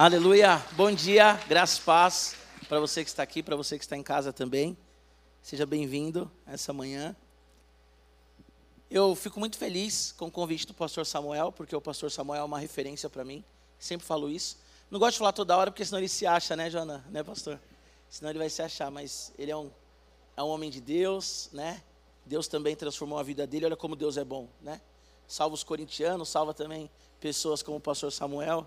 Aleluia. 0.00 0.64
Bom 0.76 0.92
dia, 0.92 1.34
graças 1.48 1.80
paz 1.80 2.36
para 2.68 2.78
você 2.78 3.02
que 3.02 3.10
está 3.10 3.20
aqui, 3.20 3.42
para 3.42 3.56
você 3.56 3.76
que 3.76 3.82
está 3.82 3.96
em 3.96 4.02
casa 4.04 4.32
também. 4.32 4.78
Seja 5.42 5.66
bem-vindo 5.66 6.30
essa 6.46 6.72
manhã. 6.72 7.16
Eu 8.88 9.16
fico 9.16 9.40
muito 9.40 9.58
feliz 9.58 10.14
com 10.16 10.26
o 10.26 10.30
convite 10.30 10.68
do 10.68 10.72
pastor 10.72 11.04
Samuel, 11.04 11.50
porque 11.50 11.74
o 11.74 11.80
pastor 11.80 12.12
Samuel 12.12 12.42
é 12.42 12.44
uma 12.44 12.60
referência 12.60 13.10
para 13.10 13.24
mim. 13.24 13.44
Sempre 13.76 14.06
falo 14.06 14.30
isso. 14.30 14.58
Não 14.88 15.00
gosto 15.00 15.14
de 15.14 15.18
falar 15.18 15.32
toda 15.32 15.56
hora, 15.56 15.68
porque 15.68 15.84
senão 15.84 15.98
ele 15.98 16.08
se 16.08 16.24
acha, 16.24 16.54
né, 16.54 16.70
Joana? 16.70 17.04
Né, 17.10 17.24
pastor? 17.24 17.60
Senão 18.08 18.30
ele 18.30 18.38
vai 18.38 18.50
se 18.50 18.62
achar, 18.62 18.92
mas 18.92 19.32
ele 19.36 19.50
é 19.50 19.56
um, 19.56 19.68
é 20.36 20.42
um 20.44 20.46
homem 20.46 20.70
de 20.70 20.80
Deus, 20.80 21.50
né? 21.52 21.82
Deus 22.24 22.46
também 22.46 22.76
transformou 22.76 23.18
a 23.18 23.24
vida 23.24 23.48
dele. 23.48 23.64
Olha 23.64 23.76
como 23.76 23.96
Deus 23.96 24.16
é 24.16 24.22
bom, 24.22 24.48
né? 24.62 24.80
Salva 25.26 25.56
os 25.56 25.64
corintianos, 25.64 26.28
salva 26.28 26.54
também 26.54 26.88
pessoas 27.18 27.64
como 27.64 27.78
o 27.78 27.80
pastor 27.80 28.12
Samuel, 28.12 28.64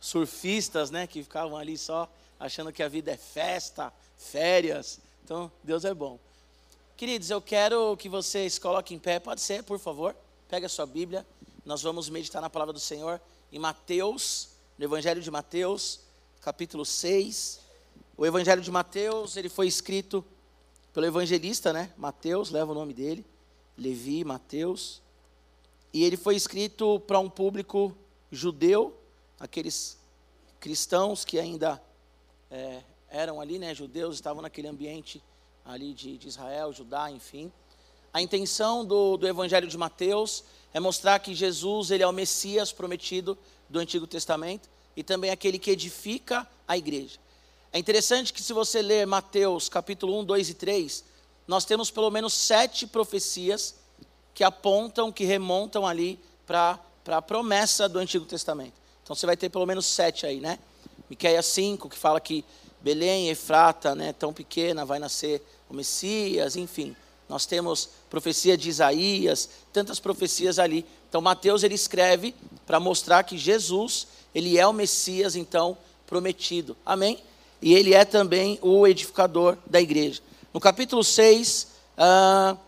surfistas, 0.00 0.90
né, 0.90 1.06
que 1.06 1.22
ficavam 1.22 1.56
ali 1.56 1.76
só 1.76 2.10
achando 2.38 2.72
que 2.72 2.82
a 2.82 2.88
vida 2.88 3.10
é 3.10 3.16
festa, 3.16 3.92
férias. 4.16 5.00
Então, 5.24 5.50
Deus 5.62 5.84
é 5.84 5.94
bom. 5.94 6.18
Queridos, 6.96 7.30
eu 7.30 7.42
quero 7.42 7.96
que 7.96 8.08
vocês 8.08 8.58
coloquem 8.58 8.96
em 8.96 9.00
pé, 9.00 9.18
pode 9.18 9.40
ser, 9.40 9.62
por 9.62 9.78
favor. 9.78 10.14
Pega 10.48 10.66
a 10.66 10.68
sua 10.68 10.86
Bíblia. 10.86 11.26
Nós 11.64 11.82
vamos 11.82 12.08
meditar 12.08 12.40
na 12.40 12.48
palavra 12.48 12.72
do 12.72 12.80
Senhor 12.80 13.20
em 13.52 13.58
Mateus, 13.58 14.50
no 14.78 14.84
Evangelho 14.84 15.20
de 15.20 15.30
Mateus, 15.30 16.00
capítulo 16.40 16.84
6. 16.84 17.60
O 18.16 18.24
Evangelho 18.24 18.62
de 18.62 18.70
Mateus, 18.70 19.36
ele 19.36 19.48
foi 19.48 19.66
escrito 19.66 20.24
pelo 20.94 21.04
evangelista, 21.04 21.74
né? 21.74 21.92
Mateus, 21.98 22.50
leva 22.50 22.72
o 22.72 22.74
nome 22.74 22.94
dele. 22.94 23.22
Levi, 23.76 24.24
Mateus. 24.24 25.02
E 25.92 26.02
ele 26.02 26.16
foi 26.16 26.34
escrito 26.36 26.98
para 27.00 27.18
um 27.18 27.28
público 27.28 27.94
judeu, 28.32 28.96
aqueles 29.38 29.98
cristãos 30.60 31.24
que 31.24 31.38
ainda 31.38 31.82
é, 32.50 32.82
eram 33.08 33.40
ali, 33.40 33.58
né, 33.58 33.74
judeus, 33.74 34.16
estavam 34.16 34.42
naquele 34.42 34.68
ambiente 34.68 35.22
ali 35.64 35.92
de, 35.92 36.16
de 36.16 36.28
Israel, 36.28 36.72
Judá, 36.72 37.10
enfim. 37.10 37.52
A 38.12 38.22
intenção 38.22 38.84
do, 38.84 39.16
do 39.16 39.28
Evangelho 39.28 39.68
de 39.68 39.76
Mateus 39.76 40.44
é 40.72 40.80
mostrar 40.80 41.18
que 41.18 41.34
Jesus 41.34 41.90
ele 41.90 42.02
é 42.02 42.06
o 42.06 42.12
Messias 42.12 42.72
prometido 42.72 43.36
do 43.68 43.78
Antigo 43.78 44.06
Testamento 44.06 44.68
e 44.96 45.02
também 45.02 45.30
aquele 45.30 45.58
que 45.58 45.70
edifica 45.70 46.48
a 46.66 46.76
igreja. 46.76 47.18
É 47.72 47.78
interessante 47.78 48.32
que 48.32 48.42
se 48.42 48.52
você 48.52 48.80
ler 48.80 49.06
Mateus 49.06 49.68
capítulo 49.68 50.18
1, 50.20 50.24
2 50.24 50.48
e 50.50 50.54
3, 50.54 51.04
nós 51.46 51.64
temos 51.64 51.90
pelo 51.90 52.10
menos 52.10 52.32
sete 52.32 52.86
profecias 52.86 53.76
que 54.32 54.42
apontam, 54.42 55.12
que 55.12 55.24
remontam 55.24 55.86
ali 55.86 56.18
para 56.46 56.78
a 57.06 57.22
promessa 57.22 57.88
do 57.88 57.98
Antigo 57.98 58.24
Testamento. 58.24 58.85
Então 59.06 59.14
você 59.14 59.24
vai 59.24 59.36
ter 59.36 59.48
pelo 59.48 59.64
menos 59.64 59.86
sete 59.86 60.26
aí, 60.26 60.40
né? 60.40 60.58
Miqueias 61.08 61.46
5, 61.46 61.88
que 61.88 61.96
fala 61.96 62.20
que 62.20 62.44
Belém, 62.80 63.28
Efrata, 63.28 63.94
né, 63.94 64.12
tão 64.12 64.32
pequena, 64.32 64.84
vai 64.84 64.98
nascer 64.98 65.40
o 65.70 65.74
Messias, 65.74 66.56
enfim. 66.56 66.96
Nós 67.28 67.46
temos 67.46 67.88
profecia 68.10 68.58
de 68.58 68.68
Isaías, 68.68 69.48
tantas 69.72 70.00
profecias 70.00 70.58
ali. 70.58 70.84
Então 71.08 71.20
Mateus 71.20 71.62
ele 71.62 71.76
escreve 71.76 72.34
para 72.66 72.80
mostrar 72.80 73.22
que 73.22 73.38
Jesus, 73.38 74.08
ele 74.34 74.58
é 74.58 74.66
o 74.66 74.72
Messias 74.72 75.36
então 75.36 75.78
prometido. 76.04 76.76
Amém? 76.84 77.22
E 77.62 77.74
ele 77.74 77.94
é 77.94 78.04
também 78.04 78.58
o 78.60 78.88
edificador 78.88 79.56
da 79.66 79.80
igreja. 79.80 80.20
No 80.52 80.58
capítulo 80.58 81.04
6, 81.04 81.68
uh, 81.96 82.58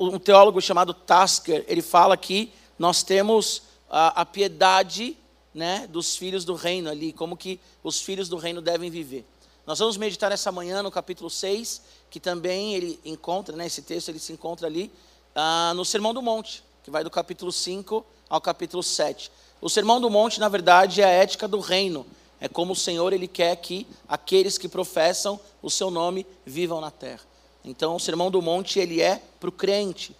um 0.00 0.18
teólogo 0.18 0.60
chamado 0.60 0.92
Tasker, 0.92 1.64
ele 1.68 1.82
fala 1.82 2.16
que 2.16 2.52
nós 2.76 3.04
temos 3.04 3.62
a, 3.88 4.22
a 4.22 4.26
piedade 4.26 5.16
né, 5.54 5.86
dos 5.86 6.16
filhos 6.16 6.44
do 6.44 6.54
reino 6.54 6.88
ali, 6.88 7.12
como 7.12 7.36
que 7.36 7.60
os 7.82 8.00
filhos 8.00 8.28
do 8.28 8.36
reino 8.36 8.60
devem 8.60 8.90
viver. 8.90 9.24
Nós 9.66 9.78
vamos 9.78 9.96
meditar 9.96 10.32
essa 10.32 10.50
manhã 10.50 10.82
no 10.82 10.90
capítulo 10.90 11.30
6, 11.30 11.82
que 12.10 12.18
também 12.18 12.74
ele 12.74 12.98
encontra, 13.04 13.54
né, 13.56 13.66
esse 13.66 13.82
texto 13.82 14.08
ele 14.08 14.18
se 14.18 14.32
encontra 14.32 14.66
ali 14.66 14.90
ah, 15.34 15.72
no 15.74 15.84
Sermão 15.84 16.12
do 16.12 16.20
Monte, 16.20 16.64
que 16.82 16.90
vai 16.90 17.04
do 17.04 17.10
capítulo 17.10 17.52
5 17.52 18.04
ao 18.28 18.40
capítulo 18.40 18.82
7. 18.82 19.30
O 19.60 19.70
Sermão 19.70 20.00
do 20.00 20.10
Monte, 20.10 20.40
na 20.40 20.48
verdade, 20.48 21.00
é 21.00 21.04
a 21.04 21.08
ética 21.08 21.46
do 21.46 21.60
reino. 21.60 22.04
É 22.40 22.48
como 22.48 22.72
o 22.72 22.76
Senhor 22.76 23.12
ele 23.12 23.28
quer 23.28 23.54
que 23.54 23.86
aqueles 24.08 24.58
que 24.58 24.68
professam 24.68 25.38
o 25.62 25.70
seu 25.70 25.90
nome 25.90 26.26
vivam 26.44 26.80
na 26.80 26.90
terra. 26.90 27.20
Então, 27.64 27.94
o 27.94 28.00
Sermão 28.00 28.30
do 28.30 28.42
Monte, 28.42 28.80
ele 28.80 29.00
é 29.00 29.22
para 29.38 29.48
o 29.48 29.52
crente. 29.52 30.16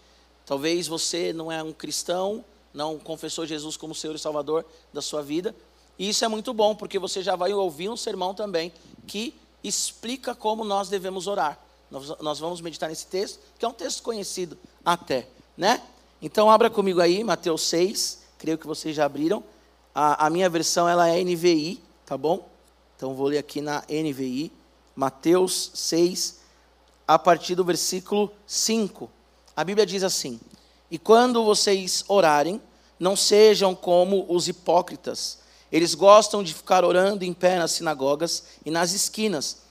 Talvez 0.47 0.87
você 0.87 1.33
não 1.33 1.51
é 1.51 1.61
um 1.61 1.73
cristão, 1.73 2.45
não 2.73 2.99
confessou 2.99 3.47
Jesus 3.47 3.77
como 3.77 3.95
Senhor 3.95 4.15
e 4.17 4.19
Salvador 4.19 4.65
da 4.93 5.03
sua 5.03 5.23
vida. 5.23 5.55
E 5.99 6.09
isso 6.09 6.25
é 6.25 6.29
muito 6.29 6.53
bom, 6.55 6.75
porque 6.75 6.99
você 6.99 7.23
já 7.23 7.37
vai 7.37 7.53
ouvir 7.53 7.89
um 7.89 7.97
sermão 7.97 8.35
também 8.35 8.73
que 9.07 9.35
explica 9.63 10.35
como 10.35 10.65
nós 10.65 10.89
devemos 10.89 11.27
orar. 11.27 11.59
Nós, 11.91 12.09
nós 12.21 12.39
vamos 12.39 12.61
meditar 12.61 12.89
nesse 12.89 13.07
texto, 13.07 13.39
que 13.59 13.65
é 13.65 13.69
um 13.69 13.73
texto 13.73 14.03
conhecido 14.03 14.57
até, 14.85 15.29
né? 15.57 15.83
Então, 16.21 16.51
abra 16.51 16.71
comigo 16.71 17.01
aí, 17.01 17.23
Mateus 17.23 17.63
6, 17.63 18.23
creio 18.39 18.57
que 18.57 18.67
vocês 18.67 18.97
já 18.97 19.05
abriram. 19.05 19.45
A, 19.95 20.27
a 20.27 20.31
minha 20.31 20.49
versão, 20.49 20.89
ela 20.89 21.09
é 21.09 21.23
NVI, 21.23 21.83
tá 22.07 22.17
bom? 22.17 22.49
Então, 22.97 23.15
vou 23.15 23.27
ler 23.27 23.39
aqui 23.39 23.61
na 23.61 23.85
NVI, 23.89 24.51
Mateus 24.97 25.71
6, 25.75 26.41
a 27.07 27.19
partir 27.19 27.55
do 27.55 27.65
versículo 27.65 28.33
5. 28.47 29.11
A 29.55 29.65
Bíblia 29.65 29.85
diz 29.85 30.03
assim: 30.03 30.41
E 30.93 30.99
quando 30.99 31.43
vocês 31.43 32.05
orarem, 32.07 32.61
não 33.01 33.17
sejam 33.17 33.75
como 33.75 34.27
os 34.29 34.47
hipócritas. 34.47 35.39
Eles 35.73 35.95
gostam 35.95 36.43
de 36.43 36.53
ficar 36.53 36.85
orando 36.85 37.25
em 37.25 37.33
pé 37.33 37.59
nas 37.59 37.71
sinagogas 37.73 38.45
e 38.63 38.71
nas 38.71 38.93
esquinas, 38.93 39.63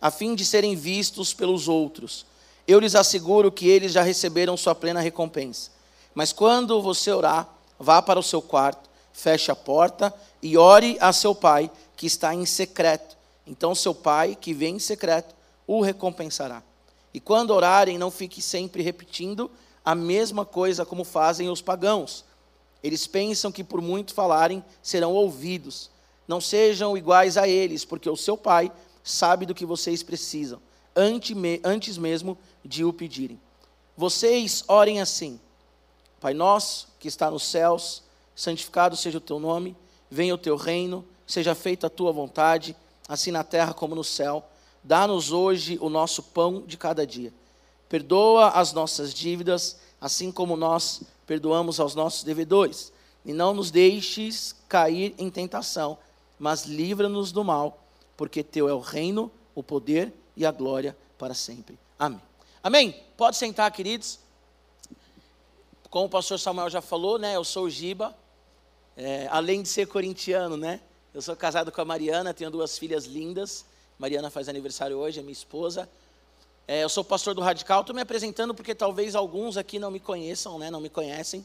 a 0.00 0.08
fim 0.08 0.36
de 0.36 0.46
serem 0.46 0.76
vistos 0.76 1.34
pelos 1.34 1.66
outros. 1.66 2.24
Eu 2.64 2.78
lhes 2.78 2.94
asseguro 2.94 3.50
que 3.50 3.66
eles 3.66 3.90
já 3.90 4.02
receberam 4.02 4.56
sua 4.56 4.72
plena 4.72 5.00
recompensa. 5.00 5.72
Mas 6.14 6.32
quando 6.32 6.80
você 6.80 7.10
orar, 7.10 7.48
vá 7.76 8.00
para 8.00 8.20
o 8.20 8.22
seu 8.22 8.40
quarto, 8.40 8.88
feche 9.12 9.50
a 9.50 9.56
porta 9.56 10.14
e 10.40 10.56
ore 10.56 10.96
a 11.00 11.12
seu 11.12 11.34
pai, 11.34 11.68
que 11.96 12.06
está 12.06 12.32
em 12.32 12.46
secreto. 12.46 13.16
Então 13.44 13.74
seu 13.74 13.96
pai, 13.96 14.38
que 14.40 14.54
vem 14.54 14.76
em 14.76 14.78
secreto, 14.78 15.34
o 15.66 15.80
recompensará. 15.80 16.62
E 17.12 17.18
quando 17.18 17.50
orarem, 17.50 17.98
não 17.98 18.12
fique 18.12 18.40
sempre 18.40 18.80
repetindo 18.80 19.50
a 19.84 19.94
mesma 19.94 20.44
coisa 20.44 20.84
como 20.84 21.04
fazem 21.04 21.48
os 21.48 21.62
pagãos. 21.62 22.24
Eles 22.82 23.06
pensam 23.06 23.50
que 23.50 23.64
por 23.64 23.80
muito 23.80 24.14
falarem 24.14 24.64
serão 24.82 25.12
ouvidos. 25.12 25.90
Não 26.26 26.40
sejam 26.40 26.96
iguais 26.96 27.36
a 27.36 27.48
eles, 27.48 27.84
porque 27.84 28.08
o 28.08 28.16
seu 28.16 28.36
Pai 28.36 28.70
sabe 29.02 29.46
do 29.46 29.54
que 29.54 29.64
vocês 29.64 30.02
precisam, 30.02 30.60
antes 30.94 31.96
mesmo 31.96 32.36
de 32.64 32.84
o 32.84 32.92
pedirem. 32.92 33.40
Vocês 33.96 34.62
orem 34.68 35.00
assim: 35.00 35.40
Pai 36.20 36.34
nosso 36.34 36.88
que 36.98 37.08
está 37.08 37.30
nos 37.30 37.44
céus, 37.44 38.02
santificado 38.34 38.96
seja 38.96 39.18
o 39.18 39.22
teu 39.22 39.38
nome, 39.38 39.76
venha 40.10 40.34
o 40.34 40.38
teu 40.38 40.56
reino, 40.56 41.04
seja 41.26 41.54
feita 41.54 41.86
a 41.86 41.90
tua 41.90 42.12
vontade, 42.12 42.76
assim 43.08 43.30
na 43.30 43.42
terra 43.42 43.72
como 43.72 43.94
no 43.94 44.04
céu. 44.04 44.44
Dá-nos 44.84 45.32
hoje 45.32 45.78
o 45.80 45.88
nosso 45.88 46.22
pão 46.22 46.62
de 46.66 46.76
cada 46.76 47.06
dia. 47.06 47.32
Perdoa 47.88 48.50
as 48.50 48.72
nossas 48.72 49.14
dívidas, 49.14 49.78
assim 50.00 50.30
como 50.30 50.56
nós 50.56 51.02
perdoamos 51.26 51.80
aos 51.80 51.94
nossos 51.94 52.22
devedores. 52.22 52.92
E 53.24 53.32
não 53.32 53.52
nos 53.52 53.70
deixes 53.70 54.54
cair 54.68 55.14
em 55.18 55.30
tentação, 55.30 55.98
mas 56.38 56.64
livra-nos 56.64 57.32
do 57.32 57.44
mal, 57.44 57.82
porque 58.16 58.42
teu 58.42 58.68
é 58.68 58.72
o 58.72 58.80
reino, 58.80 59.30
o 59.54 59.62
poder 59.62 60.12
e 60.36 60.46
a 60.46 60.52
glória 60.52 60.96
para 61.18 61.34
sempre. 61.34 61.78
Amém. 61.98 62.20
Amém. 62.62 63.02
Pode 63.16 63.36
sentar, 63.36 63.70
queridos. 63.72 64.18
Como 65.90 66.06
o 66.06 66.08
pastor 66.08 66.38
Samuel 66.38 66.68
já 66.68 66.80
falou, 66.80 67.18
né? 67.18 67.36
Eu 67.36 67.44
sou 67.44 67.64
o 67.64 67.70
Giba. 67.70 68.14
É, 68.96 69.28
além 69.30 69.62
de 69.62 69.68
ser 69.68 69.86
corintiano, 69.86 70.56
né? 70.56 70.80
Eu 71.14 71.22
sou 71.22 71.34
casado 71.34 71.72
com 71.72 71.80
a 71.80 71.84
Mariana, 71.84 72.34
tenho 72.34 72.50
duas 72.50 72.78
filhas 72.78 73.04
lindas. 73.04 73.64
Mariana 73.98 74.30
faz 74.30 74.48
aniversário 74.48 74.96
hoje, 74.96 75.18
é 75.18 75.22
minha 75.22 75.32
esposa. 75.32 75.88
É, 76.70 76.84
eu 76.84 76.88
sou 76.90 77.02
pastor 77.02 77.34
do 77.34 77.40
Radical, 77.40 77.80
estou 77.80 77.96
me 77.96 78.02
apresentando 78.02 78.54
porque 78.54 78.74
talvez 78.74 79.14
alguns 79.14 79.56
aqui 79.56 79.78
não 79.78 79.90
me 79.90 79.98
conheçam, 79.98 80.58
né, 80.58 80.70
não 80.70 80.82
me 80.82 80.90
conhecem. 80.90 81.42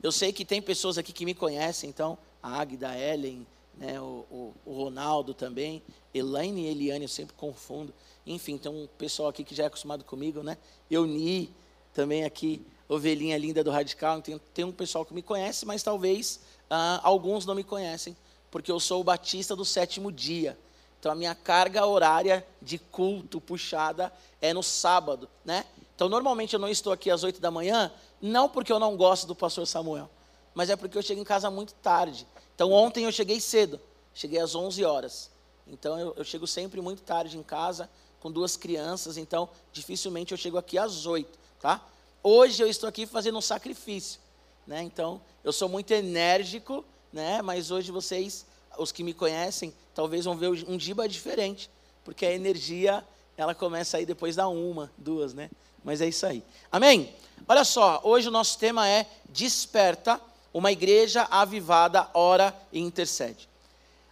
Eu 0.00 0.12
sei 0.12 0.32
que 0.32 0.44
tem 0.44 0.62
pessoas 0.62 0.96
aqui 0.96 1.12
que 1.12 1.24
me 1.24 1.34
conhecem, 1.34 1.90
então, 1.90 2.16
a 2.40 2.60
Águida, 2.60 2.90
a 2.90 2.96
Ellen, 2.96 3.44
né, 3.76 4.00
o, 4.00 4.24
o, 4.30 4.54
o, 4.64 4.72
Ronaldo 4.72 5.34
também, 5.34 5.82
Elaine 6.14 6.66
e 6.66 6.68
Eliane, 6.68 7.04
eu 7.04 7.08
sempre 7.08 7.34
confundo. 7.34 7.92
Enfim, 8.24 8.56
tem 8.56 8.70
um 8.70 8.86
pessoal 8.96 9.28
aqui 9.28 9.42
que 9.42 9.56
já 9.56 9.64
é 9.64 9.66
acostumado 9.66 10.04
comigo, 10.04 10.40
né? 10.40 10.56
Euni, 10.88 11.52
também 11.92 12.22
aqui, 12.22 12.64
ovelhinha 12.88 13.36
linda 13.36 13.64
do 13.64 13.72
Radical. 13.72 14.22
Tem, 14.22 14.40
tem 14.54 14.64
um 14.64 14.70
pessoal 14.70 15.04
que 15.04 15.12
me 15.12 15.20
conhece, 15.20 15.66
mas 15.66 15.82
talvez 15.82 16.38
ah, 16.70 17.00
alguns 17.02 17.44
não 17.44 17.56
me 17.56 17.64
conhecem, 17.64 18.16
porque 18.52 18.70
eu 18.70 18.78
sou 18.78 19.00
o 19.00 19.04
batista 19.04 19.56
do 19.56 19.64
sétimo 19.64 20.12
dia. 20.12 20.56
Então 21.00 21.10
a 21.10 21.14
minha 21.14 21.34
carga 21.34 21.86
horária 21.86 22.46
de 22.60 22.78
culto 22.78 23.40
puxada 23.40 24.12
é 24.40 24.52
no 24.52 24.62
sábado, 24.62 25.28
né? 25.42 25.64
Então 25.96 26.10
normalmente 26.10 26.52
eu 26.52 26.60
não 26.60 26.68
estou 26.68 26.92
aqui 26.92 27.10
às 27.10 27.24
oito 27.24 27.40
da 27.40 27.50
manhã, 27.50 27.90
não 28.20 28.50
porque 28.50 28.70
eu 28.70 28.78
não 28.78 28.96
gosto 28.98 29.26
do 29.26 29.34
pastor 29.34 29.66
Samuel, 29.66 30.10
mas 30.54 30.68
é 30.68 30.76
porque 30.76 30.98
eu 30.98 31.02
chego 31.02 31.20
em 31.20 31.24
casa 31.24 31.50
muito 31.50 31.72
tarde. 31.74 32.26
Então 32.54 32.70
ontem 32.70 33.04
eu 33.04 33.12
cheguei 33.12 33.40
cedo. 33.40 33.80
cheguei 34.14 34.38
às 34.38 34.54
11 34.54 34.84
horas. 34.84 35.30
Então 35.66 35.98
eu, 35.98 36.14
eu 36.18 36.24
chego 36.24 36.46
sempre 36.46 36.82
muito 36.82 37.02
tarde 37.02 37.38
em 37.38 37.42
casa, 37.42 37.88
com 38.20 38.30
duas 38.30 38.54
crianças, 38.56 39.16
então 39.16 39.48
dificilmente 39.72 40.32
eu 40.32 40.38
chego 40.38 40.58
aqui 40.58 40.76
às 40.76 41.06
8, 41.06 41.38
tá? 41.58 41.82
Hoje 42.22 42.62
eu 42.62 42.68
estou 42.68 42.86
aqui 42.86 43.06
fazendo 43.06 43.38
um 43.38 43.40
sacrifício, 43.40 44.20
né? 44.66 44.82
Então 44.82 45.22
eu 45.42 45.52
sou 45.52 45.68
muito 45.68 45.90
enérgico, 45.92 46.84
né? 47.10 47.40
Mas 47.40 47.70
hoje 47.70 47.90
vocês, 47.90 48.44
os 48.82 48.90
que 48.90 49.04
me 49.04 49.12
conhecem, 49.12 49.74
talvez 49.94 50.24
vão 50.24 50.36
ver 50.36 50.48
um 50.66 50.76
Diba 50.76 51.08
diferente, 51.08 51.70
porque 52.04 52.24
a 52.24 52.32
energia 52.32 53.04
ela 53.36 53.54
começa 53.54 53.96
aí 53.96 54.06
depois 54.06 54.36
da 54.36 54.48
uma, 54.48 54.90
duas, 54.96 55.34
né? 55.34 55.50
Mas 55.84 56.00
é 56.00 56.08
isso 56.08 56.26
aí. 56.26 56.42
Amém? 56.70 57.14
Olha 57.48 57.64
só, 57.64 58.00
hoje 58.04 58.28
o 58.28 58.30
nosso 58.30 58.58
tema 58.58 58.88
é 58.88 59.06
Desperta, 59.28 60.20
uma 60.52 60.72
igreja 60.72 61.26
avivada, 61.30 62.08
ora 62.12 62.54
e 62.72 62.80
intercede. 62.80 63.48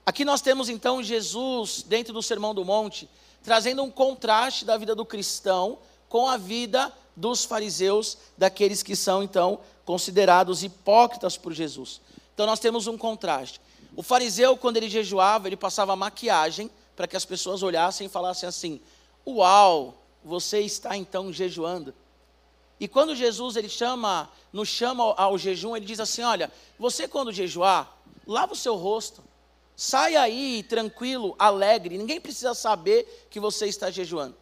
Aqui 0.06 0.24
nós 0.24 0.40
temos 0.40 0.68
então 0.68 1.02
Jesus, 1.02 1.82
dentro 1.82 2.14
do 2.14 2.22
Sermão 2.22 2.54
do 2.54 2.64
Monte, 2.64 3.08
trazendo 3.42 3.82
um 3.82 3.90
contraste 3.90 4.64
da 4.64 4.76
vida 4.76 4.94
do 4.94 5.04
cristão 5.04 5.78
com 6.08 6.26
a 6.26 6.36
vida 6.36 6.92
dos 7.14 7.44
fariseus, 7.44 8.16
daqueles 8.36 8.82
que 8.82 8.96
são 8.96 9.22
então 9.22 9.60
considerados 9.84 10.62
hipócritas 10.62 11.36
por 11.36 11.52
Jesus. 11.52 12.00
Então 12.32 12.46
nós 12.46 12.60
temos 12.60 12.86
um 12.86 12.96
contraste. 12.96 13.60
O 13.98 14.02
fariseu, 14.04 14.56
quando 14.56 14.76
ele 14.76 14.88
jejuava, 14.88 15.48
ele 15.48 15.56
passava 15.56 15.96
maquiagem 15.96 16.70
para 16.94 17.08
que 17.08 17.16
as 17.16 17.24
pessoas 17.24 17.64
olhassem 17.64 18.06
e 18.06 18.08
falassem 18.08 18.48
assim: 18.48 18.80
Uau, 19.26 20.00
você 20.24 20.60
está 20.60 20.96
então 20.96 21.32
jejuando. 21.32 21.92
E 22.78 22.86
quando 22.86 23.16
Jesus 23.16 23.56
ele 23.56 23.68
chama, 23.68 24.30
nos 24.52 24.68
chama 24.68 25.02
ao 25.16 25.36
jejum, 25.36 25.74
ele 25.76 25.84
diz 25.84 25.98
assim: 25.98 26.22
Olha, 26.22 26.48
você 26.78 27.08
quando 27.08 27.32
jejuar, 27.32 27.92
lava 28.24 28.52
o 28.52 28.56
seu 28.56 28.76
rosto, 28.76 29.20
saia 29.76 30.20
aí 30.22 30.62
tranquilo, 30.62 31.34
alegre, 31.36 31.98
ninguém 31.98 32.20
precisa 32.20 32.54
saber 32.54 33.26
que 33.28 33.40
você 33.40 33.66
está 33.66 33.90
jejuando. 33.90 34.36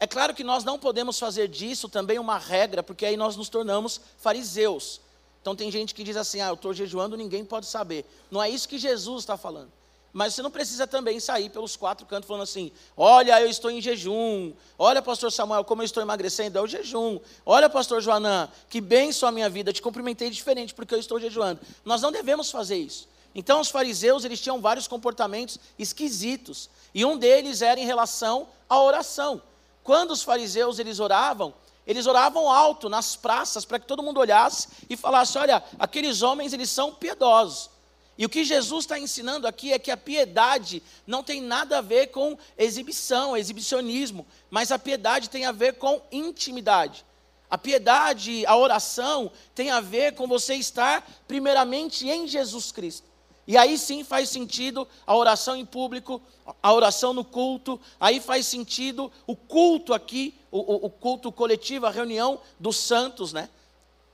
É 0.00 0.06
claro 0.06 0.32
que 0.32 0.42
nós 0.42 0.64
não 0.64 0.78
podemos 0.78 1.18
fazer 1.18 1.46
disso 1.48 1.90
também 1.90 2.18
uma 2.18 2.38
regra, 2.38 2.82
porque 2.82 3.04
aí 3.04 3.18
nós 3.18 3.36
nos 3.36 3.50
tornamos 3.50 4.00
fariseus. 4.16 5.03
Então 5.44 5.54
tem 5.54 5.70
gente 5.70 5.94
que 5.94 6.02
diz 6.02 6.16
assim: 6.16 6.40
Ah, 6.40 6.48
eu 6.48 6.54
estou 6.54 6.72
jejuando, 6.72 7.18
ninguém 7.18 7.44
pode 7.44 7.66
saber. 7.66 8.06
Não 8.30 8.42
é 8.42 8.48
isso 8.48 8.66
que 8.66 8.78
Jesus 8.78 9.24
está 9.24 9.36
falando. 9.36 9.70
Mas 10.10 10.32
você 10.32 10.40
não 10.40 10.50
precisa 10.50 10.86
também 10.86 11.20
sair 11.20 11.50
pelos 11.50 11.76
quatro 11.76 12.06
cantos 12.06 12.26
falando 12.26 12.44
assim: 12.44 12.72
olha, 12.96 13.38
eu 13.42 13.50
estou 13.50 13.70
em 13.70 13.78
jejum. 13.78 14.54
Olha, 14.78 15.02
pastor 15.02 15.30
Samuel, 15.30 15.62
como 15.62 15.82
eu 15.82 15.84
estou 15.84 16.02
emagrecendo. 16.02 16.56
É 16.56 16.62
o 16.62 16.66
jejum. 16.66 17.20
Olha, 17.44 17.68
pastor 17.68 18.00
Joanã, 18.00 18.48
que 18.70 18.80
benção 18.80 19.28
a 19.28 19.32
minha 19.32 19.50
vida. 19.50 19.70
Te 19.70 19.82
cumprimentei 19.82 20.30
diferente 20.30 20.72
porque 20.72 20.94
eu 20.94 20.98
estou 20.98 21.20
jejuando. 21.20 21.60
Nós 21.84 22.00
não 22.00 22.10
devemos 22.10 22.50
fazer 22.50 22.76
isso. 22.78 23.06
Então, 23.34 23.60
os 23.60 23.68
fariseus, 23.68 24.24
eles 24.24 24.40
tinham 24.40 24.62
vários 24.62 24.88
comportamentos 24.88 25.58
esquisitos. 25.78 26.70
E 26.94 27.04
um 27.04 27.18
deles 27.18 27.60
era 27.60 27.78
em 27.78 27.84
relação 27.84 28.48
à 28.66 28.80
oração. 28.80 29.42
Quando 29.82 30.12
os 30.12 30.22
fariseus, 30.22 30.78
eles 30.78 31.00
oravam, 31.00 31.52
eles 31.86 32.06
oravam 32.06 32.50
alto 32.50 32.88
nas 32.88 33.14
praças 33.14 33.64
para 33.64 33.78
que 33.78 33.86
todo 33.86 34.02
mundo 34.02 34.20
olhasse 34.20 34.68
e 34.88 34.96
falasse: 34.96 35.36
olha, 35.36 35.62
aqueles 35.78 36.22
homens, 36.22 36.52
eles 36.52 36.70
são 36.70 36.94
piedosos. 36.94 37.70
E 38.16 38.24
o 38.24 38.28
que 38.28 38.44
Jesus 38.44 38.84
está 38.84 38.98
ensinando 38.98 39.46
aqui 39.46 39.72
é 39.72 39.78
que 39.78 39.90
a 39.90 39.96
piedade 39.96 40.82
não 41.06 41.22
tem 41.22 41.40
nada 41.40 41.78
a 41.78 41.80
ver 41.80 42.08
com 42.08 42.38
exibição, 42.56 43.36
exibicionismo, 43.36 44.24
mas 44.50 44.70
a 44.70 44.78
piedade 44.78 45.28
tem 45.28 45.44
a 45.46 45.52
ver 45.52 45.74
com 45.74 46.00
intimidade. 46.12 47.04
A 47.50 47.58
piedade, 47.58 48.46
a 48.46 48.56
oração, 48.56 49.30
tem 49.54 49.70
a 49.70 49.80
ver 49.80 50.14
com 50.14 50.26
você 50.26 50.54
estar 50.54 51.04
primeiramente 51.26 52.08
em 52.08 52.26
Jesus 52.26 52.70
Cristo. 52.70 53.06
E 53.46 53.56
aí 53.56 53.76
sim 53.76 54.02
faz 54.02 54.30
sentido 54.30 54.88
a 55.06 55.14
oração 55.14 55.54
em 55.54 55.66
público, 55.66 56.22
a 56.62 56.72
oração 56.72 57.12
no 57.12 57.24
culto, 57.24 57.80
aí 58.00 58.20
faz 58.20 58.46
sentido 58.46 59.12
o 59.26 59.36
culto 59.36 59.92
aqui, 59.92 60.34
o, 60.58 60.86
o, 60.86 60.90
culto 60.90 61.32
coletivo, 61.32 61.86
a 61.86 61.90
reunião 61.90 62.40
dos 62.60 62.76
santos, 62.76 63.32
né? 63.32 63.48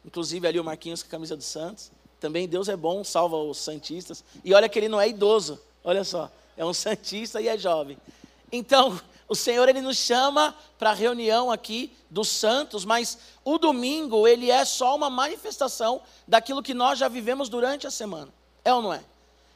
Inclusive 0.06 0.48
ali 0.48 0.58
o 0.58 0.64
Marquinhos 0.64 1.02
com 1.02 1.08
a 1.08 1.10
camisa 1.10 1.37
dos 1.37 1.44
santos. 1.44 1.90
Também 2.19 2.48
Deus 2.48 2.69
é 2.69 2.76
bom, 2.76 3.04
salva 3.04 3.37
os 3.37 3.58
santistas. 3.58 4.25
E 4.42 4.54
olha 4.54 4.66
que 4.66 4.78
ele 4.78 4.88
não 4.88 4.98
é 4.98 5.06
idoso, 5.06 5.60
olha 5.84 6.02
só, 6.02 6.31
é 6.56 6.64
um 6.64 6.72
santista 6.75 7.42
e 7.42 7.48
é 7.48 7.58
jovem. 7.58 7.98
Então, 8.50 8.98
o 9.28 9.37
Senhor 9.37 9.69
ele 9.69 9.82
nos 9.82 9.98
chama 9.98 10.56
para 10.78 10.90
a 10.90 10.94
reunião 10.94 11.50
aqui 11.50 11.92
dos 12.08 12.28
santos, 12.28 12.87
mas 12.87 13.19
o 13.44 13.58
domingo 13.58 14.26
ele 14.26 14.50
é 14.50 14.64
só 14.64 14.96
uma 14.96 15.10
manifestação 15.10 16.00
daquilo 16.26 16.62
que 16.62 16.72
nós 16.72 16.98
já 16.98 17.06
vivemos 17.06 17.50
durante 17.50 17.87
a 17.87 17.90
semana. 17.90 18.32
É 18.64 18.72
ou 18.72 18.81
não 18.81 18.94
é? 18.94 19.04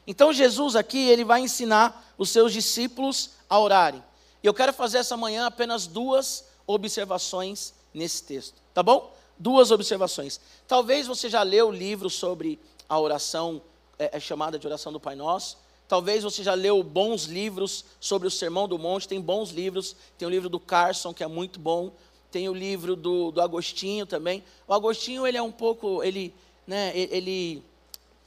Então 0.05 0.31
Jesus 0.31 0.75
aqui 0.75 1.09
ele 1.09 1.23
vai 1.23 1.41
ensinar 1.41 2.13
os 2.15 2.29
seus 2.29 2.53
discípulos 2.53 3.31
a 3.49 3.57
orarem. 3.59 4.03
E 4.43 4.47
eu 4.47 4.53
quero 4.53 4.71
fazer 4.71 4.99
essa 4.99 5.17
manhã 5.17 5.47
apenas 5.47 5.87
duas 5.87 6.45
observações 6.67 7.73
nesse 7.93 8.23
texto, 8.23 8.55
tá 8.73 8.83
bom? 8.83 9.15
duas 9.37 9.71
observações. 9.71 10.39
Talvez 10.67 11.07
você 11.07 11.29
já 11.29 11.43
leu 11.43 11.69
o 11.69 11.71
livro 11.71 12.09
sobre 12.09 12.59
a 12.87 12.99
oração, 12.99 13.61
é, 13.99 14.17
é, 14.17 14.19
chamada 14.19 14.57
de 14.57 14.65
oração 14.65 14.91
do 14.91 14.99
Pai 14.99 15.15
Nosso. 15.15 15.57
Talvez 15.87 16.23
você 16.23 16.43
já 16.43 16.53
leu 16.53 16.81
bons 16.81 17.25
livros 17.25 17.85
sobre 17.99 18.27
o 18.27 18.31
Sermão 18.31 18.67
do 18.67 18.79
Monte. 18.79 19.07
Tem 19.07 19.21
bons 19.21 19.51
livros. 19.51 19.95
Tem 20.17 20.27
o 20.27 20.31
livro 20.31 20.49
do 20.49 20.59
Carson, 20.59 21.13
que 21.13 21.23
é 21.23 21.27
muito 21.27 21.59
bom. 21.59 21.91
Tem 22.31 22.49
o 22.49 22.53
livro 22.53 22.95
do, 22.95 23.31
do 23.31 23.41
Agostinho 23.41 24.05
também. 24.05 24.43
O 24.67 24.73
Agostinho, 24.73 25.27
ele 25.27 25.37
é 25.37 25.41
um 25.41 25.51
pouco, 25.51 26.03
ele, 26.03 26.33
né, 26.65 26.91
ele, 26.95 27.63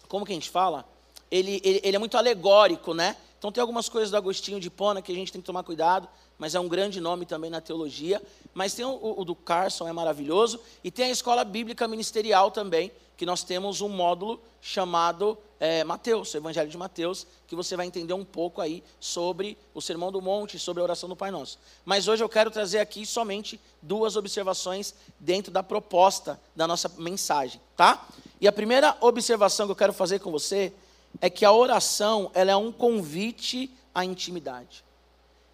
como 0.08 0.24
que 0.24 0.32
a 0.32 0.34
gente 0.34 0.48
fala? 0.48 0.88
Ele, 1.30 1.60
ele, 1.64 1.80
ele 1.82 1.96
é 1.96 1.98
muito 1.98 2.16
alegórico, 2.16 2.94
né? 2.94 3.16
Então 3.38 3.52
tem 3.52 3.60
algumas 3.60 3.88
coisas 3.88 4.10
do 4.10 4.16
Agostinho 4.16 4.58
de 4.58 4.70
Pona 4.70 5.02
que 5.02 5.12
a 5.12 5.14
gente 5.14 5.30
tem 5.30 5.40
que 5.40 5.46
tomar 5.46 5.62
cuidado 5.62 6.08
mas 6.38 6.54
é 6.54 6.60
um 6.60 6.68
grande 6.68 7.00
nome 7.00 7.26
também 7.26 7.50
na 7.50 7.60
teologia. 7.60 8.22
Mas 8.54 8.72
tem 8.72 8.84
o, 8.84 9.14
o, 9.18 9.24
do 9.24 9.34
Carson, 9.34 9.88
é 9.88 9.92
maravilhoso. 9.92 10.60
E 10.84 10.90
tem 10.90 11.06
a 11.06 11.10
escola 11.10 11.44
bíblica 11.44 11.88
ministerial 11.88 12.50
também, 12.50 12.92
que 13.16 13.26
nós 13.26 13.42
temos 13.42 13.80
um 13.80 13.88
módulo 13.88 14.40
chamado 14.60 15.36
é, 15.58 15.82
Mateus, 15.82 16.32
o 16.32 16.36
Evangelho 16.36 16.70
de 16.70 16.76
Mateus, 16.76 17.26
que 17.48 17.56
você 17.56 17.76
vai 17.76 17.86
entender 17.86 18.12
um 18.12 18.24
pouco 18.24 18.60
aí 18.60 18.84
sobre 19.00 19.58
o 19.74 19.80
Sermão 19.80 20.12
do 20.12 20.22
Monte, 20.22 20.58
sobre 20.58 20.80
a 20.80 20.84
oração 20.84 21.08
do 21.08 21.16
Pai 21.16 21.32
Nosso. 21.32 21.58
Mas 21.84 22.06
hoje 22.06 22.22
eu 22.22 22.28
quero 22.28 22.50
trazer 22.50 22.78
aqui 22.78 23.04
somente 23.04 23.60
duas 23.82 24.14
observações 24.14 24.94
dentro 25.18 25.50
da 25.50 25.62
proposta 25.62 26.40
da 26.54 26.66
nossa 26.68 26.88
mensagem, 26.96 27.60
tá? 27.76 28.06
E 28.40 28.46
a 28.46 28.52
primeira 28.52 28.96
observação 29.00 29.66
que 29.66 29.72
eu 29.72 29.76
quero 29.76 29.92
fazer 29.92 30.20
com 30.20 30.30
você 30.30 30.72
é 31.20 31.28
que 31.28 31.44
a 31.44 31.50
oração 31.50 32.30
ela 32.34 32.52
é 32.52 32.56
um 32.56 32.70
convite 32.70 33.70
à 33.92 34.04
intimidade. 34.04 34.84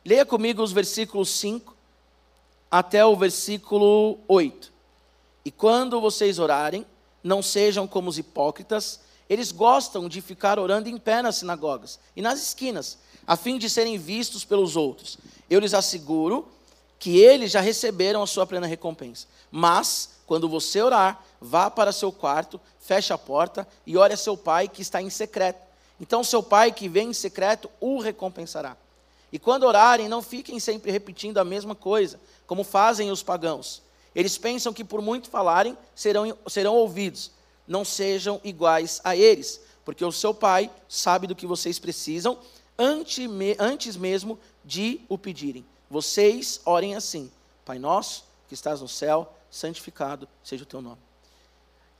Leia 0.04 0.26
comigo 0.26 0.62
os 0.62 0.70
versículos 0.70 1.30
5 1.30 1.74
até 2.70 3.06
o 3.06 3.16
versículo 3.16 4.18
8. 4.28 4.70
E 5.46 5.50
quando 5.50 5.98
vocês 5.98 6.38
orarem, 6.38 6.84
não 7.22 7.42
sejam 7.42 7.86
como 7.86 8.10
os 8.10 8.18
hipócritas, 8.18 9.00
eles 9.30 9.50
gostam 9.50 10.06
de 10.06 10.20
ficar 10.20 10.58
orando 10.58 10.90
em 10.90 10.98
pé 10.98 11.22
nas 11.22 11.36
sinagogas 11.36 11.98
e 12.14 12.20
nas 12.20 12.38
esquinas, 12.38 12.98
a 13.26 13.34
fim 13.34 13.56
de 13.56 13.70
serem 13.70 13.96
vistos 13.96 14.44
pelos 14.44 14.76
outros. 14.76 15.16
Eu 15.48 15.58
lhes 15.58 15.72
asseguro 15.72 16.48
que 16.98 17.18
eles 17.18 17.50
já 17.50 17.60
receberam 17.60 18.22
a 18.22 18.26
sua 18.26 18.46
plena 18.46 18.66
recompensa. 18.66 19.26
Mas, 19.50 20.10
quando 20.26 20.50
você 20.50 20.82
orar, 20.82 21.24
vá 21.40 21.70
para 21.70 21.92
seu 21.92 22.12
quarto, 22.12 22.60
feche 22.78 23.10
a 23.10 23.16
porta 23.18 23.66
e 23.86 23.96
ore 23.96 24.12
a 24.12 24.18
seu 24.18 24.36
pai 24.36 24.68
que 24.68 24.82
está 24.82 25.00
em 25.00 25.08
secreto. 25.08 25.62
Então, 25.98 26.22
seu 26.22 26.42
pai 26.42 26.72
que 26.72 26.90
vem 26.90 27.08
em 27.08 27.14
secreto 27.14 27.70
o 27.80 27.98
recompensará. 27.98 28.76
E 29.34 29.38
quando 29.40 29.64
orarem, 29.64 30.08
não 30.08 30.22
fiquem 30.22 30.60
sempre 30.60 30.92
repetindo 30.92 31.38
a 31.38 31.44
mesma 31.44 31.74
coisa, 31.74 32.20
como 32.46 32.62
fazem 32.62 33.10
os 33.10 33.20
pagãos. 33.20 33.82
Eles 34.14 34.38
pensam 34.38 34.72
que 34.72 34.84
por 34.84 35.02
muito 35.02 35.28
falarem, 35.28 35.76
serão, 35.92 36.38
serão 36.46 36.76
ouvidos. 36.76 37.32
Não 37.66 37.84
sejam 37.84 38.40
iguais 38.44 39.00
a 39.02 39.16
eles, 39.16 39.60
porque 39.84 40.04
o 40.04 40.12
seu 40.12 40.32
Pai 40.32 40.70
sabe 40.88 41.26
do 41.26 41.34
que 41.34 41.48
vocês 41.48 41.80
precisam 41.80 42.38
antes 42.78 43.96
mesmo 43.96 44.38
de 44.64 45.00
o 45.08 45.18
pedirem. 45.18 45.66
Vocês 45.90 46.60
orem 46.64 46.94
assim: 46.94 47.28
Pai 47.64 47.76
nosso, 47.76 48.26
que 48.46 48.54
estás 48.54 48.80
no 48.80 48.88
céu, 48.88 49.34
santificado 49.50 50.28
seja 50.44 50.62
o 50.62 50.66
teu 50.66 50.80
nome. 50.80 51.02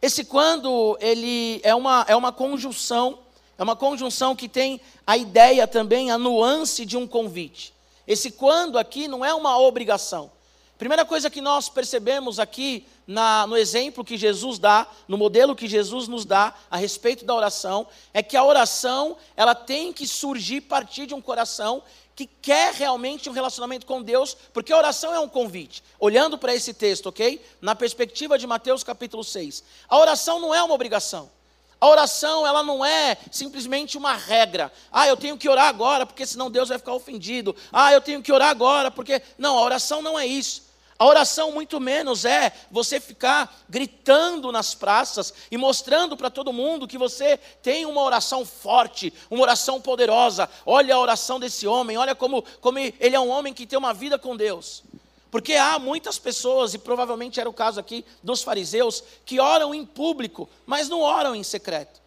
Esse 0.00 0.24
quando, 0.24 0.96
ele 1.00 1.60
é 1.64 1.74
uma, 1.74 2.06
é 2.06 2.14
uma 2.14 2.30
conjunção 2.30 3.24
é 3.56 3.62
uma 3.62 3.76
conjunção 3.76 4.34
que 4.34 4.49
tem 4.49 4.80
a 5.06 5.16
ideia 5.16 5.66
também, 5.66 6.11
a 6.11 6.18
nuance 6.18 6.84
de 6.84 6.96
um 6.96 7.06
convite. 7.06 7.73
Esse 8.06 8.30
quando 8.30 8.78
aqui 8.78 9.08
não 9.08 9.25
é 9.25 9.32
uma 9.32 9.58
obrigação. 9.58 10.30
Primeira 10.76 11.04
coisa 11.04 11.30
que 11.30 11.40
nós 11.40 11.68
percebemos 11.68 12.40
aqui 12.40 12.84
na, 13.06 13.46
no 13.46 13.56
exemplo 13.56 14.04
que 14.04 14.16
Jesus 14.16 14.58
dá, 14.58 14.87
no 15.06 15.16
modelo 15.16 15.54
que 15.54 15.68
Jesus 15.68 16.08
nos 16.08 16.25
dá 16.25 16.52
a 16.70 16.76
respeito 16.76 17.25
da 17.25 17.34
oração, 17.34 17.87
é 18.12 18.23
que 18.23 18.37
a 18.37 18.44
oração 18.44 19.16
ela 19.37 19.54
tem 19.54 19.92
que 19.92 20.06
surgir 20.06 20.58
a 20.58 20.68
partir 20.68 21.06
de 21.06 21.14
um 21.14 21.20
coração 21.20 21.82
que 22.16 22.26
quer 22.26 22.73
realmente 22.75 23.28
um 23.28 23.32
relacionamento 23.32 23.87
com 23.87 24.02
Deus, 24.02 24.37
porque 24.52 24.73
a 24.73 24.76
oração 24.76 25.12
é 25.14 25.18
um 25.18 25.28
convite. 25.28 25.82
Olhando 25.99 26.37
para 26.38 26.54
esse 26.54 26.75
texto, 26.75 27.06
ok? 27.06 27.44
Na 27.61 27.75
perspectiva 27.75 28.38
de 28.38 28.46
Mateus 28.46 28.84
capítulo 28.84 29.25
6. 29.25 29.64
A 29.88 29.99
oração 29.99 30.40
não 30.40 30.54
é 30.54 30.62
uma 30.62 30.75
obrigação. 30.75 31.30
A 31.84 31.86
oração, 31.86 32.46
ela 32.46 32.62
não 32.62 32.82
é 32.82 33.14
simplesmente 33.30 33.98
uma 33.98 34.14
regra. 34.14 34.72
Ah, 34.90 35.06
eu 35.06 35.18
tenho 35.18 35.36
que 35.36 35.46
orar 35.46 35.66
agora, 35.66 36.06
porque 36.06 36.24
senão 36.24 36.50
Deus 36.50 36.70
vai 36.70 36.78
ficar 36.78 36.94
ofendido. 36.94 37.54
Ah, 37.70 37.92
eu 37.92 38.00
tenho 38.00 38.22
que 38.22 38.32
orar 38.32 38.48
agora, 38.48 38.90
porque. 38.90 39.20
Não, 39.36 39.58
a 39.58 39.60
oração 39.60 40.00
não 40.00 40.18
é 40.18 40.26
isso. 40.26 40.62
A 40.98 41.04
oração, 41.04 41.52
muito 41.52 41.78
menos, 41.78 42.24
é 42.24 42.52
você 42.70 42.98
ficar 42.98 43.54
gritando 43.68 44.50
nas 44.50 44.74
praças 44.74 45.34
e 45.50 45.58
mostrando 45.58 46.16
para 46.16 46.30
todo 46.30 46.54
mundo 46.54 46.88
que 46.88 46.96
você 46.96 47.36
tem 47.62 47.84
uma 47.84 48.00
oração 48.00 48.46
forte, 48.46 49.12
uma 49.28 49.42
oração 49.42 49.78
poderosa. 49.78 50.48
Olha 50.64 50.94
a 50.94 50.98
oração 50.98 51.38
desse 51.38 51.66
homem, 51.66 51.98
olha 51.98 52.14
como, 52.14 52.42
como 52.62 52.78
ele 52.78 53.14
é 53.14 53.20
um 53.20 53.28
homem 53.28 53.52
que 53.52 53.66
tem 53.66 53.78
uma 53.78 53.92
vida 53.92 54.18
com 54.18 54.34
Deus. 54.34 54.82
Porque 55.34 55.54
há 55.54 55.80
muitas 55.80 56.16
pessoas, 56.16 56.74
e 56.74 56.78
provavelmente 56.78 57.40
era 57.40 57.50
o 57.50 57.52
caso 57.52 57.80
aqui 57.80 58.04
dos 58.22 58.44
fariseus, 58.44 59.02
que 59.26 59.40
oram 59.40 59.74
em 59.74 59.84
público, 59.84 60.48
mas 60.64 60.88
não 60.88 61.00
oram 61.00 61.34
em 61.34 61.42
secreto. 61.42 62.00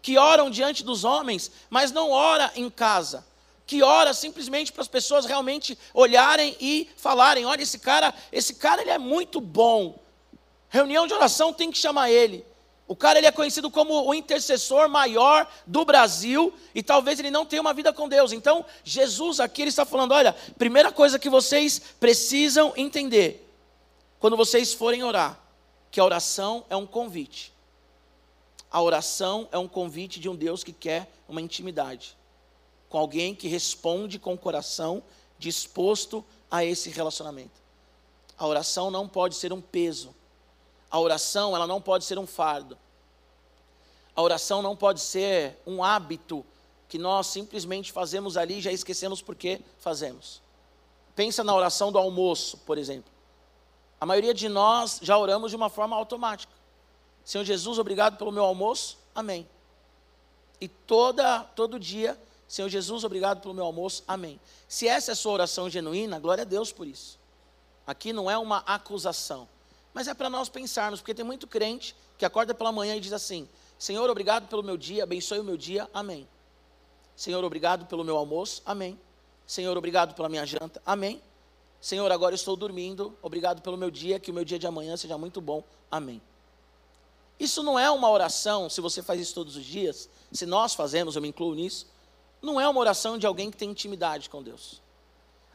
Que 0.00 0.16
oram 0.16 0.48
diante 0.48 0.82
dos 0.82 1.04
homens, 1.04 1.52
mas 1.68 1.92
não 1.92 2.10
ora 2.10 2.50
em 2.56 2.70
casa 2.70 3.26
que 3.66 3.82
ora 3.82 4.14
simplesmente 4.14 4.72
para 4.72 4.80
as 4.80 4.88
pessoas 4.88 5.26
realmente 5.26 5.78
olharem 5.92 6.56
e 6.58 6.88
falarem: 6.96 7.44
olha, 7.44 7.62
esse 7.62 7.78
cara, 7.78 8.14
esse 8.32 8.54
cara 8.54 8.80
ele 8.80 8.90
é 8.90 8.98
muito 8.98 9.42
bom. 9.42 9.98
Reunião 10.70 11.06
de 11.06 11.12
oração 11.12 11.52
tem 11.52 11.70
que 11.70 11.76
chamar 11.76 12.10
ele. 12.10 12.46
O 12.90 12.96
cara 12.96 13.20
ele 13.20 13.26
é 13.28 13.30
conhecido 13.30 13.70
como 13.70 14.04
o 14.04 14.12
intercessor 14.12 14.88
maior 14.88 15.48
do 15.64 15.84
Brasil 15.84 16.52
e 16.74 16.82
talvez 16.82 17.20
ele 17.20 17.30
não 17.30 17.46
tenha 17.46 17.62
uma 17.62 17.72
vida 17.72 17.92
com 17.92 18.08
Deus. 18.08 18.32
Então, 18.32 18.66
Jesus 18.82 19.38
aqui 19.38 19.62
ele 19.62 19.68
está 19.68 19.84
falando: 19.84 20.10
olha, 20.10 20.32
primeira 20.58 20.90
coisa 20.90 21.16
que 21.16 21.30
vocês 21.30 21.80
precisam 22.00 22.72
entender 22.76 23.48
quando 24.18 24.36
vocês 24.36 24.74
forem 24.74 25.04
orar, 25.04 25.38
que 25.88 26.00
a 26.00 26.04
oração 26.04 26.64
é 26.68 26.74
um 26.74 26.84
convite. 26.84 27.52
A 28.68 28.82
oração 28.82 29.48
é 29.52 29.58
um 29.58 29.68
convite 29.68 30.18
de 30.18 30.28
um 30.28 30.34
Deus 30.34 30.64
que 30.64 30.72
quer 30.72 31.08
uma 31.28 31.40
intimidade 31.40 32.16
com 32.88 32.98
alguém 32.98 33.36
que 33.36 33.46
responde 33.46 34.18
com 34.18 34.34
o 34.34 34.38
coração 34.38 35.00
disposto 35.38 36.24
a 36.50 36.64
esse 36.64 36.90
relacionamento. 36.90 37.60
A 38.36 38.48
oração 38.48 38.90
não 38.90 39.06
pode 39.06 39.36
ser 39.36 39.52
um 39.52 39.60
peso. 39.60 40.12
A 40.90 40.98
oração, 40.98 41.54
ela 41.54 41.66
não 41.66 41.80
pode 41.80 42.04
ser 42.04 42.18
um 42.18 42.26
fardo. 42.26 42.76
A 44.14 44.22
oração 44.22 44.60
não 44.60 44.74
pode 44.74 45.00
ser 45.00 45.58
um 45.66 45.82
hábito 45.84 46.44
que 46.88 46.98
nós 46.98 47.28
simplesmente 47.28 47.92
fazemos 47.92 48.36
ali 48.36 48.58
e 48.58 48.60
já 48.60 48.72
esquecemos 48.72 49.22
por 49.22 49.36
que 49.36 49.60
fazemos. 49.78 50.42
Pensa 51.14 51.44
na 51.44 51.54
oração 51.54 51.92
do 51.92 51.98
almoço, 51.98 52.58
por 52.58 52.76
exemplo. 52.76 53.10
A 54.00 54.06
maioria 54.06 54.34
de 54.34 54.48
nós 54.48 54.98
já 55.02 55.16
oramos 55.16 55.50
de 55.50 55.56
uma 55.56 55.68
forma 55.68 55.94
automática. 55.94 56.52
Senhor 57.24 57.44
Jesus, 57.44 57.78
obrigado 57.78 58.16
pelo 58.16 58.32
meu 58.32 58.44
almoço. 58.44 58.98
Amém. 59.14 59.48
E 60.60 60.66
toda 60.66 61.44
todo 61.54 61.78
dia 61.78 62.18
Senhor 62.50 62.68
Jesus, 62.68 63.04
obrigado 63.04 63.40
pelo 63.40 63.54
meu 63.54 63.64
almoço. 63.64 64.02
Amém. 64.08 64.40
Se 64.66 64.88
essa 64.88 65.12
é 65.12 65.14
a 65.14 65.16
sua 65.16 65.30
oração 65.30 65.70
genuína, 65.70 66.18
glória 66.18 66.42
a 66.42 66.44
Deus 66.44 66.72
por 66.72 66.84
isso. 66.84 67.16
Aqui 67.86 68.12
não 68.12 68.28
é 68.28 68.36
uma 68.36 68.58
acusação, 68.66 69.48
mas 69.92 70.08
é 70.08 70.14
para 70.14 70.30
nós 70.30 70.48
pensarmos, 70.48 71.00
porque 71.00 71.14
tem 71.14 71.24
muito 71.24 71.46
crente 71.46 71.94
que 72.16 72.24
acorda 72.24 72.54
pela 72.54 72.70
manhã 72.70 72.96
e 72.96 73.00
diz 73.00 73.12
assim: 73.12 73.48
Senhor, 73.78 74.08
obrigado 74.08 74.48
pelo 74.48 74.62
meu 74.62 74.76
dia, 74.76 75.04
abençoe 75.04 75.40
o 75.40 75.44
meu 75.44 75.56
dia. 75.56 75.88
Amém. 75.92 76.28
Senhor, 77.16 77.42
obrigado 77.44 77.86
pelo 77.86 78.04
meu 78.04 78.16
almoço. 78.16 78.62
Amém. 78.64 78.98
Senhor, 79.46 79.76
obrigado 79.76 80.14
pela 80.14 80.28
minha 80.28 80.46
janta. 80.46 80.80
Amém. 80.86 81.20
Senhor, 81.80 82.10
agora 82.12 82.34
estou 82.34 82.56
dormindo. 82.56 83.16
Obrigado 83.22 83.62
pelo 83.62 83.76
meu 83.76 83.90
dia, 83.90 84.20
que 84.20 84.30
o 84.30 84.34
meu 84.34 84.44
dia 84.44 84.58
de 84.58 84.66
amanhã 84.66 84.96
seja 84.96 85.16
muito 85.18 85.40
bom. 85.40 85.64
Amém. 85.90 86.20
Isso 87.38 87.62
não 87.62 87.78
é 87.78 87.90
uma 87.90 88.10
oração, 88.10 88.68
se 88.68 88.82
você 88.82 89.02
faz 89.02 89.18
isso 89.18 89.34
todos 89.34 89.56
os 89.56 89.64
dias, 89.64 90.10
se 90.30 90.44
nós 90.44 90.74
fazemos, 90.74 91.16
eu 91.16 91.22
me 91.22 91.28
incluo 91.28 91.54
nisso, 91.54 91.86
não 92.42 92.60
é 92.60 92.68
uma 92.68 92.78
oração 92.78 93.16
de 93.16 93.26
alguém 93.26 93.50
que 93.50 93.56
tem 93.56 93.70
intimidade 93.70 94.28
com 94.28 94.42
Deus. 94.42 94.82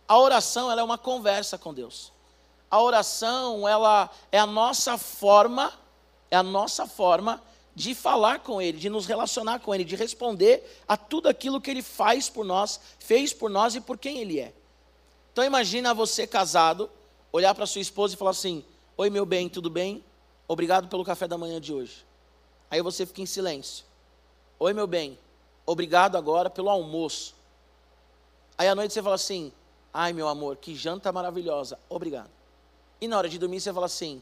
A 0.08 0.18
oração 0.18 0.72
ela 0.72 0.82
é 0.82 0.84
uma 0.84 0.98
conversa 0.98 1.60
com 1.60 1.72
Deus. 1.72 2.12
A 2.70 2.82
oração 2.82 3.68
ela 3.68 4.10
é 4.32 4.40
a 4.40 4.46
nossa 4.46 4.98
forma, 4.98 5.72
é 6.30 6.36
a 6.36 6.44
nossa 6.44 6.88
forma 6.88 7.42
de 7.76 7.94
falar 7.94 8.40
com 8.40 8.62
Ele, 8.62 8.78
de 8.78 8.90
nos 8.90 9.06
relacionar 9.06 9.60
com 9.60 9.76
Ele, 9.76 9.84
de 9.84 9.96
responder 9.96 10.82
a 10.88 10.96
tudo 10.96 11.28
aquilo 11.28 11.60
que 11.60 11.70
Ele 11.70 11.82
faz 11.82 12.30
por 12.30 12.46
nós, 12.46 12.80
fez 13.00 13.34
por 13.34 13.50
nós 13.50 13.76
e 13.76 13.82
por 13.82 13.98
quem 13.98 14.20
Ele 14.20 14.40
é. 14.40 14.54
Então 15.34 15.44
imagina 15.44 15.94
você 15.94 16.26
casado, 16.26 16.90
olhar 17.32 17.54
para 17.54 17.66
sua 17.66 17.82
esposa 17.82 18.14
e 18.14 18.18
falar 18.18 18.32
assim: 18.32 18.64
Oi 18.96 19.10
meu 19.10 19.26
bem, 19.26 19.50
tudo 19.50 19.70
bem? 19.70 20.02
Obrigado 20.48 20.88
pelo 20.88 21.04
café 21.04 21.28
da 21.28 21.38
manhã 21.38 21.60
de 21.60 21.74
hoje. 21.74 22.06
Aí 22.72 22.82
você 22.82 23.06
fica 23.06 23.22
em 23.22 23.26
silêncio. 23.26 23.84
Oi 24.58 24.72
meu 24.72 24.88
bem, 24.88 25.20
obrigado 25.66 26.18
agora 26.18 26.50
pelo 26.50 26.70
almoço. 26.70 27.36
Aí 28.58 28.70
à 28.70 28.74
noite 28.74 28.94
você 28.94 29.04
fala 29.04 29.16
assim: 29.16 29.52
ai 29.94 30.14
meu 30.14 30.30
amor, 30.30 30.56
que 30.56 30.74
janta 30.74 31.12
maravilhosa, 31.12 31.78
obrigado. 31.90 32.35
E 33.06 33.08
na 33.08 33.20
hora 33.20 33.30
de 33.30 33.38
dormir 33.38 33.62
você 33.62 33.72
fala 33.72 33.86
assim: 33.86 34.20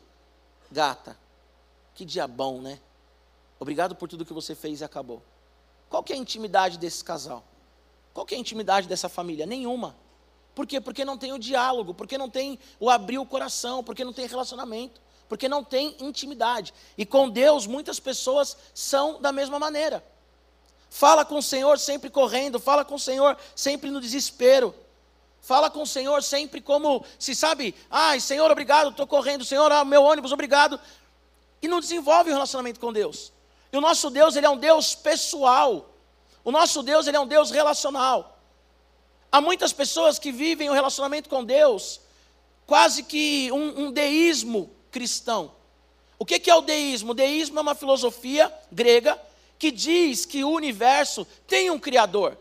gata, 0.70 1.18
que 1.96 2.04
dia 2.04 2.28
bom, 2.28 2.60
né? 2.60 2.82
Obrigado 3.58 3.96
por 3.96 4.10
tudo 4.10 4.25
que 4.25 4.34
você 4.34 4.54
fez 4.54 4.82
e 4.82 4.84
acabou. 4.84 5.24
Qual 5.90 6.04
é 6.10 6.13
a 6.13 6.18
intimidade 6.18 6.78
desse 6.78 7.02
casal? 7.02 7.46
Qual 8.13 8.28
é 8.30 8.36
a 8.36 8.38
intimidade 8.38 8.86
dessa 8.86 9.08
família? 9.08 9.46
Nenhuma. 9.46 9.96
Por 10.54 10.68
quê? 10.68 10.82
Porque 10.82 11.06
não 11.06 11.18
tem 11.18 11.32
o 11.32 11.40
diálogo, 11.40 11.94
porque 11.94 12.18
não 12.18 12.30
tem 12.30 12.60
o 12.78 12.90
abrir 12.90 13.20
o 13.20 13.25
coração, 13.25 13.82
porque 13.86 14.04
não 14.04 14.12
tem 14.12 14.28
relacionamento, 14.28 15.00
porque 15.30 15.48
não 15.48 15.63
tem 15.63 15.96
intimidade. 16.02 16.74
E 16.98 17.06
com 17.06 17.30
Deus, 17.30 17.66
muitas 17.66 18.02
pessoas 18.02 18.58
são 18.74 19.22
da 19.22 19.32
mesma 19.32 19.58
maneira. 19.58 20.04
Fala 20.90 21.24
com 21.24 21.38
o 21.38 21.42
Senhor 21.42 21.80
sempre 21.80 22.10
correndo, 22.10 22.60
fala 22.60 22.84
com 22.84 22.96
o 22.96 23.00
Senhor 23.00 23.38
sempre 23.56 23.90
no 23.90 24.02
desespero. 24.02 24.75
Fala 25.44 25.70
com 25.70 25.82
o 25.82 25.86
Senhor 25.86 26.24
sempre 26.24 26.62
como 26.62 27.04
se 27.20 27.36
sabe, 27.36 27.76
ai, 27.92 28.22
Senhor, 28.22 28.50
obrigado, 28.50 28.92
estou 28.92 29.06
correndo, 29.06 29.44
Senhor, 29.44 29.70
ah, 29.74 29.84
meu 29.84 30.02
ônibus, 30.02 30.32
obrigado. 30.32 30.80
E 31.62 31.68
não 31.68 31.82
desenvolve 31.82 32.30
o 32.30 32.32
um 32.32 32.36
relacionamento 32.36 32.80
com 32.80 32.94
Deus. 32.94 33.34
E 33.70 33.76
o 33.76 33.82
nosso 33.82 34.10
Deus, 34.10 34.38
ele 34.38 34.46
é 34.46 34.50
um 34.50 34.58
Deus 34.58 34.96
pessoal. 34.96 35.90
O 36.46 36.52
nosso 36.52 36.82
Deus, 36.82 37.08
ele 37.08 37.18
é 37.18 37.20
um 37.20 37.28
Deus 37.28 37.52
relacional. 37.52 38.40
Há 39.30 39.42
muitas 39.42 39.74
pessoas 39.74 40.18
que 40.18 40.32
vivem 40.32 40.70
o 40.70 40.72
um 40.72 40.76
relacionamento 40.76 41.28
com 41.28 41.44
Deus 41.44 42.00
quase 42.66 43.04
que 43.04 43.52
um, 43.52 43.88
um 43.88 43.92
deísmo 43.92 44.72
cristão. 44.92 45.52
O 46.18 46.26
que, 46.26 46.40
que 46.40 46.50
é 46.50 46.56
o 46.56 46.62
deísmo? 46.62 47.12
O 47.12 47.16
deísmo 47.16 47.60
é 47.60 47.62
uma 47.62 47.76
filosofia 47.76 48.50
grega 48.72 49.22
que 49.60 49.72
diz 49.72 50.26
que 50.26 50.42
o 50.42 50.52
universo 50.52 51.28
tem 51.46 51.70
um 51.70 51.78
Criador. 51.78 52.38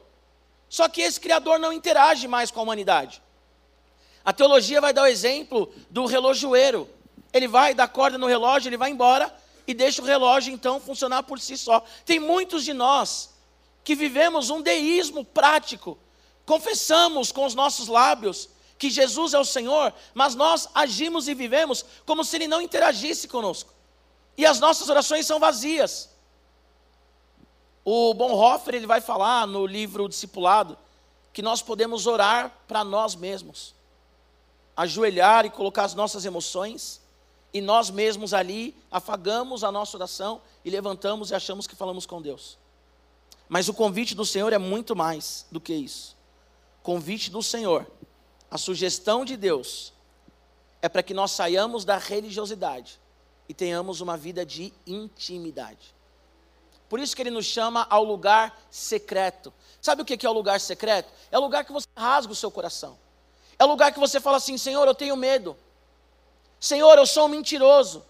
Só 0.72 0.88
que 0.88 1.02
esse 1.02 1.20
Criador 1.20 1.58
não 1.58 1.70
interage 1.70 2.26
mais 2.26 2.50
com 2.50 2.58
a 2.58 2.62
humanidade. 2.62 3.20
A 4.24 4.32
teologia 4.32 4.80
vai 4.80 4.90
dar 4.90 5.02
o 5.02 5.06
exemplo 5.06 5.70
do 5.90 6.06
relojoeiro. 6.06 6.88
Ele 7.30 7.46
vai, 7.46 7.74
dá 7.74 7.86
corda 7.86 8.16
no 8.16 8.26
relógio, 8.26 8.70
ele 8.70 8.78
vai 8.78 8.90
embora 8.90 9.30
e 9.66 9.74
deixa 9.74 10.00
o 10.00 10.04
relógio 10.06 10.50
então 10.50 10.80
funcionar 10.80 11.24
por 11.24 11.38
si 11.38 11.58
só. 11.58 11.84
Tem 12.06 12.18
muitos 12.18 12.64
de 12.64 12.72
nós 12.72 13.34
que 13.84 13.94
vivemos 13.94 14.48
um 14.48 14.62
deísmo 14.62 15.26
prático. 15.26 15.98
Confessamos 16.46 17.30
com 17.30 17.44
os 17.44 17.54
nossos 17.54 17.86
lábios 17.86 18.48
que 18.78 18.88
Jesus 18.88 19.34
é 19.34 19.38
o 19.38 19.44
Senhor, 19.44 19.92
mas 20.14 20.34
nós 20.34 20.70
agimos 20.74 21.28
e 21.28 21.34
vivemos 21.34 21.84
como 22.06 22.24
se 22.24 22.36
ele 22.36 22.48
não 22.48 22.62
interagisse 22.62 23.28
conosco. 23.28 23.74
E 24.38 24.46
as 24.46 24.58
nossas 24.58 24.88
orações 24.88 25.26
são 25.26 25.38
vazias. 25.38 26.08
O 27.84 28.14
Bonhoeffer 28.14 28.74
ele 28.74 28.86
vai 28.86 29.00
falar 29.00 29.46
no 29.46 29.66
livro 29.66 30.08
Discipulado 30.08 30.78
que 31.32 31.42
nós 31.42 31.62
podemos 31.62 32.06
orar 32.06 32.52
para 32.68 32.84
nós 32.84 33.14
mesmos, 33.14 33.74
ajoelhar 34.76 35.46
e 35.46 35.50
colocar 35.50 35.84
as 35.84 35.94
nossas 35.94 36.24
emoções, 36.24 37.00
e 37.52 37.60
nós 37.60 37.90
mesmos 37.90 38.32
ali 38.32 38.76
afagamos 38.90 39.64
a 39.64 39.72
nossa 39.72 39.96
oração 39.96 40.40
e 40.64 40.70
levantamos 40.70 41.30
e 41.30 41.34
achamos 41.34 41.66
que 41.66 41.74
falamos 41.74 42.06
com 42.06 42.20
Deus. 42.20 42.58
Mas 43.48 43.68
o 43.68 43.74
convite 43.74 44.14
do 44.14 44.24
Senhor 44.24 44.52
é 44.52 44.58
muito 44.58 44.96
mais 44.96 45.46
do 45.50 45.60
que 45.60 45.74
isso. 45.74 46.16
Convite 46.82 47.30
do 47.30 47.42
Senhor, 47.42 47.86
a 48.50 48.56
sugestão 48.56 49.24
de 49.24 49.36
Deus, 49.36 49.92
é 50.80 50.88
para 50.88 51.02
que 51.02 51.14
nós 51.14 51.32
saiamos 51.32 51.84
da 51.84 51.98
religiosidade 51.98 52.98
e 53.48 53.54
tenhamos 53.54 54.00
uma 54.00 54.16
vida 54.16 54.44
de 54.44 54.72
intimidade. 54.86 55.91
Por 56.92 57.00
isso 57.00 57.16
que 57.16 57.22
ele 57.22 57.30
nos 57.30 57.46
chama 57.46 57.86
ao 57.88 58.04
lugar 58.04 58.54
secreto. 58.70 59.50
Sabe 59.80 60.02
o 60.02 60.04
que 60.04 60.26
é 60.26 60.28
o 60.28 60.32
lugar 60.34 60.60
secreto? 60.60 61.10
É 61.30 61.38
o 61.38 61.40
lugar 61.40 61.64
que 61.64 61.72
você 61.72 61.86
rasga 61.96 62.30
o 62.30 62.36
seu 62.36 62.50
coração. 62.50 62.98
É 63.58 63.64
o 63.64 63.66
lugar 63.66 63.92
que 63.92 63.98
você 63.98 64.20
fala 64.20 64.36
assim: 64.36 64.58
Senhor, 64.58 64.86
eu 64.86 64.94
tenho 64.94 65.16
medo. 65.16 65.56
Senhor, 66.60 66.98
eu 66.98 67.06
sou 67.06 67.24
um 67.24 67.28
mentiroso. 67.28 68.04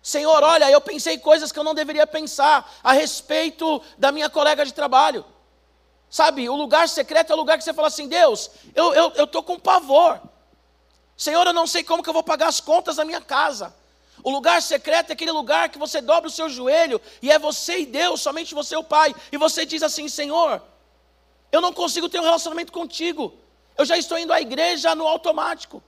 Senhor, 0.00 0.40
olha, 0.40 0.70
eu 0.70 0.80
pensei 0.80 1.18
coisas 1.18 1.50
que 1.50 1.58
eu 1.58 1.64
não 1.64 1.74
deveria 1.74 2.06
pensar 2.06 2.72
a 2.80 2.92
respeito 2.92 3.82
da 3.98 4.12
minha 4.12 4.30
colega 4.30 4.64
de 4.64 4.72
trabalho. 4.72 5.24
Sabe, 6.08 6.48
o 6.48 6.54
lugar 6.54 6.88
secreto 6.88 7.32
é 7.32 7.34
o 7.34 7.38
lugar 7.38 7.58
que 7.58 7.64
você 7.64 7.74
fala 7.74 7.88
assim: 7.88 8.06
Deus, 8.06 8.52
eu 8.72 8.92
estou 8.92 9.14
eu, 9.16 9.26
eu 9.34 9.42
com 9.42 9.58
pavor. 9.58 10.22
Senhor, 11.16 11.44
eu 11.44 11.52
não 11.52 11.66
sei 11.66 11.82
como 11.82 12.04
que 12.04 12.08
eu 12.08 12.14
vou 12.14 12.22
pagar 12.22 12.46
as 12.46 12.60
contas 12.60 12.94
da 12.94 13.04
minha 13.04 13.20
casa. 13.20 13.74
O 14.22 14.30
lugar 14.30 14.60
secreto 14.60 15.10
é 15.10 15.12
aquele 15.12 15.32
lugar 15.32 15.68
que 15.68 15.78
você 15.78 16.00
dobra 16.00 16.28
o 16.28 16.32
seu 16.32 16.48
joelho 16.48 17.00
e 17.22 17.30
é 17.30 17.38
você 17.38 17.80
e 17.80 17.86
Deus, 17.86 18.20
somente 18.20 18.54
você 18.54 18.74
e 18.74 18.78
o 18.78 18.84
Pai. 18.84 19.14
E 19.32 19.36
você 19.36 19.64
diz 19.64 19.82
assim: 19.82 20.08
Senhor, 20.08 20.62
eu 21.50 21.60
não 21.60 21.72
consigo 21.72 22.08
ter 22.08 22.20
um 22.20 22.24
relacionamento 22.24 22.72
contigo. 22.72 23.34
Eu 23.76 23.84
já 23.84 23.96
estou 23.96 24.18
indo 24.18 24.32
à 24.32 24.40
igreja 24.40 24.94
no 24.94 25.06
automático. 25.06 25.82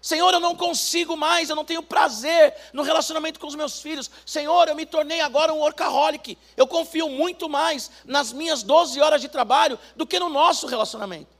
Senhor, 0.00 0.32
eu 0.32 0.38
não 0.38 0.54
consigo 0.54 1.16
mais, 1.16 1.50
eu 1.50 1.56
não 1.56 1.64
tenho 1.64 1.82
prazer 1.82 2.54
no 2.72 2.82
relacionamento 2.82 3.40
com 3.40 3.48
os 3.48 3.56
meus 3.56 3.80
filhos. 3.80 4.08
Senhor, 4.24 4.68
eu 4.68 4.74
me 4.74 4.86
tornei 4.86 5.20
agora 5.20 5.52
um 5.52 5.58
workaholic. 5.58 6.38
Eu 6.56 6.68
confio 6.68 7.08
muito 7.08 7.48
mais 7.48 7.90
nas 8.04 8.32
minhas 8.32 8.62
12 8.62 9.00
horas 9.00 9.20
de 9.20 9.28
trabalho 9.28 9.78
do 9.96 10.06
que 10.06 10.20
no 10.20 10.28
nosso 10.28 10.68
relacionamento. 10.68 11.36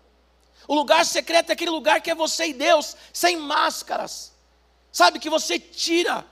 O 0.66 0.74
lugar 0.74 1.06
secreto 1.06 1.50
é 1.50 1.52
aquele 1.52 1.70
lugar 1.70 2.00
que 2.00 2.10
é 2.10 2.14
você 2.14 2.48
e 2.48 2.52
Deus, 2.52 2.96
sem 3.12 3.36
máscaras. 3.36 4.32
Sabe, 4.98 5.20
que 5.20 5.30
você 5.30 5.60
tira, 5.60 6.26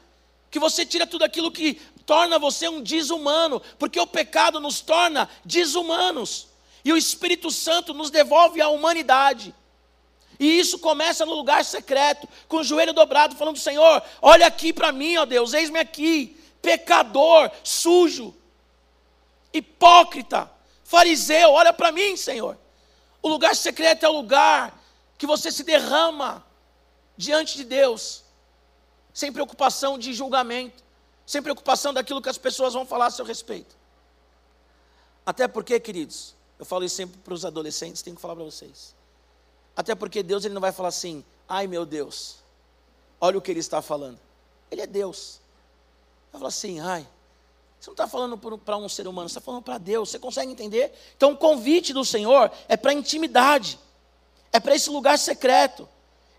que 0.50 0.58
você 0.58 0.84
tira 0.84 1.06
tudo 1.06 1.22
aquilo 1.22 1.52
que 1.52 1.74
torna 2.04 2.36
você 2.36 2.68
um 2.68 2.82
desumano, 2.82 3.62
porque 3.78 4.00
o 4.00 4.08
pecado 4.08 4.58
nos 4.58 4.80
torna 4.80 5.30
desumanos. 5.44 6.48
E 6.84 6.92
o 6.92 6.96
Espírito 6.96 7.48
Santo 7.48 7.94
nos 7.94 8.10
devolve 8.10 8.60
a 8.60 8.68
humanidade. 8.68 9.54
E 10.36 10.58
isso 10.58 10.80
começa 10.80 11.24
no 11.24 11.32
lugar 11.32 11.64
secreto, 11.64 12.28
com 12.48 12.56
o 12.56 12.64
joelho 12.64 12.92
dobrado, 12.92 13.36
falando: 13.36 13.56
Senhor, 13.56 14.02
olha 14.20 14.48
aqui 14.48 14.72
para 14.72 14.90
mim, 14.90 15.16
ó 15.16 15.24
Deus, 15.24 15.52
eis-me 15.52 15.78
aqui, 15.78 16.36
pecador, 16.60 17.52
sujo, 17.62 18.34
hipócrita, 19.52 20.50
fariseu, 20.82 21.52
olha 21.52 21.72
para 21.72 21.92
mim, 21.92 22.16
Senhor. 22.16 22.58
O 23.22 23.28
lugar 23.28 23.54
secreto 23.54 24.04
é 24.04 24.08
o 24.08 24.16
lugar 24.16 24.76
que 25.16 25.24
você 25.24 25.52
se 25.52 25.62
derrama 25.62 26.44
diante 27.16 27.56
de 27.56 27.62
Deus, 27.62 28.25
sem 29.16 29.32
preocupação 29.32 29.98
de 29.98 30.12
julgamento, 30.12 30.84
sem 31.24 31.40
preocupação 31.40 31.94
daquilo 31.94 32.20
que 32.20 32.28
as 32.28 32.36
pessoas 32.36 32.74
vão 32.74 32.84
falar 32.84 33.06
a 33.06 33.10
seu 33.10 33.24
respeito. 33.24 33.74
Até 35.24 35.48
porque, 35.48 35.80
queridos, 35.80 36.34
eu 36.58 36.66
falo 36.66 36.84
isso 36.84 36.96
sempre 36.96 37.18
para 37.20 37.32
os 37.32 37.42
adolescentes, 37.42 38.02
tenho 38.02 38.14
que 38.14 38.20
falar 38.20 38.36
para 38.36 38.44
vocês. 38.44 38.94
Até 39.74 39.94
porque 39.94 40.22
Deus 40.22 40.44
ele 40.44 40.52
não 40.52 40.60
vai 40.60 40.70
falar 40.70 40.90
assim, 40.90 41.24
ai 41.48 41.66
meu 41.66 41.86
Deus, 41.86 42.40
olha 43.18 43.38
o 43.38 43.40
que 43.40 43.50
ele 43.50 43.60
está 43.60 43.80
falando. 43.80 44.20
Ele 44.70 44.82
é 44.82 44.86
Deus. 44.86 45.40
Vai 46.30 46.40
falar 46.40 46.48
assim, 46.48 46.78
ai, 46.80 47.08
você 47.80 47.88
não 47.88 47.94
está 47.94 48.06
falando 48.06 48.36
para 48.36 48.76
um 48.76 48.86
ser 48.86 49.08
humano, 49.08 49.30
você 49.30 49.38
está 49.38 49.40
falando 49.40 49.62
para 49.62 49.78
Deus. 49.78 50.10
Você 50.10 50.18
consegue 50.18 50.52
entender? 50.52 50.92
Então 51.16 51.32
o 51.32 51.38
convite 51.38 51.94
do 51.94 52.04
Senhor 52.04 52.52
é 52.68 52.76
para 52.76 52.92
intimidade, 52.92 53.78
é 54.52 54.60
para 54.60 54.74
esse 54.74 54.90
lugar 54.90 55.18
secreto. 55.18 55.88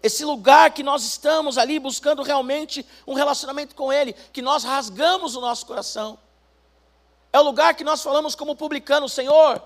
Esse 0.02 0.24
lugar 0.24 0.72
que 0.72 0.84
nós 0.84 1.04
estamos 1.04 1.58
ali 1.58 1.80
buscando 1.80 2.22
realmente 2.22 2.86
um 3.06 3.14
relacionamento 3.14 3.76
com 3.76 3.92
Ele, 3.92 4.14
que 4.14 4.42
nós 4.42 4.64
rasgamos 4.64 5.36
o 5.36 5.42
nosso 5.42 5.66
coração. 5.66 6.18
É 7.34 7.40
o 7.40 7.44
lugar 7.44 7.76
que 7.76 7.84
nós 7.84 8.02
falamos 8.02 8.36
como 8.36 8.56
publicano: 8.56 9.10
Senhor, 9.10 9.62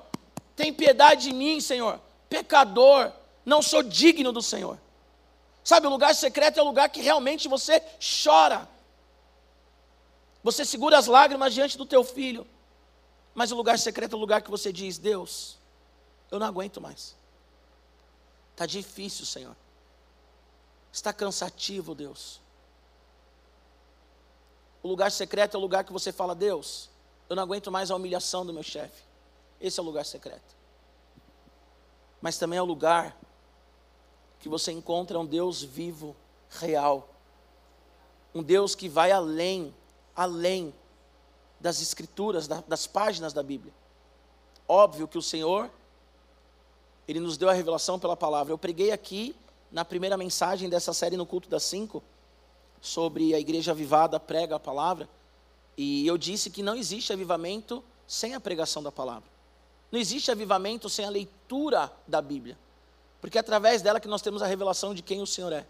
tem 0.55 0.73
piedade 0.73 1.23
de 1.29 1.33
mim, 1.33 1.59
Senhor, 1.59 1.99
pecador, 2.29 3.11
não 3.45 3.61
sou 3.61 3.83
digno 3.83 4.31
do 4.31 4.41
Senhor. 4.41 4.79
Sabe, 5.63 5.85
o 5.85 5.89
lugar 5.89 6.15
secreto 6.15 6.59
é 6.59 6.63
o 6.63 6.65
lugar 6.65 6.89
que 6.89 7.01
realmente 7.01 7.47
você 7.47 7.83
chora. 8.23 8.67
Você 10.43 10.65
segura 10.65 10.97
as 10.97 11.05
lágrimas 11.05 11.53
diante 11.53 11.77
do 11.77 11.85
teu 11.85 12.03
filho. 12.03 12.47
Mas 13.33 13.51
o 13.51 13.55
lugar 13.55 13.77
secreto 13.77 14.13
é 14.13 14.17
o 14.17 14.19
lugar 14.19 14.41
que 14.41 14.49
você 14.49 14.73
diz: 14.73 14.97
Deus, 14.97 15.57
eu 16.31 16.39
não 16.39 16.47
aguento 16.47 16.81
mais. 16.81 17.15
Está 18.51 18.65
difícil, 18.65 19.25
Senhor. 19.25 19.55
Está 20.91 21.13
cansativo, 21.13 21.95
Deus. 21.95 22.41
O 24.83 24.87
lugar 24.87 25.11
secreto 25.11 25.55
é 25.55 25.57
o 25.57 25.61
lugar 25.61 25.83
que 25.83 25.93
você 25.93 26.11
fala: 26.11 26.35
Deus, 26.35 26.89
eu 27.29 27.35
não 27.35 27.43
aguento 27.43 27.71
mais 27.71 27.91
a 27.91 27.95
humilhação 27.95 28.45
do 28.45 28.53
meu 28.53 28.63
chefe. 28.63 29.03
Esse 29.59 29.79
é 29.79 29.83
o 29.83 29.85
lugar 29.85 30.05
secreto. 30.05 30.55
Mas 32.19 32.37
também 32.37 32.57
é 32.57 32.61
o 32.61 32.65
lugar 32.65 33.15
que 34.39 34.49
você 34.49 34.71
encontra 34.71 35.19
um 35.19 35.25
Deus 35.25 35.61
vivo, 35.61 36.15
real. 36.49 37.07
Um 38.33 38.41
Deus 38.41 38.75
que 38.75 38.89
vai 38.89 39.11
além, 39.11 39.73
além 40.15 40.73
das 41.59 41.81
escrituras, 41.81 42.47
das 42.47 42.87
páginas 42.87 43.33
da 43.33 43.43
Bíblia. 43.43 43.73
Óbvio 44.67 45.07
que 45.07 45.17
o 45.17 45.21
Senhor, 45.21 45.69
Ele 47.07 47.19
nos 47.19 47.37
deu 47.37 47.49
a 47.49 47.53
revelação 47.53 47.99
pela 47.99 48.17
palavra. 48.17 48.51
Eu 48.51 48.57
preguei 48.57 48.91
aqui 48.91 49.35
na 49.71 49.85
primeira 49.85 50.17
mensagem 50.17 50.69
dessa 50.69 50.93
série 50.93 51.15
no 51.15 51.25
culto 51.25 51.49
das 51.49 51.63
cinco, 51.63 52.03
sobre 52.81 53.33
a 53.33 53.39
igreja 53.39 53.71
avivada 53.71 54.19
prega 54.19 54.55
a 54.55 54.59
palavra, 54.59 55.07
e 55.77 56.05
eu 56.05 56.17
disse 56.17 56.49
que 56.49 56.61
não 56.61 56.75
existe 56.75 57.13
avivamento 57.13 57.83
sem 58.07 58.33
a 58.35 58.39
pregação 58.39 58.83
da 58.83 58.91
palavra. 58.91 59.29
Não 59.91 59.99
existe 59.99 60.31
avivamento 60.31 60.89
sem 60.89 61.05
a 61.05 61.09
leitura 61.09 61.91
da 62.07 62.21
Bíblia. 62.21 62.57
Porque 63.19 63.37
é 63.37 63.41
através 63.41 63.81
dela 63.81 63.99
que 63.99 64.07
nós 64.07 64.21
temos 64.21 64.41
a 64.41 64.47
revelação 64.47 64.93
de 64.93 65.01
quem 65.01 65.21
o 65.21 65.27
Senhor 65.27 65.51
é. 65.53 65.65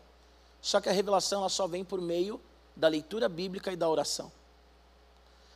Só 0.62 0.80
que 0.80 0.88
a 0.90 0.92
revelação 0.92 1.42
ela 1.42 1.50
só 1.50 1.68
vem 1.68 1.84
por 1.84 2.00
meio 2.00 2.40
da 2.76 2.88
leitura 2.88 3.28
bíblica 3.28 3.72
e 3.72 3.76
da 3.76 3.90
oração. 3.90 4.32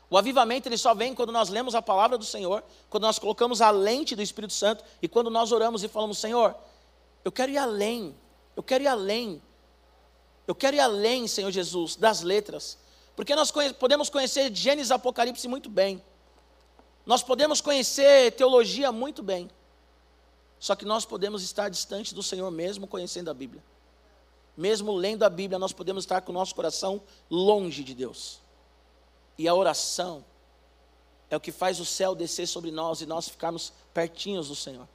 O 0.09 0.17
avivamento 0.17 0.67
ele 0.67 0.77
só 0.77 0.93
vem 0.93 1.15
quando 1.15 1.31
nós 1.31 1.49
lemos 1.49 1.73
a 1.73 1.81
palavra 1.81 2.17
do 2.17 2.25
Senhor, 2.25 2.63
quando 2.89 3.03
nós 3.03 3.17
colocamos 3.17 3.61
a 3.61 3.71
lente 3.71 4.15
do 4.15 4.21
Espírito 4.21 4.53
Santo 4.53 4.83
e 5.01 5.07
quando 5.07 5.29
nós 5.29 5.51
oramos 5.51 5.83
e 5.83 5.87
falamos: 5.87 6.17
Senhor, 6.17 6.55
eu 7.23 7.31
quero 7.31 7.51
ir 7.51 7.57
além, 7.57 8.15
eu 8.55 8.63
quero 8.63 8.83
ir 8.83 8.87
além, 8.87 9.41
eu 10.47 10.55
quero 10.55 10.75
ir 10.75 10.79
além, 10.79 11.27
Senhor 11.27 11.51
Jesus, 11.51 11.95
das 11.95 12.21
letras, 12.21 12.77
porque 13.15 13.35
nós 13.35 13.51
conhe 13.51 13.73
podemos 13.73 14.09
conhecer 14.09 14.53
Gênesis 14.53 14.91
Apocalipse 14.91 15.47
muito 15.47 15.69
bem, 15.69 16.01
nós 17.05 17.21
podemos 17.21 17.61
conhecer 17.61 18.31
teologia 18.33 18.91
muito 18.91 19.21
bem, 19.21 19.49
só 20.59 20.75
que 20.75 20.85
nós 20.85 21.05
podemos 21.05 21.43
estar 21.43 21.69
distante 21.69 22.13
do 22.15 22.23
Senhor 22.23 22.49
mesmo 22.49 22.87
conhecendo 22.87 23.29
a 23.29 23.33
Bíblia. 23.33 23.63
Mesmo 24.57 24.93
lendo 24.93 25.23
a 25.23 25.29
Bíblia, 25.29 25.59
nós 25.59 25.73
podemos 25.73 26.03
estar 26.03 26.21
com 26.21 26.31
o 26.31 26.35
nosso 26.35 26.55
coração 26.55 27.01
longe 27.29 27.83
de 27.83 27.93
Deus. 27.93 28.39
E 29.37 29.47
a 29.47 29.53
oração 29.53 30.23
é 31.29 31.35
o 31.35 31.41
que 31.41 31.51
faz 31.51 31.79
o 31.79 31.85
céu 31.85 32.15
descer 32.15 32.47
sobre 32.47 32.71
nós 32.71 33.01
e 33.01 33.05
nós 33.05 33.27
ficarmos 33.27 33.73
pertinhos 33.93 34.47
do 34.47 34.55
Senhor. 34.55 34.87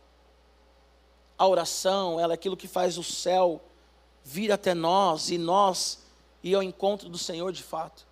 A 1.40 1.48
oração, 1.48 2.20
ela 2.20 2.34
é 2.34 2.36
aquilo 2.36 2.54
que 2.54 2.68
faz 2.68 2.98
o 2.98 3.02
céu 3.02 3.62
vir 4.22 4.52
até 4.52 4.74
nós 4.74 5.30
e 5.30 5.38
nós 5.38 6.00
ir 6.42 6.54
ao 6.54 6.62
encontro 6.62 7.08
do 7.08 7.16
Senhor 7.16 7.50
de 7.50 7.62
fato. 7.62 8.06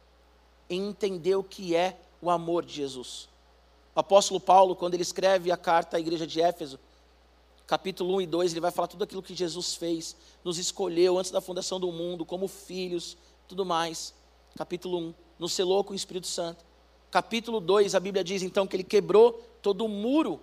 E 0.67 0.75
entender 0.75 1.35
o 1.37 1.45
que 1.45 1.77
é 1.77 2.01
o 2.23 2.31
amor 2.31 2.65
de 2.65 2.73
Jesus. 2.73 3.29
O 3.95 4.01
apóstolo 4.01 4.41
Paulo, 4.41 4.75
quando 4.75 4.95
ele 4.95 5.03
escreve 5.03 5.53
a 5.53 5.59
carta 5.59 5.99
à 5.99 6.01
igreja 6.01 6.27
de 6.27 6.41
Éfeso, 6.41 6.81
capítulo 7.67 8.15
1 8.15 8.23
e 8.23 8.27
2, 8.27 8.53
ele 8.53 8.63
vai 8.63 8.71
falar 8.71 8.89
tudo 8.89 9.05
aquilo 9.05 9.23
que 9.23 9.35
Jesus 9.35 9.75
fez, 9.75 10.17
nos 10.43 10.57
escolheu 10.57 11.19
antes 11.19 11.31
da 11.31 11.43
fundação 11.43 11.79
do 11.79 11.93
mundo, 11.93 12.25
como 12.25 12.49
filhos, 12.49 13.15
tudo 13.47 13.63
mais. 13.63 14.15
Capítulo 14.57 15.01
1, 15.01 15.15
nos 15.39 15.53
selou 15.53 15.85
com 15.85 15.93
o 15.93 15.97
Espírito 15.97 16.27
Santo. 16.27 16.65
Capítulo 17.11 17.61
2, 17.61 17.95
a 17.95 18.01
Bíblia 18.01 18.25
diz 18.25 18.43
então 18.43 18.67
que 18.67 18.75
ele 18.75 18.85
quebrou 18.85 19.35
todo 19.61 19.85
o 19.85 19.89
muro 19.89 20.41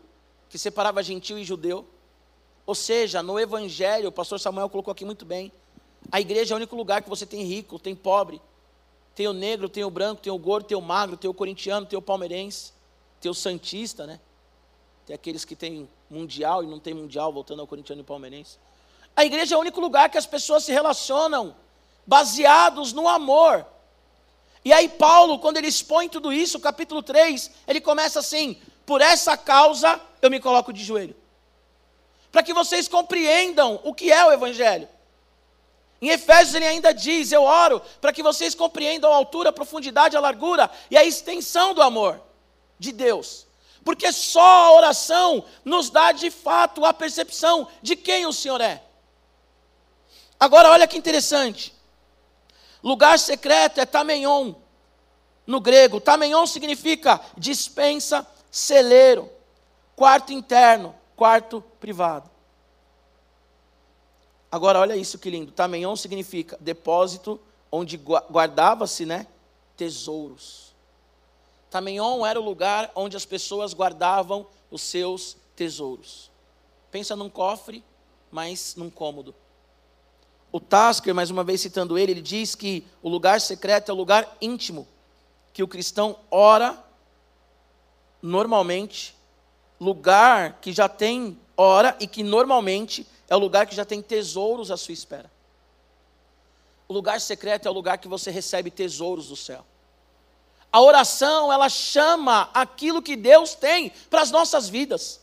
que 0.51 0.59
separava 0.59 1.01
gentil 1.01 1.39
e 1.39 1.43
judeu. 1.43 1.94
Ou 2.65 2.73
seja, 2.73 3.21
no 3.21 3.39
Evangelho, 3.39 4.09
o 4.09 4.11
pastor 4.11 4.39
Samuel 4.39 4.69
colocou 4.69 4.91
aqui 4.91 5.05
muito 5.05 5.25
bem, 5.25 5.51
a 6.11 6.21
igreja 6.21 6.53
é 6.53 6.55
o 6.55 6.57
único 6.57 6.75
lugar 6.75 7.01
que 7.01 7.09
você 7.09 7.25
tem 7.25 7.43
rico, 7.43 7.79
tem 7.79 7.95
pobre, 7.95 8.41
tem 9.13 9.27
o 9.27 9.33
negro, 9.33 9.69
tem 9.69 9.83
o 9.83 9.89
branco, 9.89 10.21
tem 10.21 10.31
o 10.31 10.37
gordo, 10.37 10.67
tem 10.67 10.77
o 10.77 10.81
magro, 10.81 11.17
tem 11.17 11.29
o 11.29 11.33
corintiano, 11.33 11.85
tem 11.85 11.97
o 11.97 12.01
palmeirense, 12.01 12.73
tem 13.21 13.29
o 13.29 13.33
santista, 13.33 14.05
né? 14.05 14.19
Tem 15.05 15.13
aqueles 15.13 15.45
que 15.45 15.55
têm 15.55 15.87
mundial 16.09 16.63
e 16.63 16.67
não 16.67 16.79
tem 16.79 16.93
mundial, 16.93 17.31
voltando 17.31 17.61
ao 17.61 17.67
corintiano 17.67 18.01
e 18.01 18.03
palmeirense. 18.03 18.57
A 19.15 19.23
igreja 19.23 19.55
é 19.55 19.57
o 19.57 19.61
único 19.61 19.79
lugar 19.79 20.09
que 20.09 20.17
as 20.17 20.25
pessoas 20.25 20.63
se 20.63 20.71
relacionam 20.71 21.55
baseados 22.05 22.91
no 22.91 23.07
amor. 23.07 23.65
E 24.63 24.73
aí, 24.73 24.89
Paulo, 24.89 25.39
quando 25.39 25.57
ele 25.57 25.67
expõe 25.67 26.09
tudo 26.09 26.33
isso, 26.33 26.59
capítulo 26.59 27.01
3, 27.01 27.51
ele 27.67 27.79
começa 27.79 28.19
assim: 28.19 28.59
por 28.85 28.99
essa 28.99 29.37
causa 29.37 30.01
eu 30.21 30.29
me 30.29 30.39
coloco 30.39 30.73
de 30.73 30.83
joelho. 30.83 31.15
Para 32.35 32.43
que 32.43 32.53
vocês 32.53 32.89
compreendam 32.89 33.79
o 33.85 33.93
que 33.93 34.11
é 34.11 34.25
o 34.25 34.33
Evangelho. 34.33 34.89
Em 36.01 36.09
Efésios 36.09 36.53
ele 36.53 36.65
ainda 36.65 36.93
diz: 36.93 37.31
Eu 37.31 37.43
oro 37.43 37.81
para 38.01 38.11
que 38.11 38.21
vocês 38.21 38.53
compreendam 38.53 39.09
a 39.09 39.15
altura, 39.15 39.51
a 39.51 39.53
profundidade, 39.53 40.17
a 40.17 40.19
largura 40.19 40.69
e 40.91 40.97
a 40.97 41.05
extensão 41.05 41.73
do 41.73 41.81
amor 41.81 42.21
de 42.77 42.91
Deus 42.91 43.45
porque 43.85 44.11
só 44.11 44.41
a 44.41 44.73
oração 44.73 45.45
nos 45.63 45.91
dá 45.91 46.11
de 46.11 46.31
fato 46.31 46.83
a 46.83 46.91
percepção 46.91 47.67
de 47.83 47.95
quem 47.95 48.25
o 48.25 48.33
Senhor 48.33 48.59
é. 48.59 48.81
Agora, 50.39 50.71
olha 50.71 50.87
que 50.87 50.97
interessante. 50.97 51.71
Lugar 52.83 53.19
secreto 53.19 53.79
é 53.79 53.85
tameion, 53.85 54.55
no 55.45 55.61
grego. 55.61 56.01
Tameion 56.01 56.47
significa 56.47 57.21
dispensa, 57.37 58.27
celeiro, 58.49 59.31
quarto 59.95 60.33
interno, 60.33 60.95
quarto 61.15 61.61
privado. 61.79 62.29
Agora, 64.51 64.79
olha 64.79 64.95
isso 64.95 65.17
que 65.19 65.29
lindo. 65.29 65.51
Tameion 65.51 65.95
significa 65.95 66.57
depósito 66.59 67.39
onde 67.71 67.97
guardava-se, 67.97 69.05
né, 69.05 69.27
tesouros. 69.75 70.73
Tameion 71.69 72.25
era 72.25 72.39
o 72.39 72.43
lugar 72.43 72.91
onde 72.95 73.17
as 73.17 73.25
pessoas 73.25 73.73
guardavam 73.73 74.47
os 74.71 74.81
seus 74.81 75.35
tesouros. 75.55 76.31
Pensa 76.91 77.15
num 77.15 77.29
cofre, 77.29 77.83
mas 78.31 78.75
num 78.75 78.89
cômodo. 78.89 79.35
O 80.51 80.59
Tasker, 80.59 81.13
mais 81.13 81.29
uma 81.29 81.43
vez 81.43 81.59
citando 81.59 81.97
ele, 81.97 82.13
ele 82.13 82.21
diz 82.21 82.55
que 82.55 82.85
o 83.01 83.09
lugar 83.09 83.41
secreto 83.41 83.89
é 83.89 83.93
o 83.93 83.97
lugar 83.97 84.37
íntimo, 84.39 84.87
que 85.51 85.61
o 85.61 85.67
cristão 85.67 86.17
ora 86.31 86.81
normalmente, 88.21 89.14
lugar 89.85 90.59
que 90.59 90.73
já 90.73 90.89
tem 90.89 91.39
ora 91.55 91.95
e 91.99 92.07
que 92.07 92.23
normalmente 92.23 93.07
é 93.29 93.35
o 93.35 93.39
lugar 93.39 93.65
que 93.65 93.75
já 93.75 93.85
tem 93.85 94.01
tesouros 94.01 94.71
à 94.71 94.77
sua 94.77 94.93
espera. 94.93 95.31
O 96.87 96.93
lugar 96.93 97.21
secreto 97.21 97.67
é 97.67 97.71
o 97.71 97.73
lugar 97.73 97.97
que 97.97 98.07
você 98.07 98.29
recebe 98.31 98.69
tesouros 98.69 99.29
do 99.29 99.35
céu. 99.35 99.65
A 100.71 100.81
oração, 100.81 101.51
ela 101.53 101.69
chama 101.69 102.49
aquilo 102.53 103.01
que 103.01 103.15
Deus 103.15 103.55
tem 103.55 103.91
para 104.09 104.21
as 104.21 104.31
nossas 104.31 104.67
vidas. 104.67 105.21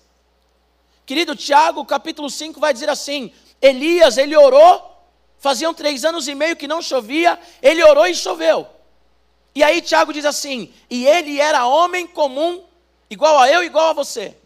Querido 1.05 1.37
Tiago, 1.37 1.85
capítulo 1.85 2.31
5 2.31 2.59
vai 2.59 2.73
dizer 2.73 2.89
assim: 2.89 3.33
Elias, 3.61 4.17
ele 4.17 4.37
orou, 4.37 4.91
faziam 5.39 5.75
três 5.75 6.05
anos 6.05 6.27
e 6.27 6.35
meio 6.35 6.57
que 6.57 6.67
não 6.67 6.81
chovia, 6.81 7.39
ele 7.61 7.83
orou 7.83 8.07
e 8.07 8.15
choveu. 8.15 8.67
E 9.55 9.63
aí 9.63 9.83
Tiago 9.83 10.13
diz 10.13 10.25
assim: 10.25 10.73
e 10.89 11.07
ele 11.07 11.39
era 11.41 11.67
homem 11.67 12.07
comum, 12.07 12.65
igual 13.11 13.39
a 13.39 13.51
eu, 13.51 13.63
igual 13.63 13.91
a 13.91 13.93
você. 13.93 14.37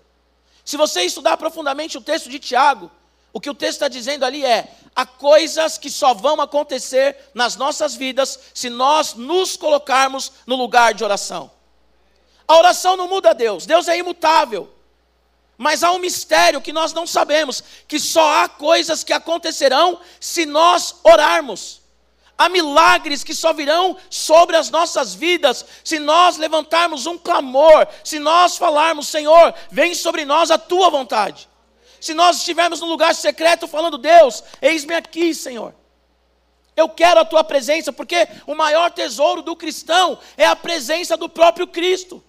Se 0.67 0.77
você 0.77 1.03
estudar 1.03 1.37
profundamente 1.37 1.97
o 1.97 2.01
texto 2.01 2.29
de 2.29 2.41
Tiago, 2.41 2.91
o 3.33 3.41
que 3.41 3.49
o 3.49 3.55
texto 3.55 3.75
está 3.75 3.89
dizendo 3.89 4.25
ali 4.25 4.45
é: 4.45 4.69
há 4.97 5.07
coisas 5.07 5.79
que 5.79 5.89
só 5.89 6.13
vão 6.13 6.41
acontecer 6.41 7.17
nas 7.33 7.55
nossas 7.55 7.95
vidas 7.95 8.37
se 8.53 8.69
nós 8.69 9.15
nos 9.15 9.57
colocarmos 9.57 10.33
no 10.45 10.57
lugar 10.57 10.93
de 10.93 11.05
oração. 11.05 11.53
A 12.49 12.57
oração 12.57 12.97
não 12.97 13.07
muda 13.07 13.33
Deus, 13.33 13.65
Deus 13.65 13.87
é 13.87 13.97
imutável. 13.97 14.73
Mas 15.57 15.85
há 15.85 15.93
um 15.93 15.99
mistério 15.99 16.61
que 16.61 16.73
nós 16.73 16.93
não 16.93 17.07
sabemos, 17.07 17.63
que 17.87 18.01
só 18.01 18.43
há 18.43 18.49
coisas 18.49 19.05
que 19.05 19.13
acontecerão 19.13 20.01
se 20.21 20.45
nós 20.45 20.97
orarmos. 21.05 21.81
Há 22.39 22.49
milagres 22.51 23.25
que 23.25 23.35
só 23.35 23.53
virão 23.53 23.97
sobre 24.11 24.57
as 24.57 24.69
nossas 24.69 25.15
vidas 25.15 25.65
se 25.83 25.99
nós 25.99 26.37
levantarmos 26.37 27.07
um 27.07 27.17
clamor, 27.17 27.89
se 28.05 28.19
nós 28.19 28.59
falarmos, 28.59 29.09
Senhor, 29.09 29.55
vem 29.71 29.95
sobre 29.95 30.25
nós 30.25 30.51
a 30.51 30.59
tua 30.59 30.91
vontade. 30.91 31.49
Se 31.99 32.13
nós 32.13 32.37
estivermos 32.37 32.81
no 32.81 32.87
lugar 32.87 33.15
secreto 33.15 33.67
falando, 33.67 33.97
Deus, 33.97 34.45
eis-me 34.61 34.95
aqui, 34.95 35.35
Senhor. 35.35 35.75
Eu 36.77 36.91
quero 36.91 37.21
a 37.21 37.25
tua 37.25 37.43
presença, 37.43 37.91
porque 37.91 38.29
o 38.47 38.55
maior 38.55 38.91
tesouro 38.91 39.41
do 39.41 39.57
cristão 39.57 40.19
é 40.37 40.45
a 40.45 40.55
presença 40.55 41.17
do 41.17 41.29
próprio 41.29 41.67
Cristo. 41.67 42.23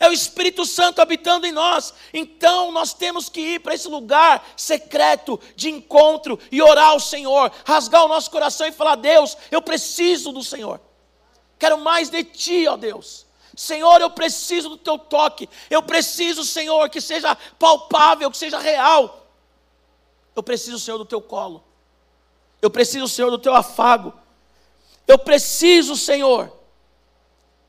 É 0.00 0.08
o 0.08 0.12
Espírito 0.12 0.64
Santo 0.64 1.00
habitando 1.00 1.46
em 1.46 1.52
nós. 1.52 1.92
Então 2.14 2.70
nós 2.70 2.94
temos 2.94 3.28
que 3.28 3.40
ir 3.40 3.60
para 3.60 3.74
esse 3.74 3.88
lugar 3.88 4.46
secreto 4.56 5.40
de 5.56 5.70
encontro 5.70 6.38
e 6.52 6.62
orar 6.62 6.90
ao 6.90 7.00
Senhor, 7.00 7.50
rasgar 7.64 8.04
o 8.04 8.08
nosso 8.08 8.30
coração 8.30 8.66
e 8.66 8.72
falar: 8.72 8.94
Deus, 8.94 9.36
eu 9.50 9.60
preciso 9.60 10.30
do 10.30 10.42
Senhor. 10.42 10.80
Quero 11.58 11.78
mais 11.78 12.08
de 12.08 12.22
ti, 12.22 12.66
ó 12.68 12.76
Deus. 12.76 13.26
Senhor, 13.56 14.00
eu 14.00 14.08
preciso 14.08 14.68
do 14.68 14.76
teu 14.76 14.96
toque. 14.96 15.48
Eu 15.68 15.82
preciso, 15.82 16.44
Senhor, 16.44 16.88
que 16.88 17.00
seja 17.00 17.34
palpável, 17.58 18.30
que 18.30 18.36
seja 18.36 18.58
real. 18.58 19.26
Eu 20.36 20.44
preciso, 20.44 20.78
Senhor, 20.78 20.96
do 20.96 21.04
teu 21.04 21.20
colo. 21.20 21.64
Eu 22.62 22.70
preciso, 22.70 23.08
Senhor, 23.08 23.32
do 23.32 23.38
teu 23.38 23.52
afago. 23.52 24.14
Eu 25.08 25.18
preciso, 25.18 25.96
Senhor, 25.96 26.52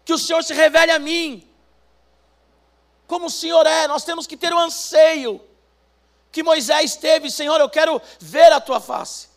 que 0.06 0.14
o 0.14 0.18
Senhor 0.20 0.44
se 0.44 0.54
revele 0.54 0.92
a 0.92 1.00
mim. 1.00 1.49
Como 3.10 3.26
o 3.26 3.30
Senhor 3.30 3.66
é, 3.66 3.88
nós 3.88 4.04
temos 4.04 4.28
que 4.28 4.38
ter 4.38 4.54
o 4.54 4.60
anseio 4.60 5.42
que 6.32 6.44
Moisés 6.44 6.96
teve, 6.96 7.32
Senhor, 7.32 7.60
eu 7.60 7.68
quero 7.68 8.00
ver 8.20 8.52
a 8.54 8.62
tua 8.62 8.80
face. 8.80 9.28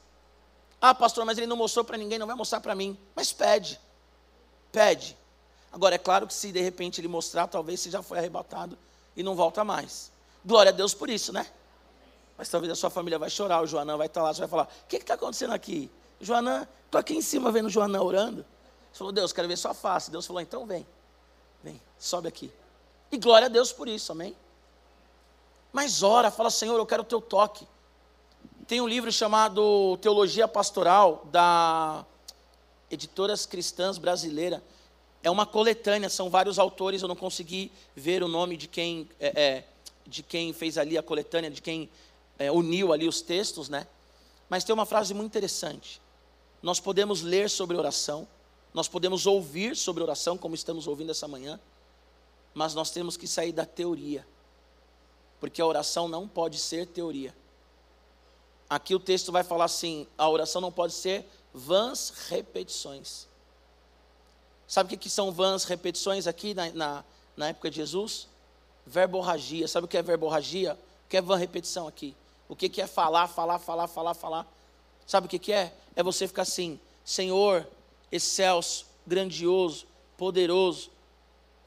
Ah, 0.78 0.94
pastor, 0.94 1.24
mas 1.24 1.38
ele 1.38 1.46
não 1.46 1.56
mostrou 1.56 1.82
para 1.82 1.96
ninguém, 1.96 2.18
não 2.18 2.26
vai 2.26 2.36
mostrar 2.36 2.60
para 2.60 2.74
mim. 2.74 2.98
Mas 3.16 3.32
pede, 3.32 3.80
pede. 4.70 5.16
Agora, 5.72 5.94
é 5.94 5.98
claro 5.98 6.26
que 6.26 6.34
se 6.34 6.52
de 6.52 6.60
repente 6.60 7.00
ele 7.00 7.08
mostrar, 7.08 7.46
talvez 7.46 7.80
você 7.80 7.90
já 7.90 8.02
foi 8.02 8.18
arrebatado 8.18 8.76
e 9.16 9.22
não 9.22 9.34
volta 9.34 9.64
mais. 9.64 10.12
Glória 10.44 10.68
a 10.68 10.74
Deus 10.74 10.92
por 10.92 11.08
isso, 11.08 11.32
né? 11.32 11.46
Mas 12.36 12.50
talvez 12.50 12.70
a 12.70 12.76
sua 12.76 12.90
família 12.90 13.18
vai 13.18 13.30
chorar, 13.30 13.62
o 13.62 13.66
Joanã 13.66 13.96
vai 13.96 14.06
estar 14.06 14.22
lá, 14.22 14.34
você 14.34 14.40
vai 14.40 14.48
falar: 14.50 14.64
o 14.64 14.86
que 14.86 14.96
está 14.96 15.14
acontecendo 15.14 15.54
aqui? 15.54 15.90
Joanã, 16.20 16.68
estou 16.84 16.98
aqui 16.98 17.14
em 17.14 17.22
cima 17.22 17.50
vendo 17.50 17.70
Joanã 17.70 18.02
orando. 18.02 18.44
Você 18.92 18.98
falou: 18.98 19.14
Deus, 19.14 19.32
quero 19.32 19.48
ver 19.48 19.56
sua 19.56 19.72
face. 19.72 20.10
Deus 20.10 20.26
falou: 20.26 20.42
então 20.42 20.66
vem, 20.66 20.86
vem, 21.64 21.80
sobe 21.98 22.28
aqui. 22.28 22.52
E 23.12 23.18
glória 23.18 23.46
a 23.46 23.48
Deus 23.48 23.72
por 23.72 23.86
isso, 23.86 24.10
amém? 24.10 24.34
Mas 25.72 26.02
ora, 26.02 26.30
fala: 26.30 26.50
Senhor, 26.50 26.76
eu 26.76 26.86
quero 26.86 27.02
o 27.02 27.06
teu 27.06 27.20
toque. 27.20 27.68
Tem 28.66 28.80
um 28.80 28.88
livro 28.88 29.12
chamado 29.12 29.96
Teologia 29.98 30.48
Pastoral, 30.48 31.26
da 31.30 32.04
Editoras 32.90 33.46
Cristãs 33.46 33.98
Brasileira 33.98 34.62
é 35.22 35.30
uma 35.30 35.46
coletânea, 35.46 36.08
são 36.08 36.28
vários 36.28 36.58
autores, 36.58 37.00
eu 37.00 37.08
não 37.08 37.14
consegui 37.14 37.70
ver 37.94 38.22
o 38.22 38.28
nome 38.28 38.56
de 38.56 38.66
quem, 38.66 39.08
é, 39.20 39.40
é, 39.40 39.64
de 40.06 40.22
quem 40.22 40.52
fez 40.52 40.76
ali 40.76 40.98
a 40.98 41.02
coletânea, 41.02 41.50
de 41.50 41.62
quem 41.62 41.88
é, 42.38 42.50
uniu 42.50 42.92
ali 42.92 43.06
os 43.06 43.22
textos, 43.22 43.68
né? 43.68 43.86
Mas 44.48 44.64
tem 44.64 44.74
uma 44.74 44.84
frase 44.84 45.14
muito 45.14 45.30
interessante. 45.30 46.00
Nós 46.60 46.80
podemos 46.80 47.22
ler 47.22 47.48
sobre 47.48 47.76
oração, 47.76 48.26
nós 48.74 48.88
podemos 48.88 49.26
ouvir 49.26 49.76
sobre 49.76 50.02
oração, 50.02 50.36
como 50.36 50.54
estamos 50.54 50.86
ouvindo 50.86 51.10
essa 51.10 51.28
manhã, 51.28 51.58
mas 52.54 52.74
nós 52.74 52.90
temos 52.90 53.16
que 53.16 53.26
sair 53.26 53.52
da 53.52 53.64
teoria, 53.64 54.26
porque 55.40 55.60
a 55.60 55.66
oração 55.66 56.08
não 56.08 56.28
pode 56.28 56.58
ser 56.58 56.86
teoria. 56.86 57.34
Aqui 58.68 58.94
o 58.94 59.00
texto 59.00 59.30
vai 59.30 59.44
falar 59.44 59.64
assim: 59.64 60.06
a 60.16 60.28
oração 60.28 60.60
não 60.60 60.72
pode 60.72 60.94
ser 60.94 61.26
vãs 61.52 62.10
repetições. 62.28 63.26
Sabe 64.66 64.94
o 64.94 64.98
que, 64.98 65.10
são 65.10 65.30
vãs 65.30 65.64
repetições 65.64 66.26
aqui 66.26 66.54
na, 66.54 66.70
na, 66.70 67.04
na 67.36 67.48
época 67.48 67.70
de 67.70 67.76
Jesus? 67.76 68.26
Verborragia. 68.86 69.68
Sabe 69.68 69.84
o 69.84 69.88
que 69.88 69.98
é 69.98 70.02
verborragia? 70.02 70.78
O 71.04 71.08
que 71.10 71.18
é 71.18 71.20
vã 71.20 71.36
repetição 71.36 71.86
aqui? 71.86 72.16
O 72.48 72.56
que, 72.56 72.80
é 72.80 72.86
falar, 72.86 73.28
falar, 73.28 73.58
falar, 73.58 73.86
falar, 73.86 74.14
falar? 74.14 74.46
Sabe 75.06 75.26
o 75.26 75.28
que, 75.28 75.38
que 75.38 75.52
é? 75.52 75.74
É 75.94 76.02
você 76.02 76.26
ficar 76.26 76.42
assim, 76.42 76.80
Senhor, 77.04 77.66
excelso, 78.10 78.86
grandioso, 79.06 79.86
poderoso, 80.16 80.90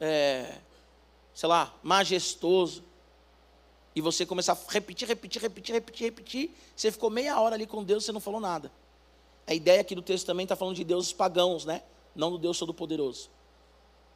é, 0.00 0.58
sei 1.36 1.50
lá, 1.50 1.70
majestoso. 1.82 2.82
E 3.94 4.00
você 4.00 4.24
começar 4.24 4.54
a 4.54 4.72
repetir, 4.72 5.06
repetir, 5.06 5.42
repetir, 5.42 5.74
repetir, 5.74 6.04
repetir. 6.06 6.50
Você 6.74 6.90
ficou 6.90 7.10
meia 7.10 7.38
hora 7.38 7.54
ali 7.54 7.66
com 7.66 7.84
Deus 7.84 8.02
e 8.02 8.06
você 8.06 8.12
não 8.12 8.20
falou 8.20 8.40
nada. 8.40 8.72
A 9.46 9.52
ideia 9.52 9.82
aqui 9.82 9.94
do 9.94 10.00
texto 10.00 10.26
também 10.26 10.44
está 10.44 10.56
falando 10.56 10.74
de 10.74 10.82
deuses 10.82 11.12
pagãos, 11.12 11.66
né? 11.66 11.82
não 12.14 12.30
do 12.30 12.38
Deus 12.38 12.58
Todo-Poderoso. 12.58 13.28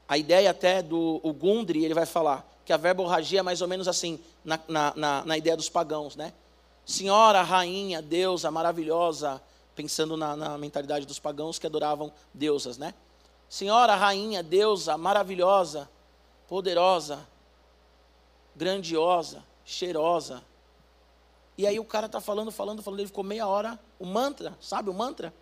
A 0.09 0.16
ideia 0.16 0.50
até 0.50 0.83
do 0.83 1.20
o 1.22 1.33
Gundry, 1.33 1.85
ele 1.85 1.92
vai 1.92 2.06
falar 2.06 2.50
que 2.64 2.72
a 2.72 2.78
verborragia 2.78 3.40
é 3.40 3.42
mais 3.42 3.61
ou 3.61 3.68
menos 3.68 3.87
assim, 3.87 4.18
na, 4.42 4.59
na, 4.66 4.92
na, 4.96 5.24
na 5.26 5.38
ideia 5.38 5.56
dos 5.56 5.68
pagãos, 5.68 6.16
né? 6.16 6.33
Senhora, 6.87 7.42
rainha, 7.42 8.00
deusa, 8.00 8.50
maravilhosa, 8.50 9.42
pensando 9.76 10.16
na, 10.16 10.35
na 10.35 10.59
mentalidade 10.59 11.06
dos 11.06 11.18
pagãos 11.18 11.59
que 11.59 11.66
adoravam 11.66 12.11
deusas, 12.33 12.78
né? 12.78 12.94
Senhora, 13.48 13.94
rainha, 13.94 14.42
deusa, 14.42 14.96
maravilhosa, 14.96 15.88
poderosa, 16.51 17.29
grandiosa, 18.57 19.45
cheirosa. 19.65 20.43
E 21.57 21.65
aí 21.65 21.79
o 21.79 21.85
cara 21.85 22.07
está 22.07 22.21
falando, 22.21 22.51
falando, 22.51 22.83
falando, 22.83 22.99
ele 22.99 23.07
ficou 23.07 23.23
meia 23.23 23.47
hora, 23.47 23.79
o 24.01 24.05
mantra, 24.05 24.59
sabe 24.61 24.91
o 24.91 24.93
mantra? 24.93 25.33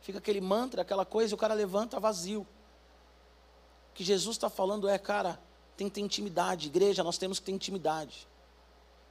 Fica 0.00 0.18
aquele 0.18 0.40
mantra, 0.40 0.82
aquela 0.82 1.06
coisa, 1.06 1.32
e 1.32 1.36
o 1.36 1.38
cara 1.38 1.54
levanta 1.54 2.00
vazio. 2.00 2.40
O 2.40 3.94
que 3.94 4.02
Jesus 4.02 4.34
está 4.34 4.50
falando 4.50 4.88
é, 4.88 4.98
cara, 4.98 5.40
tem 5.76 5.88
que 5.88 5.94
ter 5.94 6.00
intimidade. 6.00 6.66
Igreja, 6.66 7.04
nós 7.04 7.16
temos 7.16 7.38
que 7.38 7.46
ter 7.46 7.52
intimidade. 7.52 8.26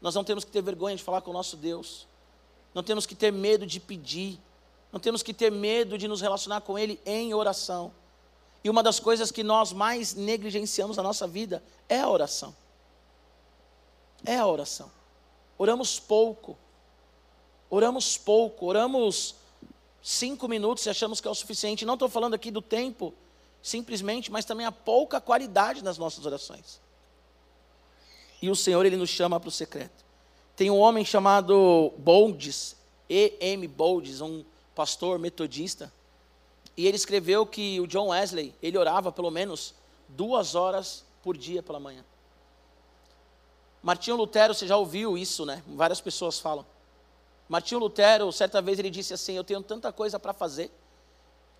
Nós 0.02 0.16
não 0.16 0.26
temos 0.26 0.44
que 0.44 0.52
ter 0.52 0.62
vergonha 0.62 0.98
de 0.98 1.04
falar 1.04 1.22
com 1.22 1.32
o 1.32 1.34
nosso 1.34 1.56
Deus. 1.56 2.06
Não 2.74 2.84
temos 2.84 3.06
que 3.06 3.16
ter 3.16 3.32
medo 3.32 3.66
de 3.66 3.80
pedir. 3.80 4.38
Não 4.92 5.00
temos 5.00 5.24
que 5.24 5.34
ter 5.34 5.54
medo 5.54 5.98
de 5.98 6.06
nos 6.06 6.20
relacionar 6.20 6.60
com 6.62 6.78
Ele 6.78 7.00
em 7.06 7.34
oração. 7.34 7.94
E 8.64 8.70
uma 8.70 8.84
das 8.84 9.00
coisas 9.00 9.32
que 9.32 9.44
nós 9.44 9.72
mais 9.72 10.14
negligenciamos 10.14 10.98
na 10.98 11.04
nossa 11.04 11.28
vida 11.28 11.64
é 11.88 12.00
a 12.00 12.10
oração. 12.10 12.56
É 14.26 14.38
a 14.38 14.46
oração. 14.46 14.92
Oramos 15.58 16.00
pouco. 16.00 16.58
Oramos 17.70 18.18
pouco. 18.18 18.66
Oramos 18.66 19.36
cinco 20.02 20.48
minutos 20.48 20.86
e 20.86 20.90
achamos 20.90 21.22
que 21.22 21.28
é 21.28 21.32
o 21.32 21.36
suficiente. 21.36 21.86
Não 21.86 21.94
estou 21.94 22.10
falando 22.10 22.34
aqui 22.34 22.52
do 22.52 22.62
tempo, 22.62 23.14
simplesmente, 23.62 24.32
mas 24.32 24.46
também 24.46 24.66
a 24.66 24.72
pouca 24.72 25.22
qualidade 25.22 25.84
nas 25.84 25.98
nossas 25.98 26.26
orações. 26.26 26.82
E 28.42 28.50
o 28.50 28.56
Senhor, 28.56 28.86
Ele 28.86 28.98
nos 28.98 29.10
chama 29.10 29.40
para 29.40 29.50
o 29.50 29.52
secreto. 29.52 30.06
Tem 30.56 30.70
um 30.70 30.78
homem 30.78 31.06
chamado 31.06 31.94
Boldes, 31.98 32.76
E.M. 33.10 33.68
Boldes, 33.68 34.22
um 34.22 34.44
pastor 34.76 35.20
metodista. 35.20 35.92
E 36.80 36.88
ele 36.88 36.96
escreveu 36.96 37.46
que 37.46 37.78
o 37.82 37.86
John 37.86 38.08
Wesley, 38.08 38.56
ele 38.62 38.78
orava 38.78 39.12
pelo 39.12 39.30
menos 39.30 39.76
duas 40.08 40.56
horas 40.56 41.04
por 41.22 41.36
dia 41.36 41.62
pela 41.62 41.78
manhã. 41.78 42.06
Martinho 43.84 44.16
Lutero, 44.16 44.54
você 44.54 44.66
já 44.66 44.78
ouviu 44.78 45.18
isso, 45.18 45.46
né? 45.46 45.62
Várias 45.68 46.00
pessoas 46.00 46.40
falam. 46.40 46.66
Martinho 47.50 47.82
Lutero, 47.82 48.32
certa 48.32 48.62
vez 48.62 48.80
ele 48.80 48.90
disse 48.90 49.14
assim: 49.14 49.36
Eu 49.36 49.44
tenho 49.44 49.62
tanta 49.62 49.92
coisa 49.92 50.18
para 50.18 50.32
fazer 50.32 50.72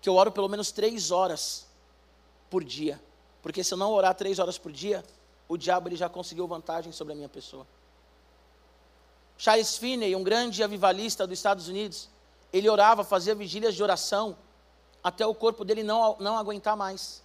que 0.00 0.08
eu 0.08 0.14
oro 0.14 0.32
pelo 0.32 0.48
menos 0.48 0.72
três 0.72 1.10
horas 1.10 1.66
por 2.48 2.64
dia. 2.64 2.98
Porque 3.42 3.62
se 3.62 3.74
eu 3.74 3.76
não 3.76 3.92
orar 3.92 4.14
três 4.14 4.38
horas 4.38 4.56
por 4.56 4.72
dia, 4.72 5.04
o 5.46 5.58
diabo 5.58 5.90
ele 5.90 5.96
já 5.96 6.08
conseguiu 6.08 6.46
vantagem 6.46 6.92
sobre 6.92 7.12
a 7.12 7.16
minha 7.16 7.28
pessoa. 7.28 7.66
Charles 9.36 9.76
Finney, 9.76 10.16
um 10.16 10.24
grande 10.24 10.62
avivalista 10.62 11.26
dos 11.26 11.38
Estados 11.38 11.68
Unidos, 11.68 12.08
ele 12.50 12.70
orava, 12.70 13.04
fazia 13.04 13.34
vigílias 13.34 13.74
de 13.74 13.82
oração, 13.82 14.34
até 15.02 15.26
o 15.26 15.34
corpo 15.34 15.64
dele 15.64 15.82
não, 15.82 16.16
não 16.18 16.36
aguentar 16.36 16.76
mais. 16.76 17.22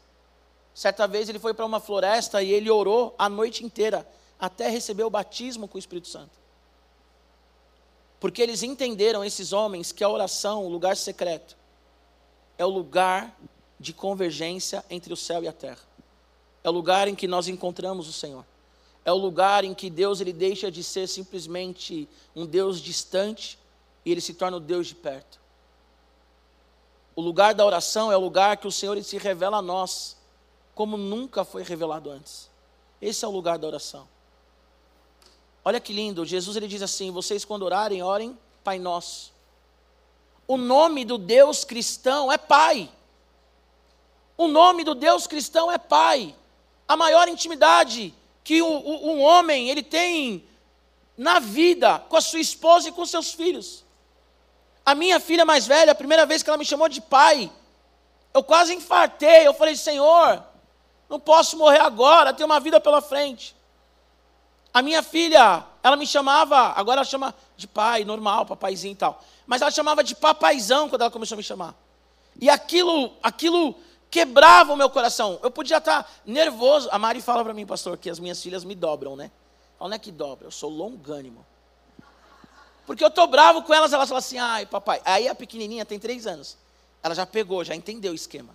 Certa 0.74 1.08
vez 1.08 1.30
ele 1.30 1.40
foi 1.40 1.54
para 1.54 1.66
uma 1.66 1.80
floresta 1.80 2.44
e 2.44 2.52
ele 2.52 2.70
orou 2.70 3.16
a 3.18 3.30
noite 3.30 3.64
inteira, 3.64 4.08
até 4.40 4.70
receber 4.70 5.04
o 5.04 5.10
batismo 5.10 5.68
com 5.68 5.78
o 5.78 5.80
Espírito 5.80 6.08
Santo. 6.08 6.32
Porque 8.20 8.42
eles 8.42 8.64
entenderam, 8.64 9.24
esses 9.24 9.54
homens, 9.54 9.92
que 9.92 10.04
a 10.04 10.10
oração, 10.10 10.66
o 10.66 10.70
lugar 10.70 10.98
secreto, 10.98 11.56
é 12.58 12.66
o 12.66 12.70
lugar 12.70 13.38
de 13.80 13.94
convergência 13.94 14.84
entre 14.90 15.14
o 15.14 15.18
céu 15.18 15.44
e 15.44 15.48
a 15.48 15.54
terra. 15.54 15.84
É 16.64 16.70
o 16.70 16.74
lugar 16.74 17.08
em 17.08 17.16
que 17.16 17.28
nós 17.28 17.48
encontramos 17.48 18.08
o 18.08 18.14
Senhor. 18.14 18.46
É 19.04 19.12
o 19.12 19.18
lugar 19.18 19.64
em 19.64 19.74
que 19.74 19.90
Deus 19.90 20.20
ele 20.20 20.34
deixa 20.34 20.72
de 20.72 20.84
ser 20.84 21.08
simplesmente 21.08 22.10
um 22.36 22.46
Deus 22.46 22.82
distante 22.82 23.60
e 24.04 24.12
ele 24.12 24.22
se 24.22 24.34
torna 24.34 24.58
o 24.58 24.60
Deus 24.60 24.88
de 24.88 24.96
perto. 24.96 25.40
O 27.16 27.22
lugar 27.22 27.54
da 27.54 27.66
oração 27.66 28.12
é 28.12 28.18
o 28.18 28.20
lugar 28.20 28.58
que 28.58 28.68
o 28.68 28.72
Senhor 28.72 29.02
se 29.02 29.18
revela 29.18 29.58
a 29.58 29.62
nós, 29.62 30.18
como 30.74 30.98
nunca 30.98 31.46
foi 31.46 31.64
revelado 31.64 32.10
antes. 32.12 32.50
Esse 33.02 33.24
é 33.24 33.28
o 33.28 33.32
lugar 33.32 33.58
da 33.58 33.68
oração. 33.68 34.08
Olha 35.64 35.80
que 35.80 35.94
lindo, 35.94 36.26
Jesus 36.26 36.58
ele 36.58 36.68
diz 36.68 36.82
assim: 36.82 37.12
vocês 37.12 37.46
quando 37.46 37.64
orarem, 37.64 38.04
orem 38.04 38.38
Pai 38.64 38.78
Nosso. 38.78 39.34
O 40.48 40.58
nome 40.58 41.06
do 41.06 41.18
Deus 41.18 41.64
cristão 41.64 42.32
é 42.32 42.38
Pai. 42.38 42.92
O 44.38 44.48
nome 44.48 44.84
do 44.84 44.94
Deus 44.94 45.26
cristão 45.26 45.72
é 45.72 45.78
Pai. 45.78 46.36
A 46.88 46.98
maior 46.98 47.28
intimidade 47.28 48.14
que 48.44 48.62
o, 48.62 48.68
um 48.68 49.22
homem 49.22 49.70
ele 49.70 49.82
tem 49.82 50.44
na 51.18 51.40
vida 51.40 52.00
com 52.00 52.18
a 52.18 52.22
sua 52.22 52.42
esposa 52.42 52.90
e 52.90 52.92
com 52.92 53.06
seus 53.06 53.32
filhos. 53.32 53.85
A 54.86 54.94
minha 54.94 55.20
filha 55.20 55.44
mais 55.44 55.66
velha, 55.66 55.92
a 55.92 55.96
primeira 55.96 56.26
vez 56.26 56.44
que 56.44 56.50
ela 56.50 56.58
me 56.58 56.66
chamou 56.66 56.88
de 56.88 57.02
pai, 57.02 57.52
eu 58.34 58.44
quase 58.44 58.74
infartei. 58.74 59.48
Eu 59.48 59.54
falei, 59.54 59.76
Senhor, 59.76 60.44
não 61.10 61.20
posso 61.20 61.58
morrer 61.58 61.80
agora, 61.80 62.34
tenho 62.34 62.48
uma 62.48 62.60
vida 62.60 62.80
pela 62.80 63.02
frente. 63.02 63.56
A 64.74 64.82
minha 64.82 65.02
filha, 65.02 65.64
ela 65.82 65.96
me 65.96 66.06
chamava, 66.06 66.58
agora 66.76 67.00
ela 67.00 67.06
chama 67.06 67.34
de 67.56 67.68
pai, 67.68 68.04
normal, 68.04 68.46
papaizinho 68.46 68.92
e 68.92 68.96
tal. 68.96 69.24
Mas 69.48 69.62
ela 69.62 69.72
chamava 69.72 70.04
de 70.04 70.14
papaizão 70.14 70.90
quando 70.90 71.02
ela 71.02 71.12
começou 71.12 71.36
a 71.36 71.38
me 71.38 71.44
chamar. 71.44 71.74
E 72.40 72.50
aquilo, 72.50 73.14
aquilo 73.24 73.74
quebrava 74.12 74.74
o 74.74 74.78
meu 74.78 74.90
coração. 74.90 75.40
Eu 75.42 75.50
podia 75.50 75.78
estar 75.78 76.10
nervoso. 76.26 76.90
A 76.92 77.00
Mari 77.00 77.22
fala 77.22 77.44
para 77.44 77.54
mim, 77.54 77.66
pastor, 77.66 77.98
que 77.98 78.10
as 78.10 78.20
minhas 78.20 78.42
filhas 78.42 78.64
me 78.64 78.76
dobram, 78.76 79.16
né? 79.16 79.32
Ela 79.80 79.90
não 79.90 79.96
é 79.96 80.00
que 80.00 80.12
dobra, 80.12 80.48
eu 80.48 80.52
sou 80.52 80.70
longânimo. 80.70 81.46
Porque 82.86 83.04
eu 83.04 83.08
estou 83.08 83.28
bravo 83.28 83.64
com 83.64 83.74
elas, 83.74 83.92
elas 83.94 84.08
falam 84.08 84.20
assim, 84.20 84.38
ai, 84.38 84.66
papai. 84.66 85.02
Aí 85.04 85.28
a 85.28 85.36
pequenininha 85.36 85.86
tem 85.86 86.00
três 86.00 86.28
anos. 86.28 86.58
Ela 87.02 87.16
já 87.16 87.26
pegou, 87.26 87.64
já 87.64 87.76
entendeu 87.76 88.12
o 88.12 88.16
esquema. 88.16 88.54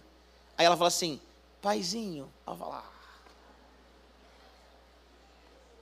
Aí 0.56 0.66
ela 0.66 0.76
fala 0.76 0.88
assim, 0.88 1.20
paizinho. 1.60 2.30
Ela 2.46 2.56
fala, 2.56 2.76
ah. 2.76 2.90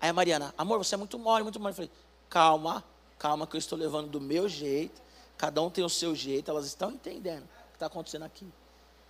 Aí 0.00 0.08
a 0.08 0.12
Mariana, 0.12 0.54
amor, 0.56 0.78
você 0.78 0.94
é 0.94 0.98
muito 0.98 1.18
mole, 1.18 1.42
muito 1.42 1.58
mole. 1.58 1.72
Eu 1.72 1.76
falei, 1.76 1.90
calma, 2.30 2.84
calma 3.18 3.46
que 3.46 3.56
eu 3.56 3.58
estou 3.58 3.78
levando 3.78 4.08
do 4.08 4.20
meu 4.20 4.48
jeito. 4.48 5.00
Cada 5.36 5.60
um 5.62 5.70
tem 5.70 5.84
o 5.84 5.88
seu 5.88 6.14
jeito, 6.14 6.50
elas 6.50 6.66
estão 6.66 6.90
entendendo 6.90 7.44
o 7.44 7.70
que 7.70 7.76
está 7.76 7.86
acontecendo 7.86 8.24
aqui 8.24 8.46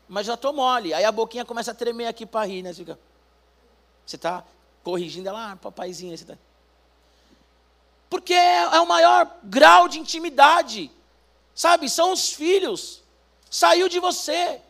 mas 0.09 0.27
já 0.27 0.35
estou 0.35 0.53
mole. 0.53 0.94
Aí 0.94 1.05
a 1.05 1.12
boquinha 1.12 1.44
começa 1.44 1.70
a 1.70 1.74
tremer 1.74 2.07
aqui 2.07 2.24
para 2.24 2.46
rir, 2.46 2.62
né? 2.62 2.72
Você 2.72 2.85
você 4.07 4.16
está 4.16 4.42
corrigindo 4.83 5.29
ela, 5.29 5.53
ah, 5.53 5.57
papaizinho. 5.57 6.16
Você 6.16 6.24
tá... 6.24 6.38
Porque 8.09 8.33
é, 8.33 8.62
é 8.62 8.81
o 8.81 8.87
maior 8.87 9.38
grau 9.44 9.88
de 9.88 9.99
intimidade, 9.99 10.90
sabe? 11.55 11.88
São 11.88 12.12
os 12.12 12.33
filhos. 12.33 13.03
Saiu 13.51 13.88
de 13.88 13.99
você. 13.99 14.61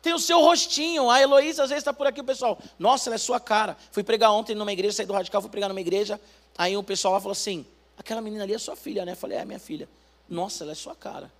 Tem 0.00 0.12
o 0.12 0.18
seu 0.18 0.40
rostinho. 0.40 1.10
A 1.10 1.20
Heloísa 1.20 1.64
às 1.64 1.70
vezes 1.70 1.82
está 1.82 1.92
por 1.92 2.06
aqui, 2.06 2.20
o 2.20 2.24
pessoal. 2.24 2.58
Nossa, 2.78 3.08
ela 3.08 3.14
é 3.14 3.18
sua 3.18 3.40
cara. 3.40 3.76
Fui 3.90 4.04
pregar 4.04 4.30
ontem 4.32 4.54
numa 4.54 4.72
igreja, 4.72 4.96
saí 4.96 5.06
do 5.06 5.12
radical, 5.12 5.40
fui 5.40 5.50
pregar 5.50 5.68
numa 5.68 5.80
igreja. 5.80 6.20
Aí 6.56 6.76
o 6.76 6.82
pessoal 6.82 7.14
lá 7.14 7.20
falou 7.20 7.32
assim: 7.32 7.66
aquela 7.96 8.20
menina 8.20 8.44
ali 8.44 8.54
é 8.54 8.58
sua 8.58 8.76
filha, 8.76 9.04
né? 9.04 9.12
Eu 9.12 9.16
falei, 9.16 9.38
é 9.38 9.44
minha 9.44 9.58
filha. 9.58 9.88
Nossa, 10.28 10.64
ela 10.64 10.72
é 10.72 10.74
sua 10.74 10.94
cara. 10.94 11.32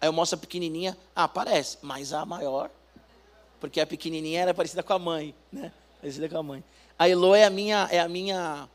Aí 0.00 0.08
eu 0.08 0.12
mostro 0.12 0.38
a 0.38 0.40
pequenininha, 0.40 0.96
ah, 1.14 1.26
parece, 1.26 1.78
mas 1.82 2.12
a 2.12 2.24
maior, 2.24 2.70
porque 3.60 3.80
a 3.80 3.86
pequenininha 3.86 4.42
era 4.42 4.54
parecida 4.54 4.82
com 4.82 4.92
a 4.92 4.98
mãe, 4.98 5.34
né? 5.50 5.72
Parecida 6.00 6.28
com 6.28 6.38
a 6.38 6.42
mãe. 6.42 6.64
A 6.96 7.08
Elo 7.08 7.34
é 7.34 7.44
a 7.44 7.50
minha, 7.50 7.88
é 7.90 7.98
a 7.98 8.08
minha, 8.08 8.68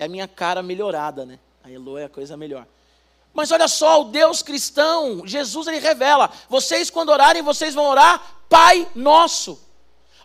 é 0.00 0.06
a 0.06 0.08
minha 0.08 0.26
cara 0.26 0.62
melhorada, 0.62 1.26
né? 1.26 1.38
A 1.62 1.70
Elo 1.70 1.98
é 1.98 2.04
a 2.04 2.08
coisa 2.08 2.34
melhor. 2.34 2.66
Mas 3.34 3.52
olha 3.52 3.68
só, 3.68 4.00
o 4.00 4.04
Deus 4.04 4.42
cristão, 4.42 5.22
Jesus 5.26 5.66
ele 5.68 5.78
revela: 5.78 6.30
vocês 6.48 6.88
quando 6.88 7.10
orarem, 7.10 7.42
vocês 7.42 7.74
vão 7.74 7.84
orar 7.84 8.20
Pai 8.48 8.88
Nosso. 8.94 9.60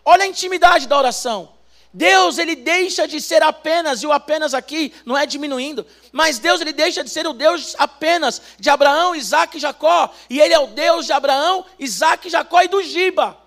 Olha 0.02 0.24
a 0.24 0.26
intimidade 0.26 0.88
da 0.88 0.96
oração. 0.96 1.50
Deus 1.92 2.38
ele 2.38 2.56
deixa 2.56 3.06
de 3.06 3.20
ser 3.20 3.42
apenas, 3.42 4.02
e 4.02 4.06
o 4.06 4.12
apenas 4.12 4.54
aqui 4.54 4.92
não 5.04 5.16
é 5.16 5.24
diminuindo, 5.24 5.86
mas 6.10 6.38
Deus 6.38 6.60
ele 6.60 6.72
deixa 6.72 7.04
de 7.04 7.10
ser 7.10 7.26
o 7.26 7.32
Deus 7.32 7.74
apenas 7.78 8.40
de 8.58 8.68
Abraão, 8.68 9.14
Isaac 9.14 9.56
e 9.56 9.60
Jacó, 9.60 10.12
e 10.28 10.40
ele 10.40 10.52
é 10.52 10.58
o 10.58 10.68
Deus 10.68 11.06
de 11.06 11.12
Abraão, 11.12 11.64
Isaac, 11.78 12.28
Jacó 12.28 12.62
e 12.62 12.68
do 12.68 12.82
Giba. 12.82 13.45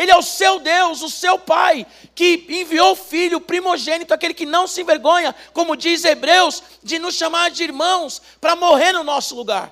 Ele 0.00 0.10
é 0.10 0.16
o 0.16 0.22
seu 0.22 0.58
Deus, 0.58 1.02
o 1.02 1.10
seu 1.10 1.38
Pai, 1.38 1.86
que 2.14 2.46
enviou 2.48 2.92
o 2.92 2.96
Filho 2.96 3.38
primogênito, 3.38 4.14
aquele 4.14 4.32
que 4.32 4.46
não 4.46 4.66
se 4.66 4.80
envergonha, 4.80 5.34
como 5.52 5.76
diz 5.76 6.06
Hebreus, 6.06 6.62
de 6.82 6.98
nos 6.98 7.16
chamar 7.16 7.50
de 7.50 7.64
irmãos, 7.64 8.22
para 8.40 8.56
morrer 8.56 8.92
no 8.92 9.04
nosso 9.04 9.36
lugar. 9.36 9.70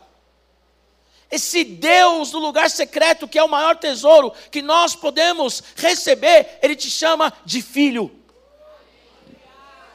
Esse 1.30 1.64
Deus 1.64 2.30
do 2.30 2.38
lugar 2.38 2.68
secreto, 2.68 3.26
que 3.26 3.38
é 3.38 3.42
o 3.42 3.48
maior 3.48 3.76
tesouro 3.76 4.30
que 4.50 4.60
nós 4.60 4.94
podemos 4.94 5.62
receber, 5.74 6.58
Ele 6.60 6.76
te 6.76 6.90
chama 6.90 7.32
de 7.46 7.62
filho. 7.62 8.14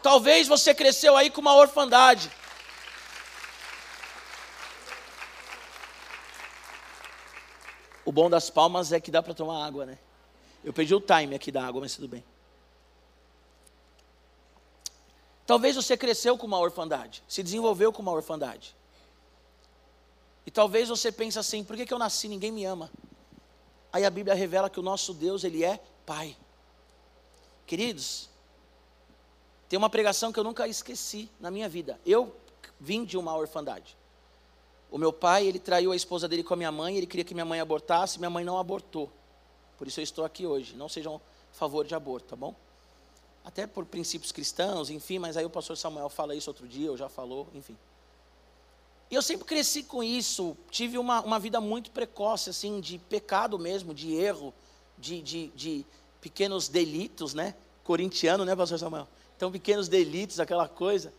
Talvez 0.02 0.48
você 0.48 0.74
cresceu 0.74 1.16
aí 1.16 1.30
com 1.30 1.42
uma 1.42 1.54
orfandade. 1.54 2.32
O 8.04 8.12
bom 8.12 8.32
das 8.32 8.50
palmas 8.50 8.92
é 8.92 9.00
que 9.00 9.12
dá 9.12 9.22
para 9.22 9.36
tomar 9.36 9.64
água, 9.64 9.86
né? 9.86 10.00
Eu 10.64 10.72
perdi 10.74 10.96
o 10.96 11.02
time 11.02 11.36
aqui 11.36 11.52
da 11.52 11.66
água, 11.66 11.82
mas 11.82 11.96
tudo 11.96 12.08
bem. 12.08 12.24
Talvez 15.46 15.76
você 15.76 15.98
cresceu 15.98 16.38
com 16.38 16.48
uma 16.48 16.60
orfandade, 16.60 17.22
se 17.28 17.44
desenvolveu 17.44 17.92
com 17.92 18.02
uma 18.02 18.12
orfandade. 18.12 18.76
E 20.46 20.52
talvez 20.52 20.90
você 20.90 21.12
pense 21.12 21.38
assim: 21.38 21.64
por 21.64 21.76
que, 21.76 21.86
que 21.86 21.94
eu 21.94 22.00
nasci? 22.00 22.28
Ninguém 22.28 22.52
me 22.52 22.64
ama. 22.66 22.90
Aí 23.92 24.06
a 24.06 24.10
Bíblia 24.10 24.34
revela 24.34 24.70
que 24.70 24.80
o 24.80 24.84
nosso 24.84 25.14
Deus, 25.14 25.44
Ele 25.44 25.64
é 25.64 25.80
Pai. 26.06 26.36
Queridos, 27.66 28.30
tem 29.70 29.78
uma 29.78 29.90
pregação 29.90 30.32
que 30.32 30.40
eu 30.40 30.44
nunca 30.44 30.68
esqueci 30.68 31.30
na 31.40 31.50
minha 31.50 31.68
vida. 31.68 32.00
Eu 32.06 32.36
vim 32.80 33.06
de 33.06 33.18
uma 33.18 33.36
orfandade. 33.36 33.98
O 34.92 34.98
meu 34.98 35.12
pai, 35.12 35.48
ele 35.48 35.58
traiu 35.58 35.92
a 35.92 35.96
esposa 35.96 36.28
dele 36.28 36.44
com 36.44 36.54
a 36.54 36.58
minha 36.58 36.72
mãe, 36.72 36.96
ele 36.96 37.08
queria 37.08 37.24
que 37.24 37.34
minha 37.34 37.46
mãe 37.46 37.60
abortasse, 37.60 38.20
minha 38.20 38.30
mãe 38.30 38.44
não 38.44 38.60
abortou. 38.60 39.10
Por 39.84 39.90
isso 39.90 40.00
eu 40.00 40.04
estou 40.06 40.24
aqui 40.24 40.48
hoje. 40.48 40.78
Não 40.78 40.88
sejam 40.88 41.18
a 41.18 41.20
favor 41.54 41.86
de 41.86 41.94
aborto, 41.94 42.30
tá 42.30 42.38
bom? 42.38 42.56
Até 43.44 43.68
por 43.68 43.84
princípios 43.86 44.32
cristãos, 44.32 44.90
enfim, 44.90 45.20
mas 45.20 45.36
aí 45.36 45.44
o 45.44 45.50
pastor 45.50 45.76
Samuel 45.76 46.08
fala 46.08 46.34
isso 46.34 46.50
outro 46.50 46.66
dia, 46.66 46.90
ou 46.90 46.96
já 46.96 47.10
falou, 47.10 47.50
enfim. 47.54 47.76
E 49.12 49.16
eu 49.16 49.22
sempre 49.22 49.44
cresci 49.44 49.84
com 49.84 50.02
isso, 50.02 50.56
tive 50.72 50.98
uma, 50.98 51.20
uma 51.20 51.38
vida 51.38 51.60
muito 51.60 51.92
precoce, 51.92 52.50
assim, 52.50 52.80
de 52.80 52.98
pecado 52.98 53.60
mesmo, 53.60 53.94
de 53.94 54.14
erro, 54.14 54.54
de, 54.98 55.22
de, 55.22 55.48
de 55.50 55.86
pequenos 56.22 56.70
delitos, 56.70 57.34
né? 57.34 57.54
Corintiano, 57.84 58.46
né, 58.46 58.56
pastor 58.56 58.80
Samuel? 58.80 59.06
Então, 59.36 59.52
pequenos 59.52 59.90
delitos, 59.90 60.40
aquela 60.40 60.70
coisa. 60.70 61.12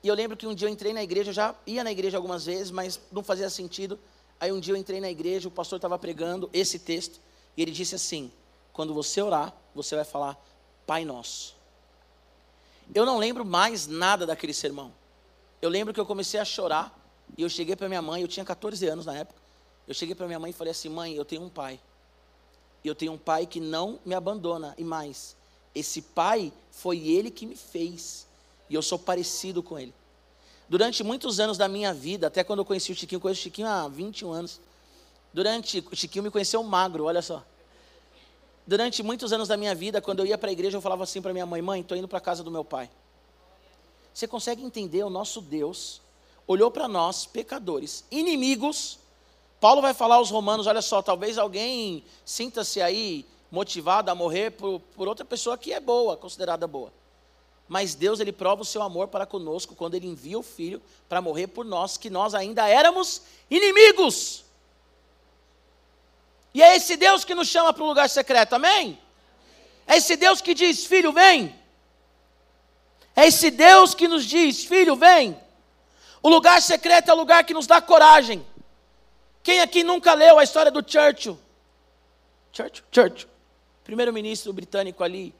E 0.00 0.06
eu 0.06 0.14
lembro 0.14 0.36
que 0.36 0.46
um 0.46 0.54
dia 0.54 0.68
eu 0.68 0.72
entrei 0.72 0.92
na 0.92 1.02
igreja, 1.02 1.30
eu 1.30 1.34
já 1.34 1.56
ia 1.66 1.82
na 1.82 1.90
igreja 1.90 2.18
algumas 2.18 2.46
vezes, 2.46 2.70
mas 2.70 3.00
não 3.10 3.24
fazia 3.24 3.50
sentido. 3.50 3.98
Aí 4.38 4.52
um 4.52 4.60
dia 4.60 4.74
eu 4.74 4.76
entrei 4.76 5.00
na 5.00 5.10
igreja, 5.10 5.48
o 5.48 5.50
pastor 5.50 5.78
estava 5.78 5.98
pregando 5.98 6.48
esse 6.52 6.78
texto, 6.78 7.18
e 7.56 7.62
ele 7.62 7.70
disse 7.70 7.94
assim: 7.94 8.30
quando 8.72 8.92
você 8.92 9.22
orar, 9.22 9.54
você 9.74 9.94
vai 9.94 10.04
falar, 10.04 10.38
Pai 10.86 11.04
Nosso. 11.04 11.54
Eu 12.94 13.06
não 13.06 13.18
lembro 13.18 13.44
mais 13.44 13.86
nada 13.86 14.26
daquele 14.26 14.52
sermão. 14.52 14.92
Eu 15.62 15.70
lembro 15.70 15.94
que 15.94 16.00
eu 16.00 16.04
comecei 16.04 16.38
a 16.38 16.44
chorar 16.44 16.92
e 17.36 17.42
eu 17.42 17.48
cheguei 17.48 17.74
para 17.74 17.88
minha 17.88 18.02
mãe, 18.02 18.20
eu 18.20 18.28
tinha 18.28 18.44
14 18.44 18.86
anos 18.86 19.06
na 19.06 19.16
época. 19.16 19.40
Eu 19.86 19.94
cheguei 19.94 20.14
para 20.14 20.26
minha 20.26 20.38
mãe 20.38 20.50
e 20.50 20.52
falei 20.54 20.70
assim: 20.72 20.88
mãe, 20.88 21.14
eu 21.14 21.24
tenho 21.24 21.42
um 21.42 21.48
pai. 21.48 21.80
E 22.82 22.88
eu 22.88 22.94
tenho 22.94 23.12
um 23.12 23.18
pai 23.18 23.46
que 23.46 23.60
não 23.60 23.98
me 24.04 24.14
abandona. 24.14 24.74
E 24.76 24.84
mais, 24.84 25.36
esse 25.74 26.02
pai 26.02 26.52
foi 26.70 27.08
ele 27.08 27.30
que 27.30 27.46
me 27.46 27.56
fez. 27.56 28.26
E 28.68 28.74
eu 28.74 28.82
sou 28.82 28.98
parecido 28.98 29.62
com 29.62 29.78
ele. 29.78 29.94
Durante 30.68 31.02
muitos 31.02 31.40
anos 31.40 31.58
da 31.58 31.68
minha 31.68 31.92
vida, 31.92 32.26
até 32.26 32.42
quando 32.42 32.60
eu 32.60 32.64
conheci 32.64 32.92
o 32.92 32.94
Chiquinho, 32.94 33.20
conheço 33.20 33.40
o 33.40 33.44
Chiquinho 33.44 33.68
há 33.68 33.88
21 33.88 34.32
anos. 34.32 34.60
Durante, 35.34 35.84
o 35.90 35.96
Chiquinho 35.96 36.22
me 36.22 36.30
conheceu 36.30 36.62
magro, 36.62 37.06
olha 37.06 37.20
só. 37.20 37.42
Durante 38.64 39.02
muitos 39.02 39.32
anos 39.32 39.48
da 39.48 39.56
minha 39.56 39.74
vida, 39.74 40.00
quando 40.00 40.20
eu 40.20 40.26
ia 40.26 40.38
para 40.38 40.48
a 40.48 40.52
igreja, 40.52 40.76
eu 40.76 40.80
falava 40.80 41.02
assim 41.02 41.20
para 41.20 41.32
minha 41.32 41.44
mãe: 41.44 41.60
mãe, 41.60 41.80
estou 41.80 41.98
indo 41.98 42.06
para 42.06 42.18
a 42.18 42.20
casa 42.20 42.44
do 42.44 42.52
meu 42.52 42.64
pai. 42.64 42.88
Você 44.14 44.28
consegue 44.28 44.62
entender? 44.62 45.02
O 45.02 45.10
nosso 45.10 45.40
Deus 45.40 46.00
olhou 46.46 46.70
para 46.70 46.86
nós, 46.86 47.26
pecadores, 47.26 48.04
inimigos. 48.12 49.00
Paulo 49.60 49.82
vai 49.82 49.92
falar 49.92 50.14
aos 50.14 50.30
romanos: 50.30 50.68
olha 50.68 50.80
só, 50.80 51.02
talvez 51.02 51.36
alguém 51.36 52.04
sinta-se 52.24 52.80
aí 52.80 53.26
motivado 53.50 54.12
a 54.12 54.14
morrer 54.14 54.52
por, 54.52 54.78
por 54.94 55.08
outra 55.08 55.24
pessoa 55.24 55.58
que 55.58 55.72
é 55.72 55.80
boa, 55.80 56.16
considerada 56.16 56.68
boa. 56.68 56.92
Mas 57.68 57.96
Deus 57.96 58.20
ele 58.20 58.30
prova 58.30 58.62
o 58.62 58.64
seu 58.64 58.82
amor 58.82 59.08
para 59.08 59.26
conosco 59.26 59.74
quando 59.74 59.94
ele 59.94 60.06
envia 60.06 60.38
o 60.38 60.44
filho 60.44 60.80
para 61.08 61.20
morrer 61.20 61.48
por 61.48 61.64
nós, 61.64 61.96
que 61.96 62.08
nós 62.08 62.34
ainda 62.34 62.68
éramos 62.68 63.22
inimigos. 63.50 64.43
E 66.54 66.62
é 66.62 66.76
esse 66.76 66.96
Deus 66.96 67.24
que 67.24 67.34
nos 67.34 67.48
chama 67.48 67.72
para 67.74 67.82
o 67.82 67.86
lugar 67.86 68.08
secreto, 68.08 68.54
amém? 68.54 68.98
É 69.86 69.96
esse 69.96 70.16
Deus 70.16 70.40
que 70.40 70.54
diz: 70.54 70.86
Filho, 70.86 71.12
vem. 71.12 71.54
É 73.16 73.26
esse 73.26 73.50
Deus 73.50 73.94
que 73.94 74.08
nos 74.08 74.24
diz: 74.24 74.64
Filho, 74.64 74.96
vem. 74.96 75.38
O 76.22 76.28
lugar 76.28 76.62
secreto 76.62 77.10
é 77.10 77.12
o 77.12 77.16
lugar 77.16 77.44
que 77.44 77.52
nos 77.52 77.66
dá 77.66 77.82
coragem. 77.82 78.46
Quem 79.42 79.60
aqui 79.60 79.82
nunca 79.82 80.14
leu 80.14 80.38
a 80.38 80.44
história 80.44 80.70
do 80.70 80.80
Churchill? 80.80 81.38
Churchill? 82.52 82.84
Churchill. 82.90 83.28
Primeiro-ministro 83.82 84.52
britânico 84.52 85.04
ali, 85.04 85.34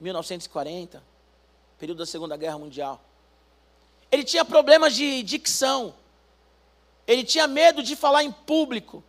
1940 0.00 1.00
período 1.78 1.98
da 1.98 2.06
Segunda 2.06 2.36
Guerra 2.36 2.58
Mundial. 2.58 3.00
Ele 4.10 4.24
tinha 4.24 4.44
problemas 4.44 4.94
de 4.94 5.22
dicção. 5.22 5.94
Ele 7.06 7.22
tinha 7.22 7.46
medo 7.46 7.82
de 7.82 7.94
falar 7.94 8.24
em 8.24 8.32
público. 8.32 9.04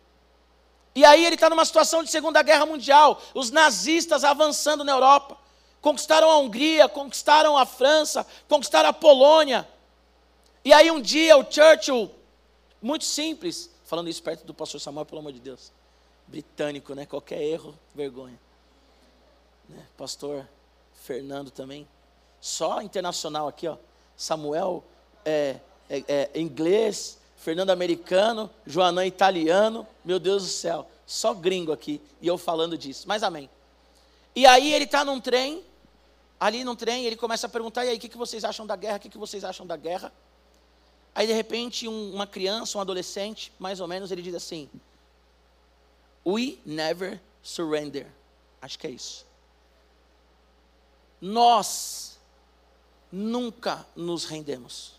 E 0.98 1.04
aí 1.04 1.24
ele 1.24 1.36
está 1.36 1.48
numa 1.48 1.64
situação 1.64 2.02
de 2.02 2.10
Segunda 2.10 2.42
Guerra 2.42 2.66
Mundial. 2.66 3.22
Os 3.32 3.52
nazistas 3.52 4.24
avançando 4.24 4.82
na 4.82 4.90
Europa. 4.90 5.38
Conquistaram 5.80 6.28
a 6.28 6.38
Hungria, 6.38 6.88
conquistaram 6.88 7.56
a 7.56 7.64
França, 7.64 8.26
conquistaram 8.48 8.88
a 8.88 8.92
Polônia. 8.92 9.68
E 10.64 10.72
aí 10.72 10.90
um 10.90 11.00
dia 11.00 11.36
o 11.36 11.46
Churchill, 11.48 12.10
muito 12.82 13.04
simples, 13.04 13.70
falando 13.84 14.08
isso 14.08 14.20
perto 14.20 14.44
do 14.44 14.52
pastor 14.52 14.80
Samuel, 14.80 15.06
pelo 15.06 15.20
amor 15.20 15.32
de 15.32 15.38
Deus. 15.38 15.70
Britânico, 16.26 16.92
né? 16.96 17.06
Qualquer 17.06 17.42
erro, 17.42 17.78
vergonha. 17.94 18.36
Né? 19.68 19.86
Pastor 19.96 20.48
Fernando 21.04 21.52
também. 21.52 21.86
Só 22.40 22.82
internacional 22.82 23.46
aqui, 23.46 23.68
ó. 23.68 23.76
Samuel 24.16 24.82
é, 25.24 25.60
é, 25.88 26.30
é 26.34 26.40
inglês, 26.40 27.17
Fernando 27.38 27.70
americano, 27.70 28.50
Joanã 28.66 29.06
italiano. 29.06 29.86
Meu 30.04 30.18
Deus 30.18 30.42
do 30.42 30.48
céu, 30.48 30.90
só 31.06 31.32
gringo 31.32 31.72
aqui. 31.72 32.00
E 32.20 32.26
eu 32.26 32.36
falando 32.36 32.76
disso. 32.76 33.06
Mas 33.06 33.22
amém. 33.22 33.48
E 34.34 34.44
aí 34.44 34.72
ele 34.74 34.84
está 34.84 35.04
num 35.04 35.20
trem, 35.20 35.64
ali 36.38 36.62
num 36.64 36.76
trem, 36.76 37.06
ele 37.06 37.16
começa 37.16 37.46
a 37.46 37.50
perguntar: 37.50 37.84
e 37.84 37.90
aí, 37.90 37.96
o 37.96 38.00
que, 38.00 38.08
que 38.08 38.18
vocês 38.18 38.44
acham 38.44 38.66
da 38.66 38.76
guerra? 38.76 38.96
O 38.96 39.00
que, 39.00 39.08
que 39.08 39.18
vocês 39.18 39.44
acham 39.44 39.66
da 39.66 39.76
guerra? 39.76 40.12
Aí 41.14 41.26
de 41.26 41.32
repente, 41.32 41.88
um, 41.88 42.14
uma 42.14 42.26
criança, 42.26 42.76
um 42.76 42.80
adolescente, 42.80 43.52
mais 43.58 43.80
ou 43.80 43.88
menos, 43.88 44.10
ele 44.10 44.22
diz 44.22 44.34
assim: 44.34 44.68
We 46.26 46.58
never 46.66 47.20
surrender. 47.42 48.06
Acho 48.60 48.78
que 48.78 48.86
é 48.86 48.90
isso. 48.90 49.26
Nós 51.20 52.18
nunca 53.10 53.86
nos 53.96 54.24
rendemos. 54.24 54.97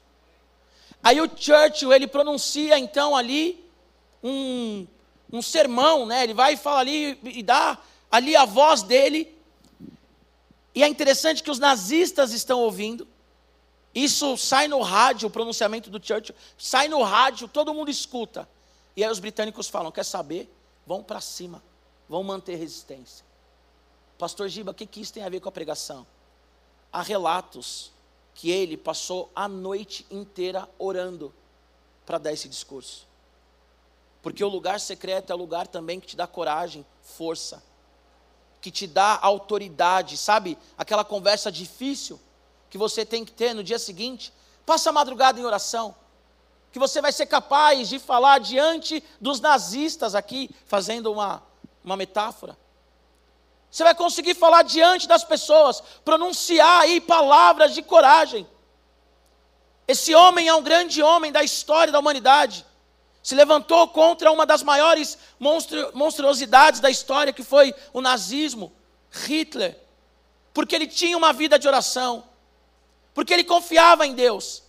Aí 1.04 1.22
o 1.22 1.30
Churchill, 1.34 1.94
ele 1.94 2.08
pronuncia 2.08 2.78
então 2.78 3.16
ali 3.16 3.64
um, 4.24 4.86
um 5.32 5.42
sermão, 5.42 6.06
né? 6.06 6.24
Ele 6.24 6.34
vai 6.34 6.54
e 6.54 6.58
fala 6.58 6.80
ali 6.80 7.18
e 7.24 7.42
dá 7.42 7.78
ali 8.12 8.36
a 8.36 8.46
voz 8.46 8.84
dele. 8.84 9.34
E 10.76 10.84
é 10.84 10.88
interessante 10.88 11.42
que 11.42 11.52
os 11.52 11.60
nazistas 11.60 12.32
estão 12.32 12.60
ouvindo. 12.60 13.08
Isso 13.94 14.38
sai 14.38 14.68
no 14.68 14.82
rádio, 14.82 15.28
o 15.28 15.32
pronunciamento 15.32 15.90
do 15.90 16.06
Churchill, 16.06 16.36
sai 16.58 16.88
no 16.88 17.02
rádio, 17.02 17.48
todo 17.48 17.74
mundo 17.74 17.90
escuta. 17.90 18.48
E 18.96 19.04
aí 19.04 19.10
os 19.10 19.20
britânicos 19.20 19.68
falam: 19.68 19.92
quer 19.92 20.06
saber? 20.06 20.54
Vão 20.86 21.04
para 21.04 21.22
cima, 21.22 21.64
vão 22.08 22.24
manter 22.24 22.56
resistência. 22.56 23.26
Pastor 24.18 24.50
Giba, 24.50 24.72
o 24.72 24.74
que, 24.74 24.86
que 24.86 25.00
isso 25.02 25.14
tem 25.14 25.24
a 25.24 25.30
ver 25.30 25.40
com 25.40 25.50
a 25.50 25.52
pregação? 25.52 26.06
Há 26.92 27.02
relatos 27.02 27.92
que 28.40 28.50
ele 28.50 28.78
passou 28.78 29.30
a 29.36 29.50
noite 29.50 30.08
inteira 30.10 30.66
orando 30.80 31.34
para 32.06 32.18
dar 32.18 32.32
esse 32.32 32.48
discurso. 32.48 33.06
Porque 34.22 34.42
o 34.42 34.48
lugar 34.48 34.80
secreto 34.80 35.30
é 35.34 35.36
o 35.36 35.38
lugar 35.38 35.68
também 35.68 36.00
que 36.00 36.08
te 36.08 36.16
dá 36.16 36.26
coragem, 36.26 36.86
força, 37.02 37.62
que 38.62 38.72
te 38.72 38.88
dá 38.88 39.20
autoridade, 39.22 40.18
sabe? 40.18 40.58
Aquela 40.78 41.04
conversa 41.04 41.52
difícil 41.52 42.18
que 42.70 42.78
você 42.78 43.06
tem 43.06 43.26
que 43.26 43.34
ter 43.34 43.54
no 43.54 43.62
dia 43.62 43.78
seguinte. 43.78 44.32
Passa 44.66 44.90
a 44.90 44.94
madrugada 44.94 45.38
em 45.38 45.44
oração, 45.44 45.94
que 46.72 46.80
você 46.80 47.02
vai 47.02 47.12
ser 47.12 47.26
capaz 47.26 47.90
de 47.90 48.00
falar 48.00 48.40
diante 48.40 49.04
dos 49.20 49.42
nazistas 49.42 50.16
aqui, 50.16 50.50
fazendo 50.66 51.12
uma, 51.12 51.44
uma 51.84 51.98
metáfora. 51.98 52.58
Você 53.72 53.84
vai 53.84 53.94
conseguir 53.94 54.34
falar 54.34 54.64
diante 54.64 55.08
das 55.08 55.24
pessoas, 55.24 55.82
pronunciar 56.04 56.82
aí 56.82 57.00
palavras 57.00 57.74
de 57.74 57.82
coragem. 57.82 58.48
Esse 59.88 60.14
homem 60.16 60.48
é 60.48 60.54
um 60.54 60.64
grande 60.64 61.02
homem 61.04 61.32
da 61.32 61.44
história 61.44 61.92
da 61.94 62.00
humanidade. 62.00 62.66
Se 63.22 63.36
levantou 63.36 63.88
contra 63.90 64.32
uma 64.32 64.46
das 64.46 64.64
maiores 64.64 65.18
monstru 65.40 65.92
monstruosidades 65.94 66.80
da 66.80 66.90
história, 66.90 67.34
que 67.34 67.44
foi 67.44 67.74
o 67.94 68.02
nazismo, 68.02 68.72
Hitler. 69.12 69.78
Porque 70.54 70.76
ele 70.76 70.88
tinha 70.88 71.18
uma 71.18 71.32
vida 71.32 71.60
de 71.60 71.68
oração. 71.68 72.24
Porque 73.14 73.34
ele 73.34 73.44
confiava 73.44 74.06
em 74.06 74.14
Deus. 74.14 74.64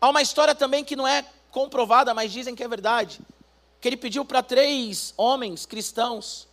Há 0.00 0.08
uma 0.08 0.22
história 0.22 0.54
também 0.54 0.84
que 0.84 0.96
não 0.96 1.06
é 1.06 1.24
comprovada, 1.50 2.14
mas 2.14 2.32
dizem 2.32 2.54
que 2.54 2.62
é 2.62 2.68
verdade. 2.68 3.20
Que 3.80 3.88
ele 3.88 3.96
pediu 3.96 4.24
para 4.24 4.42
três 4.42 5.12
homens 5.16 5.66
cristãos 5.66 6.47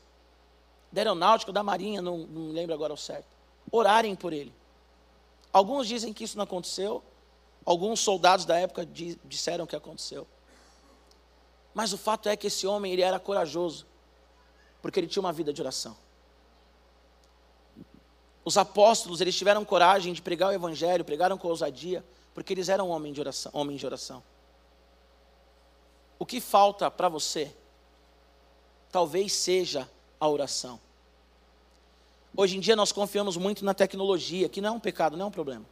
da 0.96 1.02
aeronáutica, 1.02 1.52
da 1.52 1.62
marinha, 1.62 2.02
não, 2.02 2.20
não 2.20 2.52
lembro 2.54 2.74
agora 2.74 2.94
o 2.94 2.98
certo, 2.98 3.28
orarem 3.70 4.16
por 4.16 4.32
ele. 4.32 4.54
Alguns 5.52 5.88
dizem 5.88 6.14
que 6.14 6.24
isso 6.24 6.38
não 6.38 6.46
aconteceu, 6.46 7.04
alguns 7.66 8.00
soldados 8.00 8.46
da 8.46 8.58
época 8.58 8.88
disseram 9.26 9.68
que 9.68 9.76
aconteceu. 9.76 10.26
Mas 11.74 11.92
o 11.92 11.98
fato 11.98 12.30
é 12.30 12.38
que 12.38 12.48
esse 12.48 12.66
homem 12.66 12.94
ele 12.94 13.02
era 13.02 13.20
corajoso, 13.20 13.86
porque 14.82 14.98
ele 14.98 15.08
tinha 15.08 15.22
uma 15.22 15.34
vida 15.34 15.52
de 15.52 15.62
oração. 15.62 15.98
Os 18.46 18.58
apóstolos, 18.58 19.20
eles 19.20 19.36
tiveram 19.36 19.66
coragem 19.66 20.14
de 20.14 20.22
pregar 20.22 20.50
o 20.50 20.54
evangelho, 20.54 21.04
pregaram 21.04 21.38
com 21.38 21.50
ousadia, 21.50 22.06
porque 22.34 22.54
eles 22.54 22.70
eram 22.70 22.90
homens 22.90 23.16
de 23.16 23.20
oração. 23.20 23.52
Homens 23.54 23.82
de 23.82 23.86
oração. 23.86 24.24
O 26.18 26.26
que 26.26 26.40
falta 26.40 26.90
para 26.90 27.10
você? 27.10 27.54
Talvez 28.92 29.34
seja 29.34 29.90
a 30.26 30.30
oração. 30.30 30.80
Hoje 32.36 32.58
em 32.58 32.60
dia 32.60 32.76
nós 32.76 32.92
confiamos 32.92 33.38
muito 33.38 33.64
na 33.64 33.74
tecnologia, 33.74 34.50
que 34.50 34.60
não 34.60 34.70
é 34.70 34.72
um 34.74 34.80
pecado, 34.80 35.16
não 35.16 35.26
é 35.26 35.28
um 35.30 35.32
problema. 35.32 35.66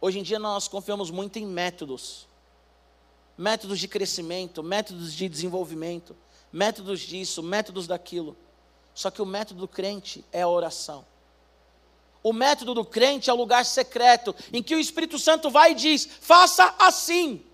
Hoje 0.00 0.18
em 0.18 0.22
dia 0.22 0.38
nós 0.38 0.68
confiamos 0.68 1.10
muito 1.10 1.38
em 1.38 1.46
métodos. 1.46 2.28
Métodos 3.38 3.80
de 3.80 3.88
crescimento, 3.88 4.62
métodos 4.62 5.14
de 5.14 5.28
desenvolvimento, 5.28 6.14
métodos 6.52 7.00
disso, 7.00 7.42
métodos 7.42 7.86
daquilo. 7.86 8.36
Só 8.94 9.10
que 9.10 9.22
o 9.22 9.26
método 9.26 9.60
do 9.60 9.68
crente 9.68 10.24
é 10.30 10.42
a 10.42 10.48
oração. 10.48 11.04
O 12.22 12.32
método 12.32 12.74
do 12.74 12.84
crente 12.84 13.28
é 13.28 13.32
o 13.32 13.36
lugar 13.36 13.64
secreto 13.64 14.34
em 14.52 14.62
que 14.62 14.74
o 14.74 14.78
Espírito 14.78 15.18
Santo 15.18 15.50
vai 15.50 15.72
e 15.72 15.74
diz: 15.74 16.08
faça 16.20 16.74
assim. 16.78 17.44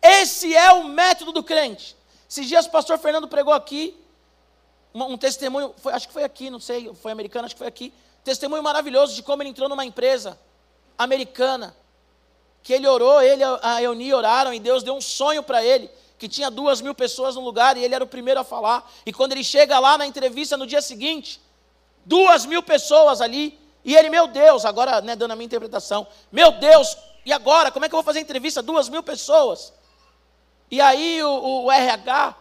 Esse 0.00 0.54
é 0.54 0.72
o 0.72 0.84
método 0.84 1.32
do 1.32 1.44
crente. 1.44 1.96
Esses 2.28 2.48
dias 2.48 2.66
o 2.66 2.70
pastor 2.70 2.98
Fernando 2.98 3.28
pregou 3.28 3.52
aqui 3.52 4.01
um 4.94 5.16
testemunho, 5.16 5.74
foi, 5.78 5.92
acho 5.92 6.06
que 6.06 6.12
foi 6.12 6.24
aqui, 6.24 6.50
não 6.50 6.60
sei, 6.60 6.92
foi 6.94 7.12
americano, 7.12 7.46
acho 7.46 7.54
que 7.54 7.58
foi 7.58 7.68
aqui. 7.68 7.92
Testemunho 8.24 8.62
maravilhoso 8.62 9.14
de 9.14 9.22
como 9.22 9.42
ele 9.42 9.50
entrou 9.50 9.68
numa 9.68 9.84
empresa 9.84 10.38
americana. 10.96 11.74
Que 12.62 12.72
ele 12.74 12.86
orou, 12.86 13.20
ele 13.20 13.42
a 13.62 13.82
Euni 13.82 14.14
oraram 14.14 14.54
e 14.54 14.60
Deus 14.60 14.82
deu 14.82 14.94
um 14.94 15.00
sonho 15.00 15.42
para 15.42 15.64
ele. 15.64 15.90
Que 16.16 16.28
tinha 16.28 16.50
duas 16.50 16.80
mil 16.80 16.94
pessoas 16.94 17.34
no 17.34 17.40
lugar 17.40 17.76
e 17.76 17.82
ele 17.82 17.94
era 17.94 18.04
o 18.04 18.06
primeiro 18.06 18.38
a 18.38 18.44
falar. 18.44 18.88
E 19.04 19.12
quando 19.12 19.32
ele 19.32 19.42
chega 19.42 19.78
lá 19.80 19.98
na 19.98 20.06
entrevista 20.06 20.56
no 20.56 20.66
dia 20.66 20.80
seguinte, 20.80 21.40
duas 22.04 22.46
mil 22.46 22.62
pessoas 22.62 23.20
ali. 23.20 23.58
E 23.84 23.96
ele, 23.96 24.08
meu 24.08 24.28
Deus, 24.28 24.64
agora 24.64 25.00
né, 25.00 25.16
dando 25.16 25.32
a 25.32 25.34
minha 25.34 25.46
interpretação, 25.46 26.06
meu 26.30 26.52
Deus, 26.52 26.96
e 27.26 27.32
agora? 27.32 27.72
Como 27.72 27.84
é 27.84 27.88
que 27.88 27.94
eu 27.94 27.96
vou 27.96 28.04
fazer 28.04 28.20
entrevista? 28.20 28.62
Duas 28.62 28.88
mil 28.88 29.02
pessoas. 29.02 29.72
E 30.70 30.80
aí 30.80 31.20
o, 31.24 31.64
o 31.64 31.72
RH 31.72 32.36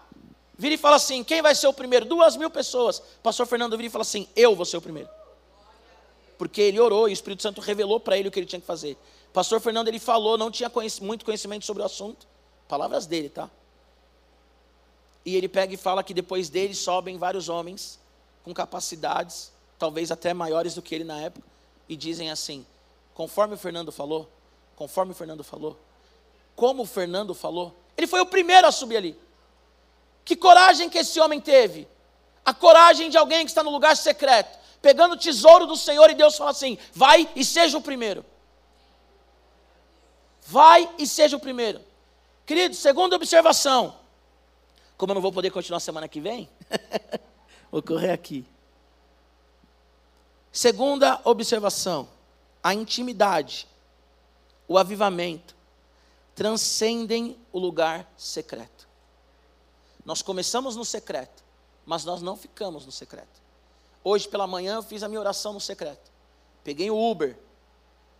vira 0.61 0.75
e 0.75 0.77
fala 0.77 0.97
assim: 0.97 1.23
quem 1.23 1.41
vai 1.41 1.55
ser 1.55 1.65
o 1.65 1.73
primeiro? 1.73 2.05
Duas 2.05 2.37
mil 2.37 2.51
pessoas. 2.51 3.01
Pastor 3.23 3.47
Fernando 3.47 3.75
vira 3.75 3.87
e 3.87 3.89
fala 3.89 4.03
assim: 4.03 4.27
eu 4.35 4.55
vou 4.55 4.63
ser 4.63 4.77
o 4.77 4.81
primeiro. 4.81 5.09
Porque 6.37 6.61
ele 6.61 6.79
orou 6.79 7.09
e 7.09 7.11
o 7.11 7.13
Espírito 7.13 7.41
Santo 7.41 7.59
revelou 7.59 7.99
para 7.99 8.15
ele 8.15 8.27
o 8.27 8.31
que 8.31 8.39
ele 8.39 8.45
tinha 8.45 8.61
que 8.61 8.67
fazer. 8.67 8.95
Pastor 9.33 9.59
Fernando 9.59 9.87
ele 9.87 9.99
falou, 9.99 10.37
não 10.37 10.51
tinha 10.51 10.71
muito 11.01 11.25
conhecimento 11.25 11.65
sobre 11.65 11.81
o 11.81 11.85
assunto. 11.85 12.27
Palavras 12.67 13.07
dele, 13.07 13.29
tá? 13.29 13.49
E 15.25 15.35
ele 15.35 15.47
pega 15.47 15.73
e 15.73 15.77
fala 15.77 16.03
que 16.03 16.13
depois 16.13 16.49
dele 16.49 16.75
sobem 16.75 17.17
vários 17.17 17.49
homens 17.49 17.99
com 18.43 18.53
capacidades, 18.53 19.51
talvez 19.79 20.11
até 20.11 20.33
maiores 20.33 20.75
do 20.75 20.81
que 20.81 20.93
ele 20.93 21.03
na 21.03 21.19
época, 21.19 21.47
e 21.89 21.95
dizem 21.95 22.29
assim: 22.29 22.65
conforme 23.15 23.55
o 23.55 23.57
Fernando 23.57 23.91
falou, 23.91 24.29
conforme 24.75 25.11
o 25.11 25.15
Fernando 25.15 25.43
falou, 25.43 25.79
como 26.55 26.83
o 26.83 26.85
Fernando 26.85 27.33
falou, 27.33 27.75
ele 27.97 28.05
foi 28.05 28.19
o 28.19 28.25
primeiro 28.25 28.67
a 28.67 28.71
subir 28.71 28.97
ali. 28.97 29.17
Que 30.23 30.35
coragem 30.35 30.89
que 30.89 30.99
esse 30.99 31.19
homem 31.19 31.39
teve? 31.39 31.87
A 32.45 32.53
coragem 32.53 33.09
de 33.09 33.17
alguém 33.17 33.45
que 33.45 33.51
está 33.51 33.63
no 33.63 33.71
lugar 33.71 33.95
secreto, 33.95 34.57
pegando 34.81 35.13
o 35.13 35.17
tesouro 35.17 35.65
do 35.65 35.75
Senhor 35.75 36.09
e 36.09 36.15
Deus 36.15 36.37
fala 36.37 36.51
assim: 36.51 36.77
vai 36.93 37.29
e 37.35 37.43
seja 37.43 37.77
o 37.77 37.81
primeiro. 37.81 38.25
Vai 40.45 40.89
e 40.97 41.05
seja 41.05 41.37
o 41.37 41.39
primeiro. 41.39 41.81
Querido, 42.45 42.75
segunda 42.75 43.15
observação. 43.15 43.95
Como 44.97 45.11
eu 45.11 45.15
não 45.15 45.21
vou 45.21 45.31
poder 45.31 45.49
continuar 45.49 45.79
semana 45.79 46.07
que 46.07 46.19
vem, 46.19 46.49
vou 47.71 47.81
correr 47.81 48.11
aqui. 48.11 48.45
Segunda 50.51 51.19
observação: 51.23 52.09
a 52.61 52.73
intimidade, 52.73 53.67
o 54.67 54.77
avivamento, 54.77 55.55
transcendem 56.35 57.37
o 57.51 57.59
lugar 57.59 58.11
secreto. 58.17 58.80
Nós 60.05 60.21
começamos 60.21 60.75
no 60.75 60.83
secreto, 60.85 61.43
mas 61.85 62.05
nós 62.05 62.21
não 62.21 62.35
ficamos 62.35 62.85
no 62.85 62.91
secreto. 62.91 63.41
Hoje 64.03 64.27
pela 64.27 64.47
manhã 64.47 64.75
eu 64.75 64.83
fiz 64.83 65.03
a 65.03 65.07
minha 65.07 65.19
oração 65.19 65.53
no 65.53 65.59
secreto. 65.59 66.11
Peguei 66.63 66.89
o 66.89 66.97
Uber. 66.97 67.37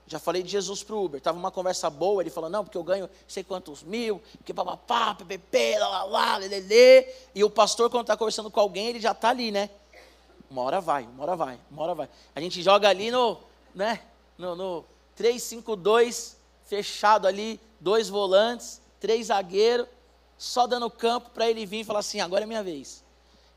Já 0.08 0.20
falei 0.20 0.44
de 0.44 0.50
Jesus 0.50 0.84
para 0.84 0.96
o 0.96 1.06
Uber. 1.06 1.22
Tava 1.22 1.38
uma 1.38 1.52
conversa 1.52 1.90
boa, 1.90 2.22
ele 2.22 2.30
falou, 2.30 2.50
não, 2.50 2.64
porque 2.64 2.78
eu 2.78 2.84
ganho 2.84 3.10
sei 3.28 3.44
quantos 3.44 3.82
mil, 3.82 4.22
porque 4.38 4.54
papapá, 4.54 5.16
ppp, 5.16 5.80
lá, 5.80 5.88
lá, 5.88 6.04
lá, 6.04 6.38
lelê. 6.38 7.08
E 7.34 7.44
o 7.44 7.50
pastor, 7.50 7.90
quando 7.90 8.04
está 8.04 8.18
conversando 8.18 8.52
com 8.52 8.60
alguém, 8.60 8.88
ele 8.88 9.00
já 9.00 9.12
está 9.12 9.30
ali, 9.30 9.52
né? 9.52 9.70
Uma 10.50 10.64
hora 10.64 10.82
vai, 10.82 11.04
uma 11.04 11.24
hora 11.24 11.36
vai, 11.36 11.60
uma 11.72 11.84
hora 11.84 11.96
vai. 11.96 12.10
A 12.36 12.42
gente 12.42 12.62
joga 12.62 12.90
ali 12.90 13.10
no, 13.10 13.38
né? 13.74 14.02
No, 14.38 14.56
no 14.56 14.86
3-5-2, 15.18 16.36
fechado 16.66 17.26
ali, 17.26 17.60
dois 17.80 18.10
volantes, 18.10 18.82
três 19.00 19.28
zagueiros, 19.28 19.88
só 20.42 20.66
dando 20.66 20.90
campo 20.90 21.30
para 21.30 21.48
ele 21.48 21.68
vir 21.68 21.82
e 21.82 21.84
falar 21.84 22.00
assim: 22.00 22.20
agora 22.20 22.46
é 22.46 22.48
minha 22.48 22.64
vez. 22.64 23.04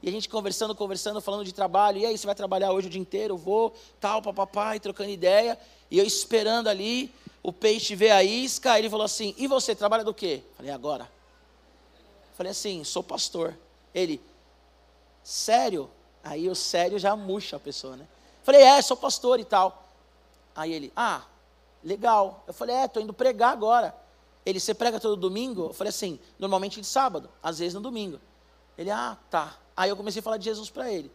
E 0.03 0.09
a 0.09 0.13
gente 0.13 0.29
conversando, 0.29 0.75
conversando, 0.75 1.19
falando 1.19 1.43
de 1.43 1.51
trabalho. 1.51 1.97
E 1.97 2.05
aí, 2.05 2.19
você 2.19 2.27
vai 2.27 2.35
trabalhar 2.35 2.73
hoje 2.73 2.89
o 2.89 2.91
dia 2.91 3.01
inteiro? 3.01 3.39
Vou, 3.39 3.75
tal, 3.99 4.21
papapá, 4.21 4.77
e 4.77 4.81
trocando 4.81 5.09
ideia. 5.09 5.59
E 5.91 5.99
eu 5.99 6.05
esperando 6.05 6.69
ali, 6.69 7.11
o 7.43 7.51
peixe 7.51 7.95
ver 7.95 8.11
a 8.11 8.23
isca. 8.23 8.79
Ele 8.79 8.91
falou 8.91 9.07
assim: 9.07 9.35
E 9.39 9.47
você, 9.47 9.75
trabalha 9.75 10.05
do 10.05 10.13
quê? 10.13 10.43
Falei: 10.59 10.71
Agora. 10.71 11.11
Falei 12.37 12.53
assim: 12.53 12.85
Sou 12.85 13.03
pastor. 13.03 13.57
Ele: 13.95 14.21
Sério? 15.23 15.91
Aí 16.23 16.51
o 16.51 16.55
sério 16.55 16.99
já 16.99 17.17
murcha 17.17 17.57
a 17.57 17.61
pessoa, 17.61 17.97
né? 17.97 18.07
Falei: 18.43 18.61
É, 18.61 18.83
sou 18.83 18.97
pastor 18.99 19.41
e 19.41 19.45
tal. 19.47 19.89
Aí 20.55 20.71
ele: 20.71 20.93
Ah, 20.95 21.23
legal. 21.83 22.45
Eu 22.47 22.53
falei: 22.53 22.77
É, 22.77 22.85
estou 22.85 23.03
indo 23.03 23.15
pregar 23.15 23.53
agora. 23.53 24.04
Ele: 24.45 24.61
Você 24.61 24.75
prega 24.75 25.01
todo 25.01 25.17
domingo? 25.17 25.67
Eu 25.67 25.75
falei 25.75 25.89
assim: 25.91 26.19
Normalmente 26.39 26.81
de 26.81 26.87
sábado, 26.87 27.31
às 27.43 27.59
vezes 27.59 27.75
no 27.75 27.81
domingo. 27.81 28.21
Ele: 28.77 28.91
Ah, 28.91 29.17
tá. 29.31 29.59
Aí 29.77 29.91
eu 29.91 29.97
comecei 29.97 30.21
a 30.21 30.23
falar 30.23 30.37
de 30.37 30.45
Jesus 30.45 30.71
para 30.71 30.91
ele. 30.91 31.11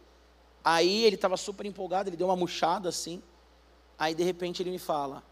Aí 0.64 1.04
ele 1.04 1.16
estava 1.16 1.36
super 1.36 1.64
empolgado, 1.64 2.08
ele 2.08 2.16
deu 2.16 2.26
uma 2.26 2.36
murchada 2.36 2.88
assim. 2.88 3.22
Aí 3.98 4.14
de 4.14 4.22
repente 4.22 4.62
ele 4.62 4.70
me 4.70 4.78
fala: 4.78 5.22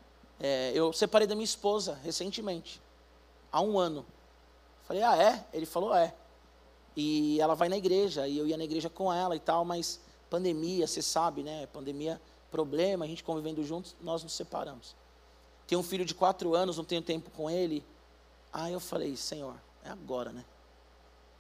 é, 0.40 0.72
Eu 0.74 0.92
separei 0.92 1.26
da 1.26 1.34
minha 1.34 1.44
esposa 1.44 1.98
recentemente, 2.02 2.80
há 3.50 3.60
um 3.60 3.78
ano. 3.78 4.04
Falei: 4.84 5.02
Ah, 5.02 5.16
é? 5.16 5.44
Ele 5.52 5.66
falou: 5.66 5.94
É. 5.94 6.14
E 6.96 7.40
ela 7.40 7.54
vai 7.54 7.68
na 7.68 7.76
igreja, 7.76 8.26
e 8.26 8.38
eu 8.38 8.46
ia 8.46 8.56
na 8.56 8.64
igreja 8.64 8.90
com 8.90 9.12
ela 9.12 9.36
e 9.36 9.38
tal, 9.38 9.64
mas 9.64 10.00
pandemia, 10.28 10.86
você 10.86 11.00
sabe, 11.00 11.44
né? 11.44 11.66
Pandemia, 11.66 12.20
problema, 12.50 13.04
a 13.04 13.08
gente 13.08 13.22
convivendo 13.22 13.62
juntos, 13.62 13.94
nós 14.00 14.22
nos 14.22 14.32
separamos. 14.32 14.96
Tenho 15.68 15.82
um 15.82 15.84
filho 15.84 16.04
de 16.04 16.14
quatro 16.14 16.54
anos, 16.54 16.78
não 16.78 16.84
tenho 16.84 17.02
tempo 17.02 17.30
com 17.30 17.48
ele. 17.50 17.84
Aí 18.50 18.72
eu 18.72 18.80
falei: 18.80 19.14
Senhor, 19.16 19.54
é 19.84 19.90
agora, 19.90 20.32
né? 20.32 20.42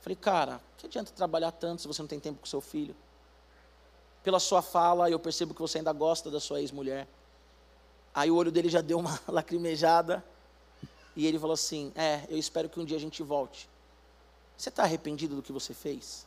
Falei, 0.00 0.14
cara, 0.14 0.60
que 0.76 0.86
adianta 0.86 1.10
trabalhar 1.12 1.50
tanto 1.50 1.82
se 1.82 1.88
você 1.88 2.02
não 2.02 2.06
tem 2.06 2.20
tempo 2.20 2.38
com 2.38 2.46
seu 2.46 2.60
filho? 2.60 2.94
Pela 4.22 4.38
sua 4.38 4.60
fala, 4.60 5.10
eu 5.10 5.18
percebo 5.18 5.54
que 5.54 5.60
você 5.60 5.78
ainda 5.78 5.92
gosta 5.94 6.30
da 6.30 6.38
sua 6.38 6.60
ex-mulher. 6.60 7.08
Aí 8.14 8.30
o 8.30 8.36
olho 8.36 8.52
dele 8.52 8.68
já 8.68 8.82
deu 8.82 8.98
uma 8.98 9.18
lacrimejada. 9.26 10.22
E 11.16 11.26
ele 11.26 11.38
falou 11.38 11.54
assim: 11.54 11.90
É, 11.94 12.26
eu 12.28 12.36
espero 12.36 12.68
que 12.68 12.78
um 12.78 12.84
dia 12.84 12.98
a 12.98 13.00
gente 13.00 13.22
volte. 13.22 13.66
Você 14.58 14.68
está 14.68 14.82
arrependido 14.82 15.36
do 15.36 15.42
que 15.42 15.52
você 15.52 15.72
fez? 15.72 16.26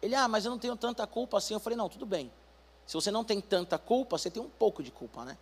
Ele, 0.00 0.14
ah, 0.14 0.28
mas 0.28 0.44
eu 0.44 0.52
não 0.52 0.58
tenho 0.60 0.76
tanta 0.76 1.04
culpa 1.08 1.38
assim. 1.38 1.54
Eu 1.54 1.60
falei: 1.60 1.76
Não, 1.76 1.88
tudo 1.88 2.06
bem. 2.06 2.30
Se 2.86 2.94
você 2.94 3.10
não 3.10 3.24
tem 3.24 3.40
tanta 3.40 3.76
culpa, 3.78 4.16
você 4.16 4.30
tem 4.30 4.40
um 4.40 4.48
pouco 4.48 4.80
de 4.80 4.92
culpa, 4.92 5.24
né? 5.24 5.36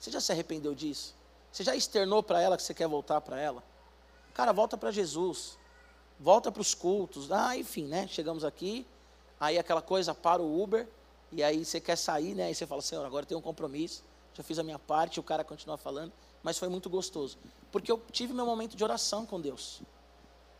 Você 0.00 0.10
já 0.10 0.20
se 0.20 0.32
arrependeu 0.32 0.74
disso? 0.74 1.14
Você 1.52 1.62
já 1.62 1.76
externou 1.76 2.22
para 2.22 2.40
ela 2.40 2.56
que 2.56 2.62
você 2.62 2.72
quer 2.72 2.88
voltar 2.88 3.20
para 3.20 3.38
ela? 3.38 3.62
Cara, 4.32 4.50
volta 4.50 4.78
para 4.78 4.90
Jesus. 4.90 5.58
Volta 6.18 6.50
para 6.50 6.62
os 6.62 6.74
cultos. 6.74 7.30
Ah, 7.30 7.54
enfim, 7.54 7.84
né? 7.84 8.08
Chegamos 8.08 8.42
aqui. 8.42 8.86
Aí 9.38 9.58
aquela 9.58 9.82
coisa 9.82 10.14
para 10.14 10.40
o 10.40 10.62
Uber. 10.62 10.88
E 11.30 11.42
aí 11.42 11.62
você 11.62 11.78
quer 11.80 11.96
sair, 11.96 12.34
né? 12.34 12.50
E 12.50 12.54
você 12.54 12.66
fala, 12.66 12.80
Senhor, 12.80 13.04
agora 13.04 13.24
eu 13.24 13.26
tenho 13.28 13.40
um 13.40 13.42
compromisso. 13.42 14.02
Já 14.32 14.42
fiz 14.42 14.58
a 14.58 14.62
minha 14.62 14.78
parte. 14.78 15.20
O 15.20 15.22
cara 15.22 15.44
continua 15.44 15.76
falando. 15.76 16.12
Mas 16.42 16.56
foi 16.56 16.68
muito 16.68 16.88
gostoso. 16.88 17.36
Porque 17.70 17.92
eu 17.92 18.02
tive 18.10 18.32
meu 18.32 18.46
momento 18.46 18.74
de 18.74 18.82
oração 18.82 19.26
com 19.26 19.38
Deus. 19.38 19.82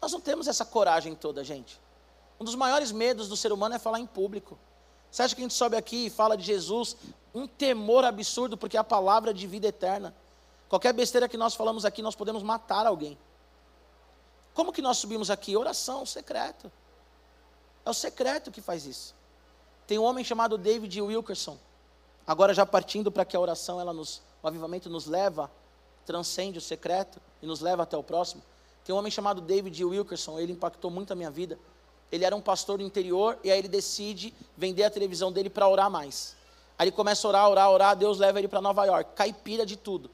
Nós 0.02 0.12
não 0.12 0.20
temos 0.20 0.48
essa 0.48 0.66
coragem 0.66 1.14
toda, 1.14 1.42
gente. 1.42 1.80
Um 2.38 2.44
dos 2.44 2.54
maiores 2.54 2.92
medos 2.92 3.26
do 3.26 3.36
ser 3.36 3.52
humano 3.52 3.74
é 3.74 3.78
falar 3.78 4.00
em 4.00 4.06
público. 4.06 4.58
Você 5.10 5.22
acha 5.22 5.34
que 5.34 5.40
a 5.40 5.44
gente 5.44 5.54
sobe 5.54 5.76
aqui 5.76 6.06
e 6.06 6.10
fala 6.10 6.36
de 6.36 6.44
Jesus? 6.44 6.96
Um 7.34 7.46
temor 7.46 8.04
absurdo, 8.04 8.56
porque 8.56 8.76
é 8.76 8.80
a 8.80 8.84
palavra 8.84 9.34
de 9.34 9.46
vida 9.46 9.66
eterna. 9.66 10.14
Qualquer 10.68 10.92
besteira 10.92 11.28
que 11.28 11.36
nós 11.36 11.54
falamos 11.54 11.84
aqui, 11.84 12.00
nós 12.00 12.14
podemos 12.14 12.42
matar 12.42 12.86
alguém. 12.86 13.18
Como 14.54 14.72
que 14.72 14.82
nós 14.82 14.98
subimos 14.98 15.30
aqui? 15.30 15.56
Oração, 15.56 16.06
secreto. 16.06 16.70
É 17.84 17.90
o 17.90 17.94
secreto 17.94 18.50
que 18.50 18.60
faz 18.60 18.86
isso. 18.86 19.14
Tem 19.86 19.98
um 19.98 20.04
homem 20.04 20.24
chamado 20.24 20.56
David 20.56 21.00
Wilkerson. 21.00 21.58
Agora 22.26 22.54
já 22.54 22.64
partindo 22.64 23.10
para 23.10 23.24
que 23.24 23.36
a 23.36 23.40
oração, 23.40 23.80
ela 23.80 23.92
nos, 23.92 24.22
o 24.42 24.46
avivamento 24.46 24.88
nos 24.88 25.06
leva, 25.06 25.50
transcende 26.06 26.58
o 26.58 26.60
secreto 26.60 27.20
e 27.42 27.46
nos 27.46 27.60
leva 27.60 27.82
até 27.82 27.96
o 27.96 28.02
próximo. 28.02 28.42
Tem 28.84 28.94
um 28.94 28.98
homem 28.98 29.10
chamado 29.10 29.40
David 29.40 29.84
Wilkerson, 29.84 30.38
ele 30.38 30.52
impactou 30.52 30.90
muito 30.90 31.12
a 31.12 31.16
minha 31.16 31.30
vida. 31.30 31.58
Ele 32.10 32.24
era 32.24 32.34
um 32.34 32.40
pastor 32.40 32.78
do 32.78 32.84
interior 32.84 33.38
e 33.44 33.50
aí 33.50 33.58
ele 33.58 33.68
decide 33.68 34.34
vender 34.56 34.84
a 34.84 34.90
televisão 34.90 35.30
dele 35.30 35.48
para 35.48 35.68
orar 35.68 35.90
mais. 35.90 36.34
Aí 36.78 36.84
ele 36.84 36.92
começa 36.92 37.26
a 37.26 37.28
orar, 37.28 37.48
orar, 37.48 37.70
orar, 37.70 37.96
Deus 37.96 38.18
leva 38.18 38.38
ele 38.38 38.48
para 38.48 38.60
Nova 38.60 38.84
York, 38.84 39.12
caipira 39.14 39.64
de 39.64 39.76
tudo. 39.76 40.10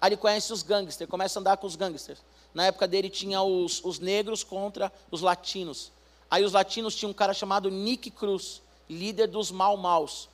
Aí 0.00 0.10
ele 0.10 0.16
conhece 0.16 0.52
os 0.52 0.62
gangsters, 0.62 1.08
começa 1.08 1.38
a 1.38 1.40
andar 1.40 1.56
com 1.56 1.66
os 1.66 1.76
gangsters. 1.76 2.18
Na 2.52 2.66
época 2.66 2.86
dele 2.88 3.08
tinha 3.08 3.42
os, 3.42 3.84
os 3.84 3.98
negros 3.98 4.42
contra 4.42 4.92
os 5.10 5.20
latinos. 5.20 5.92
Aí 6.30 6.44
os 6.44 6.52
latinos 6.52 6.94
tinham 6.94 7.10
um 7.10 7.14
cara 7.14 7.32
chamado 7.32 7.70
Nick 7.70 8.10
Cruz, 8.10 8.62
líder 8.88 9.28
dos 9.28 9.50
Mal 9.50 9.76
Maus. 9.76 10.28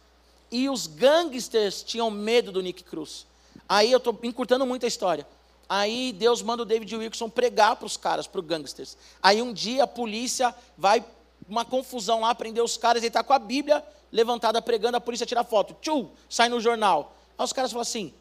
E 0.50 0.68
os 0.68 0.86
gangsters 0.86 1.82
tinham 1.82 2.10
medo 2.10 2.50
do 2.52 2.62
Nick 2.62 2.82
Cruz. 2.82 3.26
Aí 3.68 3.90
eu 3.90 3.98
estou 3.98 4.18
encurtando 4.22 4.66
muito 4.66 4.84
a 4.84 4.88
história. 4.88 5.26
Aí 5.68 6.12
Deus 6.12 6.42
manda 6.42 6.62
o 6.62 6.66
David 6.66 6.94
Wilson 6.96 7.28
pregar 7.28 7.76
para 7.76 7.86
os 7.86 7.96
caras, 7.96 8.26
para 8.26 8.40
os 8.40 8.46
gangsters. 8.46 8.96
Aí 9.22 9.40
um 9.40 9.52
dia 9.52 9.84
a 9.84 9.86
polícia 9.86 10.54
vai, 10.76 11.04
uma 11.48 11.64
confusão 11.64 12.20
lá, 12.20 12.34
prender 12.34 12.62
os 12.62 12.76
caras, 12.76 13.02
ele 13.02 13.08
está 13.08 13.22
com 13.22 13.32
a 13.32 13.38
Bíblia 13.38 13.84
levantada 14.12 14.62
pregando, 14.62 14.96
a 14.96 15.00
polícia 15.00 15.26
tira 15.26 15.42
foto, 15.42 15.74
tchum, 15.80 16.08
sai 16.28 16.48
no 16.48 16.60
jornal. 16.60 17.16
Aí 17.36 17.44
os 17.44 17.52
caras 17.52 17.72
falam 17.72 17.82
assim, 17.82 18.14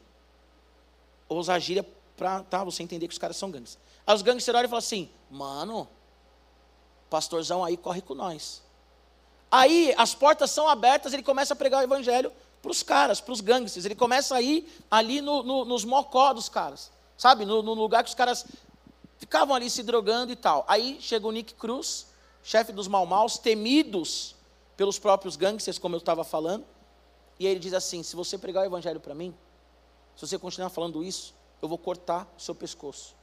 usar 1.30 1.60
gíria 1.60 1.86
para 2.18 2.42
tá, 2.44 2.64
você 2.64 2.82
entender 2.84 3.08
que 3.08 3.14
os 3.14 3.20
caras 3.20 3.38
são 3.38 3.52
gangues. 3.52 3.78
Aí 4.06 4.16
os 4.16 4.22
gangsters 4.22 4.56
olham 4.56 4.66
e 4.66 4.70
falam 4.70 4.80
assim, 4.80 5.10
mano, 5.30 5.88
pastorzão 7.10 7.64
aí 7.64 7.78
corre 7.78 8.02
com 8.02 8.16
nós. 8.16 8.62
Aí 9.52 9.94
as 9.98 10.16
portas 10.16 10.50
são 10.50 10.68
abertas, 10.68 11.14
ele 11.14 11.22
começa 11.22 11.54
a 11.54 11.56
pregar 11.56 11.82
o 11.82 11.84
evangelho 11.84 12.32
para 12.60 12.72
os 12.72 12.82
caras, 12.82 13.22
para 13.22 13.34
os 13.34 13.42
gangsters. 13.42 13.86
Ele 13.86 13.94
começa 13.94 14.36
a 14.36 14.42
ir 14.42 14.68
ali 14.90 15.22
no, 15.22 15.44
no, 15.44 15.64
nos 15.64 15.86
mocó 15.86 16.34
dos 16.34 16.50
caras, 16.50 16.92
sabe? 17.24 17.46
No, 17.46 17.64
no, 17.64 17.74
lugar 17.74 18.04
que 18.04 18.10
os 18.10 18.16
caras 18.16 18.46
ficavam 19.18 19.56
ali 19.56 19.70
se 19.70 19.82
drogando 19.82 20.34
e 20.34 20.36
tal. 20.36 20.66
Aí 20.68 20.98
chega 21.00 21.26
o 21.26 21.32
Nick 21.32 21.54
Cruz, 21.54 22.08
chefe 22.44 22.74
dos 22.74 22.86
mal-maus, 22.86 23.38
temidos 23.38 24.36
pelos 24.76 25.00
próprios 25.00 25.38
gangsters, 25.38 25.80
como 25.80 25.96
eu 25.96 26.00
estava 26.00 26.26
falando. 26.26 26.66
E 27.40 27.48
ele 27.48 27.62
diz 27.62 27.74
assim: 27.74 28.04
se 28.04 28.14
você 28.14 28.38
pregar 28.38 28.64
o 28.64 28.66
evangelho 28.66 29.00
para 29.00 29.16
mim, 29.16 29.34
se 30.18 30.28
você 30.28 30.38
continuar 30.38 30.70
falando 30.70 31.02
isso, 31.02 31.34
eu 31.62 31.70
vou 31.70 31.78
cortar 31.78 32.30
o 32.38 32.42
seu 32.42 32.54
pescoço. 32.54 33.16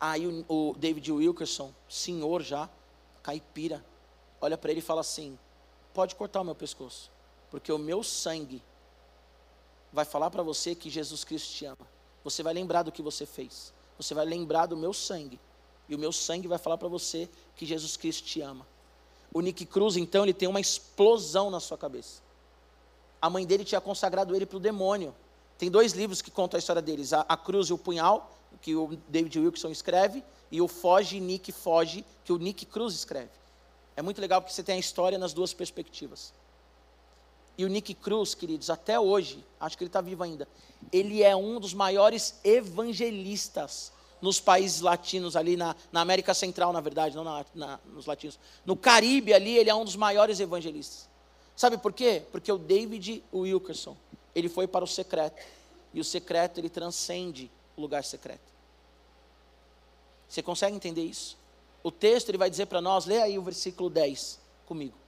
Aí 0.00 0.26
o, 0.26 0.46
o 0.48 0.74
David 0.78 1.12
Wilkerson, 1.12 1.70
senhor 1.86 2.42
já, 2.42 2.66
caipira, 3.22 3.84
olha 4.40 4.56
para 4.56 4.70
ele 4.70 4.80
e 4.80 4.82
fala 4.82 5.02
assim: 5.02 5.38
pode 5.92 6.14
cortar 6.14 6.40
o 6.40 6.44
meu 6.44 6.54
pescoço, 6.54 7.10
porque 7.50 7.70
o 7.70 7.76
meu 7.76 8.02
sangue 8.02 8.62
vai 9.92 10.06
falar 10.06 10.30
para 10.30 10.42
você 10.42 10.74
que 10.74 10.88
Jesus 10.88 11.24
Cristo 11.24 11.52
te 11.52 11.66
ama. 11.66 11.93
Você 12.24 12.42
vai 12.42 12.54
lembrar 12.54 12.82
do 12.82 12.90
que 12.90 13.02
você 13.02 13.26
fez. 13.26 13.72
Você 13.98 14.14
vai 14.14 14.24
lembrar 14.24 14.66
do 14.66 14.76
meu 14.76 14.92
sangue. 14.92 15.38
E 15.88 15.94
o 15.94 15.98
meu 15.98 16.10
sangue 16.10 16.48
vai 16.48 16.58
falar 16.58 16.78
para 16.78 16.88
você 16.88 17.28
que 17.54 17.66
Jesus 17.66 17.96
Cristo 17.96 18.24
te 18.24 18.40
ama. 18.40 18.66
O 19.32 19.40
Nick 19.40 19.66
Cruz, 19.66 19.96
então, 19.96 20.24
ele 20.24 20.32
tem 20.32 20.48
uma 20.48 20.60
explosão 20.60 21.50
na 21.50 21.60
sua 21.60 21.76
cabeça. 21.76 22.22
A 23.20 23.28
mãe 23.28 23.44
dele 23.44 23.64
tinha 23.64 23.80
consagrado 23.80 24.34
ele 24.34 24.46
para 24.46 24.56
o 24.56 24.60
demônio. 24.60 25.14
Tem 25.58 25.70
dois 25.70 25.92
livros 25.92 26.22
que 26.22 26.30
contam 26.30 26.56
a 26.56 26.60
história 26.60 26.80
deles: 26.80 27.12
a, 27.12 27.20
a 27.28 27.36
Cruz 27.36 27.68
e 27.68 27.72
o 27.72 27.78
Punhal, 27.78 28.30
que 28.60 28.74
o 28.74 28.98
David 29.08 29.38
Wilson 29.38 29.70
escreve, 29.70 30.24
e 30.50 30.60
o 30.60 30.68
Foge, 30.68 31.20
Nick 31.20 31.52
Foge, 31.52 32.04
que 32.24 32.32
o 32.32 32.38
Nick 32.38 32.64
Cruz 32.64 32.94
escreve. 32.94 33.30
É 33.96 34.02
muito 34.02 34.20
legal 34.20 34.40
porque 34.40 34.54
você 34.54 34.62
tem 34.62 34.76
a 34.76 34.78
história 34.78 35.18
nas 35.18 35.32
duas 35.32 35.52
perspectivas. 35.52 36.32
E 37.56 37.64
o 37.64 37.68
Nick 37.68 37.94
Cruz, 37.94 38.34
queridos, 38.34 38.68
até 38.68 38.98
hoje, 38.98 39.44
acho 39.60 39.78
que 39.78 39.84
ele 39.84 39.88
está 39.88 40.00
vivo 40.00 40.22
ainda, 40.22 40.48
ele 40.92 41.22
é 41.22 41.34
um 41.36 41.60
dos 41.60 41.72
maiores 41.72 42.40
evangelistas 42.42 43.92
nos 44.20 44.40
países 44.40 44.80
latinos, 44.80 45.36
ali 45.36 45.56
na, 45.56 45.76
na 45.92 46.00
América 46.00 46.32
Central, 46.34 46.72
na 46.72 46.80
verdade, 46.80 47.14
não 47.14 47.22
na, 47.22 47.44
na, 47.54 47.80
nos 47.92 48.06
latinos. 48.06 48.38
No 48.64 48.74
Caribe, 48.76 49.34
ali, 49.34 49.56
ele 49.56 49.70
é 49.70 49.74
um 49.74 49.84
dos 49.84 49.96
maiores 49.96 50.40
evangelistas. 50.40 51.08
Sabe 51.54 51.78
por 51.78 51.92
quê? 51.92 52.22
Porque 52.32 52.50
o 52.50 52.58
David 52.58 53.22
Wilkerson, 53.32 53.96
ele 54.34 54.48
foi 54.48 54.66
para 54.66 54.84
o 54.84 54.88
secreto. 54.88 55.44
E 55.92 56.00
o 56.00 56.04
secreto, 56.04 56.58
ele 56.58 56.70
transcende 56.70 57.50
o 57.76 57.82
lugar 57.82 58.02
secreto. 58.02 58.52
Você 60.26 60.42
consegue 60.42 60.74
entender 60.74 61.02
isso? 61.02 61.36
O 61.82 61.92
texto, 61.92 62.30
ele 62.30 62.38
vai 62.38 62.50
dizer 62.50 62.66
para 62.66 62.80
nós, 62.80 63.04
lê 63.04 63.20
aí 63.20 63.38
o 63.38 63.42
versículo 63.42 63.90
10 63.90 64.40
comigo 64.66 65.03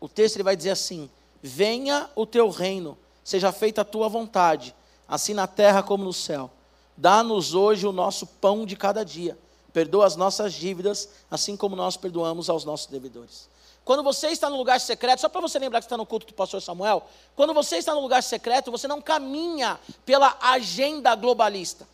o 0.00 0.08
texto 0.08 0.36
ele 0.36 0.44
vai 0.44 0.56
dizer 0.56 0.70
assim: 0.70 1.10
Venha 1.42 2.10
o 2.16 2.26
teu 2.26 2.48
reino, 2.48 2.98
seja 3.22 3.52
feita 3.52 3.82
a 3.82 3.84
tua 3.84 4.08
vontade, 4.08 4.74
assim 5.06 5.34
na 5.34 5.46
terra 5.46 5.82
como 5.82 6.02
no 6.02 6.12
céu. 6.12 6.50
Dá-nos 6.96 7.54
hoje 7.54 7.86
o 7.86 7.92
nosso 7.92 8.26
pão 8.26 8.66
de 8.66 8.76
cada 8.76 9.04
dia. 9.04 9.38
Perdoa 9.72 10.06
as 10.06 10.16
nossas 10.16 10.52
dívidas, 10.52 11.08
assim 11.30 11.56
como 11.56 11.76
nós 11.76 11.96
perdoamos 11.96 12.50
aos 12.50 12.64
nossos 12.64 12.86
devedores. 12.88 13.48
Quando 13.84 14.02
você 14.02 14.28
está 14.28 14.50
no 14.50 14.56
lugar 14.56 14.80
secreto, 14.80 15.20
só 15.20 15.28
para 15.28 15.40
você 15.40 15.58
lembrar 15.58 15.80
que 15.80 15.86
está 15.86 15.96
no 15.96 16.04
culto 16.04 16.26
do 16.26 16.34
pastor 16.34 16.60
Samuel, 16.60 17.06
quando 17.34 17.54
você 17.54 17.76
está 17.76 17.94
no 17.94 18.00
lugar 18.00 18.22
secreto, 18.22 18.70
você 18.70 18.86
não 18.86 19.00
caminha 19.00 19.80
pela 20.04 20.36
agenda 20.40 21.14
globalista. 21.14 21.88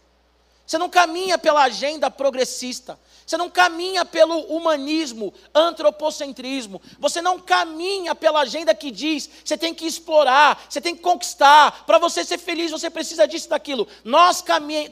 Você 0.66 0.78
não 0.78 0.90
caminha 0.90 1.38
pela 1.38 1.62
agenda 1.62 2.10
progressista. 2.10 2.98
Você 3.24 3.36
não 3.36 3.50
caminha 3.50 4.04
pelo 4.04 4.38
humanismo, 4.40 5.34
antropocentrismo. 5.54 6.80
Você 6.98 7.20
não 7.20 7.40
caminha 7.40 8.14
pela 8.14 8.40
agenda 8.40 8.74
que 8.74 8.90
diz 8.90 9.28
você 9.44 9.56
tem 9.56 9.74
que 9.74 9.86
explorar, 9.86 10.64
você 10.68 10.80
tem 10.80 10.94
que 10.94 11.02
conquistar. 11.02 11.84
Para 11.84 11.98
você 11.98 12.24
ser 12.24 12.38
feliz, 12.38 12.70
você 12.70 12.88
precisa 12.88 13.26
disso, 13.26 13.48
daquilo. 13.48 13.86
Nós 14.04 14.42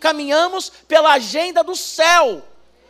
caminhamos 0.00 0.70
pela 0.88 1.12
agenda 1.12 1.62
do 1.62 1.76
céu. 1.76 2.42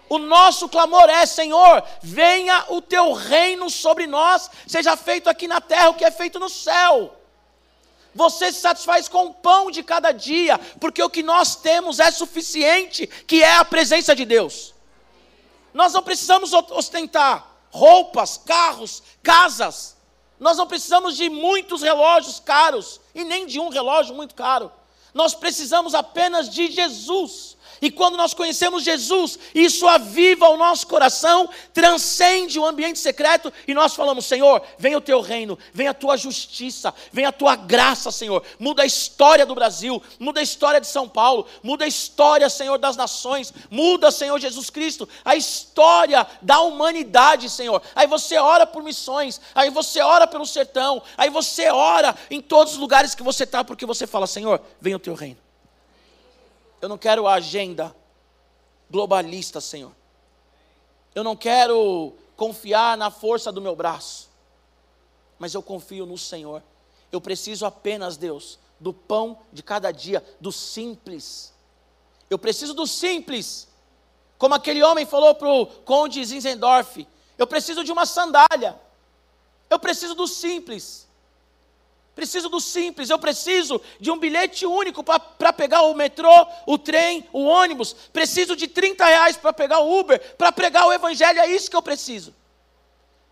O 0.09 0.19
nosso 0.19 0.69
clamor 0.69 1.09
é: 1.11 1.27
Senhor, 1.27 1.83
venha 2.03 2.67
o 2.69 2.81
teu 2.81 3.13
reino 3.13 3.69
sobre 3.69 4.07
nós, 4.07 4.51
seja 4.67 4.97
feito 4.97 5.29
aqui 5.29 5.49
na 5.49 5.61
terra 5.61 5.91
o 5.91 5.95
que 5.95 6.05
é 6.05 6.11
feito 6.11 6.39
no 6.39 6.49
céu. 6.49 7.15
Você 8.15 8.53
se 8.53 8.61
satisfaz 8.61 9.09
com 9.09 9.27
o 9.27 9.35
pão 9.35 9.71
de 9.71 9.83
cada 9.83 10.13
dia, 10.13 10.59
porque 10.81 11.03
o 11.03 11.11
que 11.11 11.23
nós 11.23 11.57
temos 11.57 11.99
é 11.99 12.11
suficiente, 12.11 13.07
que 13.07 13.43
é 13.43 13.57
a 13.57 13.65
presença 13.65 14.15
de 14.15 14.25
Deus. 14.25 14.73
Nós 15.73 15.93
não 15.93 16.03
precisamos 16.03 16.53
ostentar 16.53 17.55
roupas, 17.71 18.39
carros, 18.39 19.03
casas. 19.21 19.97
Nós 20.39 20.57
não 20.57 20.67
precisamos 20.67 21.17
de 21.17 21.29
muitos 21.29 21.83
relógios 21.83 22.39
caros 22.39 23.01
e 23.13 23.25
nem 23.25 23.47
de 23.47 23.59
um 23.59 23.69
relógio 23.69 24.15
muito 24.15 24.35
caro. 24.37 24.71
Nós 25.13 25.35
precisamos 25.35 25.95
apenas 25.95 26.49
de 26.49 26.71
Jesus. 26.71 27.57
E 27.81 27.91
quando 27.91 28.17
nós 28.17 28.35
conhecemos 28.35 28.83
Jesus, 28.83 29.39
isso 29.55 29.87
aviva 29.87 30.49
o 30.49 30.57
nosso 30.57 30.87
coração, 30.87 31.49
transcende 31.73 32.59
o 32.59 32.65
ambiente 32.65 32.99
secreto 32.99 33.53
e 33.67 33.75
nós 33.75 33.95
falamos: 33.95 34.27
Senhor, 34.27 34.63
vem 34.79 34.97
o 34.97 35.01
teu 35.01 35.21
reino, 35.21 35.59
vem 35.73 35.89
a 35.89 35.95
tua 35.95 36.17
justiça, 36.17 36.95
vem 37.13 37.25
a 37.25 37.33
tua 37.33 37.57
graça, 37.57 38.11
Senhor. 38.11 38.43
Muda 38.59 38.83
a 38.83 38.87
história 38.87 39.45
do 39.45 39.55
Brasil, 39.55 40.03
muda 40.19 40.41
a 40.41 40.43
história 40.43 40.81
de 40.81 40.87
São 40.87 41.09
Paulo, 41.09 41.47
muda 41.63 41.85
a 41.85 41.89
história, 41.89 42.49
Senhor, 42.49 42.79
das 42.79 42.97
nações, 42.97 43.53
muda, 43.71 44.11
Senhor 44.11 44.39
Jesus 44.39 44.71
Cristo, 44.71 45.09
a 45.25 45.37
história 45.37 46.27
da 46.41 46.61
humanidade, 46.61 47.51
Senhor. 47.51 47.83
Aí 47.95 48.07
você 48.07 48.39
ora 48.39 48.67
por 48.67 48.83
missões, 48.83 49.41
aí 49.55 49.71
você 49.71 50.01
ora 50.01 50.27
pelo 50.27 50.47
sertão, 50.47 51.03
aí 51.17 51.31
você 51.31 51.69
ora 51.71 52.15
em 52.31 52.41
todos 52.41 52.75
os 52.75 52.79
lugares 52.79 53.15
que 53.15 53.23
você 53.23 53.45
está, 53.45 53.63
porque 53.65 53.87
você 53.87 54.07
fala: 54.07 54.27
Senhor, 54.27 54.61
vem 54.81 54.95
o 54.95 54.99
teu 54.99 55.15
reino. 55.15 55.44
Eu 56.85 56.89
não 56.91 56.99
quero 56.99 57.27
agenda 57.27 57.97
globalista, 58.91 59.59
Senhor. 59.59 59.93
Eu 61.15 61.25
não 61.25 61.35
quero 61.35 62.13
confiar 62.37 62.95
na 62.99 63.11
força 63.11 63.51
do 63.51 63.63
meu 63.63 63.75
braço, 63.75 64.29
mas 65.39 65.55
eu 65.55 65.63
confio 65.63 66.05
no 66.05 66.19
Senhor. 66.19 66.63
Eu 67.11 67.23
preciso 67.23 67.65
apenas, 67.65 68.19
Deus, 68.19 68.59
do 68.79 68.93
pão 68.93 69.39
de 69.51 69.63
cada 69.63 69.91
dia, 69.91 70.23
do 70.39 70.53
simples. 70.53 71.55
Eu 72.29 72.39
preciso 72.39 72.75
do 72.75 72.87
simples. 72.87 73.67
Como 74.37 74.55
aquele 74.55 74.83
homem 74.83 75.07
falou 75.07 75.35
para 75.35 75.49
o 75.49 75.65
conde 75.65 76.23
Zinzendorf: 76.23 77.09
Eu 77.39 77.47
preciso 77.47 77.83
de 77.83 77.93
uma 77.93 78.05
sandália. 78.05 78.79
Eu 79.71 79.79
preciso 79.79 80.15
do 80.15 80.29
simples. 80.29 81.09
Preciso 82.15 82.49
do 82.49 82.61
simples, 82.61 83.11
eu 83.11 83.19
preciso 83.19 83.81
de 83.99 84.11
um 84.11 84.19
bilhete 84.19 84.65
único 84.65 85.03
para 85.03 85.53
pegar 85.53 85.83
o 85.83 85.95
metrô, 85.95 86.47
o 86.65 86.79
trem, 86.79 87.29
o 87.33 87.45
ônibus. 87.45 87.93
Preciso 88.13 88.55
de 88.55 88.69
30 88.69 89.05
reais 89.05 89.37
para 89.37 89.53
pegar 89.53 89.81
o 89.81 89.99
Uber, 89.99 90.21
para 90.37 90.53
pregar 90.53 90.87
o 90.87 90.93
Evangelho, 90.93 91.41
é 91.41 91.47
isso 91.49 91.69
que 91.69 91.77
eu 91.77 91.83
preciso. 91.83 92.33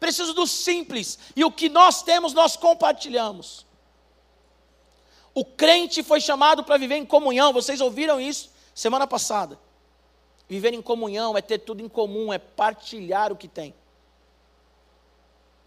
Preciso 0.01 0.35
do 0.35 0.49
simples, 0.49 1.17
e 1.37 1.45
o 1.45 1.53
que 1.53 1.69
nós 1.69 2.03
temos, 2.03 2.33
nós 2.33 2.57
compartilhamos. 2.57 3.65
O 5.33 5.45
crente 5.45 6.03
foi 6.03 6.21
chamado 6.21 6.65
para 6.65 6.77
viver 6.77 6.97
em 6.97 7.07
comunhão, 7.07 7.53
vocês 7.53 7.81
ouviram 7.81 8.21
isso 8.21 8.51
semana 8.75 9.07
passada. 9.07 9.59
Viver 10.49 10.75
em 10.75 10.83
comunhão 10.83 11.39
é 11.39 11.41
ter 11.41 11.59
tudo 11.59 11.83
em 11.83 11.89
comum, 11.89 12.33
é 12.33 12.39
partilhar 12.39 13.33
o 13.33 13.37
que 13.37 13.47
tem. 13.47 13.75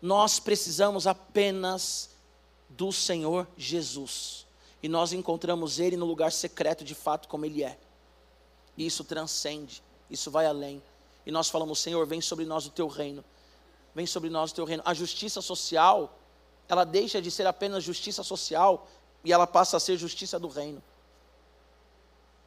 Nós 0.02 0.40
precisamos 0.40 1.08
apenas 1.08 2.15
do 2.78 2.92
Senhor 2.92 3.48
Jesus. 3.58 4.46
E 4.82 4.88
nós 4.88 5.14
encontramos 5.14 5.80
Ele 5.80 5.98
no 5.98 6.06
lugar 6.06 6.32
secreto 6.32 6.84
de 6.84 6.94
fato, 6.94 7.28
como 7.28 7.46
Ele 7.46 7.64
é. 7.64 7.78
E 8.78 8.86
isso 8.86 9.04
transcende, 9.04 9.82
isso 10.10 10.30
vai 10.30 10.46
além. 10.46 10.82
E 11.26 11.32
nós 11.32 11.50
falamos, 11.50 11.80
Senhor, 11.80 12.06
vem 12.06 12.22
sobre 12.22 12.46
nós 12.46 12.66
o 12.66 12.70
teu 12.70 12.88
reino. 12.88 13.24
Vem 13.94 14.06
sobre 14.06 14.30
nós 14.30 14.52
o 14.52 14.56
teu 14.56 14.66
reino. 14.66 14.84
A 14.86 14.94
justiça 14.94 15.42
social, 15.42 16.18
ela 16.68 16.84
deixa 16.84 17.22
de 17.22 17.32
ser 17.32 17.48
apenas 17.48 17.84
justiça 17.84 18.24
social 18.24 18.88
e 19.24 19.34
ela 19.34 19.48
passa 19.48 19.78
a 19.78 19.80
ser 19.80 19.98
justiça 19.98 20.38
do 20.38 20.48
reino. 20.48 20.84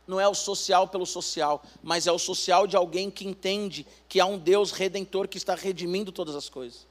Não 0.06 0.20
é 0.20 0.28
o 0.28 0.34
social 0.34 0.88
pelo 0.88 1.04
social, 1.04 1.62
mas 1.82 2.06
é 2.06 2.12
o 2.12 2.18
social 2.18 2.66
de 2.66 2.76
alguém 2.76 3.10
que 3.10 3.26
entende 3.26 3.86
que 4.08 4.20
há 4.20 4.26
um 4.26 4.38
Deus 4.38 4.70
redentor 4.70 5.28
que 5.28 5.36
está 5.36 5.54
redimindo 5.54 6.12
todas 6.12 6.34
as 6.34 6.48
coisas 6.48 6.87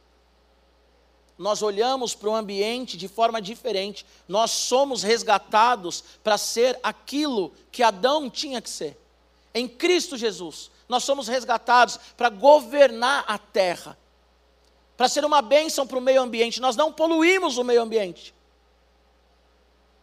nós 1.38 1.62
olhamos 1.62 2.16
para 2.16 2.30
o 2.30 2.36
ambiente 2.36 2.98
de 2.98 3.08
forma 3.08 3.40
diferente. 3.40 4.06
Nós 4.28 4.50
somos 4.50 5.04
resgatados 5.04 6.04
para 6.24 6.38
ser 6.38 6.80
aquilo 6.82 7.54
que 7.72 7.84
Adão 7.84 8.30
tinha 8.30 8.60
que 8.60 8.70
ser. 8.70 8.98
Em 9.54 9.68
Cristo 9.68 10.18
Jesus, 10.18 10.72
nós 10.90 11.04
somos 11.04 11.28
resgatados 11.28 12.00
para 12.18 12.30
governar 12.30 13.24
a 13.28 13.38
terra, 13.38 13.98
para 14.96 15.08
ser 15.08 15.24
uma 15.24 15.42
bênção 15.42 15.86
para 15.86 16.00
o 16.00 16.02
meio 16.02 16.22
ambiente. 16.22 16.60
Nós 16.60 16.76
não 16.76 16.92
poluímos 16.92 17.58
o 17.60 17.64
meio 17.64 17.84
ambiente. 17.84 18.34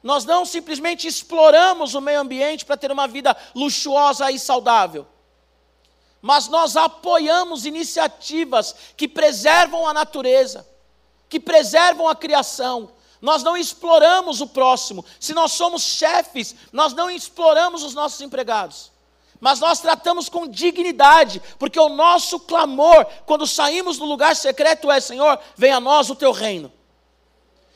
Nós 0.00 0.24
não 0.24 0.44
simplesmente 0.44 1.08
exploramos 1.08 1.94
o 1.94 2.00
meio 2.00 2.20
ambiente 2.20 2.64
para 2.64 2.76
ter 2.76 2.92
uma 2.92 3.08
vida 3.08 3.36
luxuosa 3.54 4.30
e 4.30 4.38
saudável. 4.38 5.04
Mas 6.22 6.46
nós 6.46 6.76
apoiamos 6.76 7.66
iniciativas 7.66 8.74
que 8.96 9.08
preservam 9.08 9.86
a 9.88 9.92
natureza 9.92 10.73
que 11.34 11.40
preservam 11.40 12.08
a 12.08 12.14
criação. 12.14 12.90
Nós 13.20 13.42
não 13.42 13.56
exploramos 13.56 14.40
o 14.40 14.46
próximo. 14.46 15.04
Se 15.18 15.34
nós 15.34 15.50
somos 15.50 15.82
chefes, 15.82 16.54
nós 16.72 16.94
não 16.94 17.10
exploramos 17.10 17.82
os 17.82 17.92
nossos 17.92 18.20
empregados. 18.20 18.92
Mas 19.40 19.58
nós 19.58 19.80
tratamos 19.80 20.28
com 20.28 20.46
dignidade, 20.46 21.42
porque 21.58 21.78
o 21.80 21.88
nosso 21.88 22.38
clamor, 22.38 23.04
quando 23.26 23.48
saímos 23.48 23.98
do 23.98 24.04
lugar 24.04 24.36
secreto, 24.36 24.92
é: 24.92 25.00
Senhor, 25.00 25.36
venha 25.56 25.78
a 25.78 25.80
nós 25.80 26.08
o 26.08 26.14
teu 26.14 26.30
reino. 26.30 26.72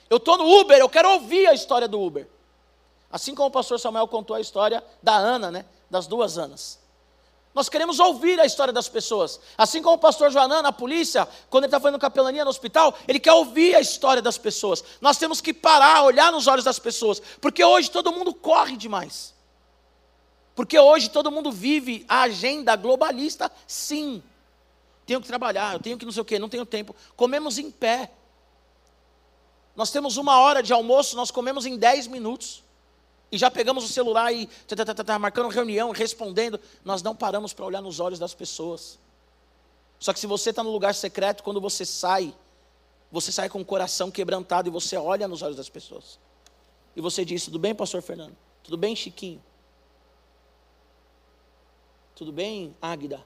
Eu 0.09 0.19
estou 0.19 0.39
no 0.39 0.61
Uber, 0.61 0.79
eu 0.79 0.89
quero 0.89 1.11
ouvir 1.11 1.49
a 1.49 1.53
história 1.53 1.89
do 1.89 2.01
Uber. 2.01 2.29
Assim 3.11 3.35
como 3.35 3.49
o 3.49 3.51
pastor 3.51 3.81
Samuel 3.81 4.07
contou 4.07 4.37
a 4.37 4.41
história 4.41 4.85
da 5.03 5.17
Ana, 5.17 5.51
né? 5.51 5.65
Das 5.91 6.07
duas 6.07 6.39
Anas. 6.39 6.79
Nós 7.59 7.69
queremos 7.69 7.99
ouvir 7.99 8.39
a 8.39 8.47
história 8.47 8.73
das 8.73 8.89
pessoas. 8.89 9.41
Assim 9.59 9.83
como 9.83 9.97
o 9.97 9.99
pastor 9.99 10.31
Joanã, 10.31 10.63
na 10.63 10.71
polícia, 10.71 11.27
quando 11.51 11.65
ele 11.65 11.71
está 11.71 11.81
fazendo 11.81 11.99
capelania 11.99 12.45
no 12.45 12.51
hospital, 12.51 12.97
ele 13.09 13.19
quer 13.19 13.33
ouvir 13.33 13.75
a 13.75 13.81
história 13.81 14.23
das 14.23 14.39
pessoas. 14.39 14.85
Nós 15.01 15.19
temos 15.19 15.41
que 15.41 15.53
parar, 15.53 16.05
olhar 16.05 16.31
nos 16.31 16.47
olhos 16.47 16.65
das 16.65 16.79
pessoas. 16.79 17.21
Porque 17.41 17.65
hoje 17.65 17.91
todo 17.91 18.13
mundo 18.13 18.33
corre 18.33 18.77
demais. 18.77 19.35
Porque 20.55 20.79
hoje 20.79 21.11
todo 21.11 21.33
mundo 21.33 21.51
vive 21.51 22.07
a 22.09 22.21
agenda 22.21 22.77
globalista, 22.77 23.51
sim. 23.67 24.23
Tenho 25.05 25.21
que 25.21 25.27
trabalhar, 25.27 25.75
eu 25.75 25.81
tenho 25.81 25.99
que 25.99 26.05
não 26.05 26.13
sei 26.13 26.23
o 26.23 26.25
quê, 26.25 26.39
não 26.39 26.49
tenho 26.49 26.65
tempo. 26.65 26.95
Comemos 27.17 27.59
em 27.59 27.73
pé. 27.73 28.13
Nós 29.75 29.91
temos 29.91 30.17
uma 30.17 30.39
hora 30.39 30.63
de 30.63 30.73
almoço, 30.73 31.17
nós 31.17 31.33
comemos 31.33 31.67
em 31.67 31.77
10 31.77 32.07
minutos. 32.07 32.63
E 33.31 33.37
já 33.37 33.51
pegamos 33.51 33.85
o 33.85 33.89
celular 33.89 34.33
e 34.33 34.47
tá, 34.67 34.77
tá, 34.77 34.95
tá, 34.95 35.05
tá 35.05 35.19
marcando 35.19 35.49
reunião, 35.49 35.91
respondendo. 35.91 36.59
Nós 36.85 37.03
não 37.03 37.15
paramos 37.15 37.53
para 37.53 37.67
olhar 37.67 37.83
nos 37.83 38.01
olhos 38.01 38.19
das 38.19 38.33
pessoas. 38.33 38.99
Só 39.99 40.13
que 40.13 40.21
se 40.21 40.27
você 40.27 40.51
está 40.51 40.63
no 40.63 40.71
lugar 40.71 40.95
secreto, 40.95 41.43
quando 41.43 41.61
você 41.61 41.85
sai, 41.85 42.35
você 43.13 43.31
sai 43.31 43.49
com 43.49 43.61
o 43.61 43.65
coração 43.65 44.11
quebrantado 44.11 44.69
e 44.69 44.71
você 44.71 44.97
olha 44.97 45.29
nos 45.29 45.43
olhos 45.43 45.57
das 45.57 45.69
pessoas. 45.69 46.19
E 46.97 47.01
você 47.01 47.25
diz: 47.25 47.45
Tudo 47.45 47.59
bem, 47.59 47.75
Pastor 47.75 48.01
Fernando? 48.01 48.37
Tudo 48.63 48.79
bem, 48.79 48.97
Chiquinho? 48.97 49.43
Tudo 52.15 52.33
bem, 52.33 52.75
Águida? 52.81 53.25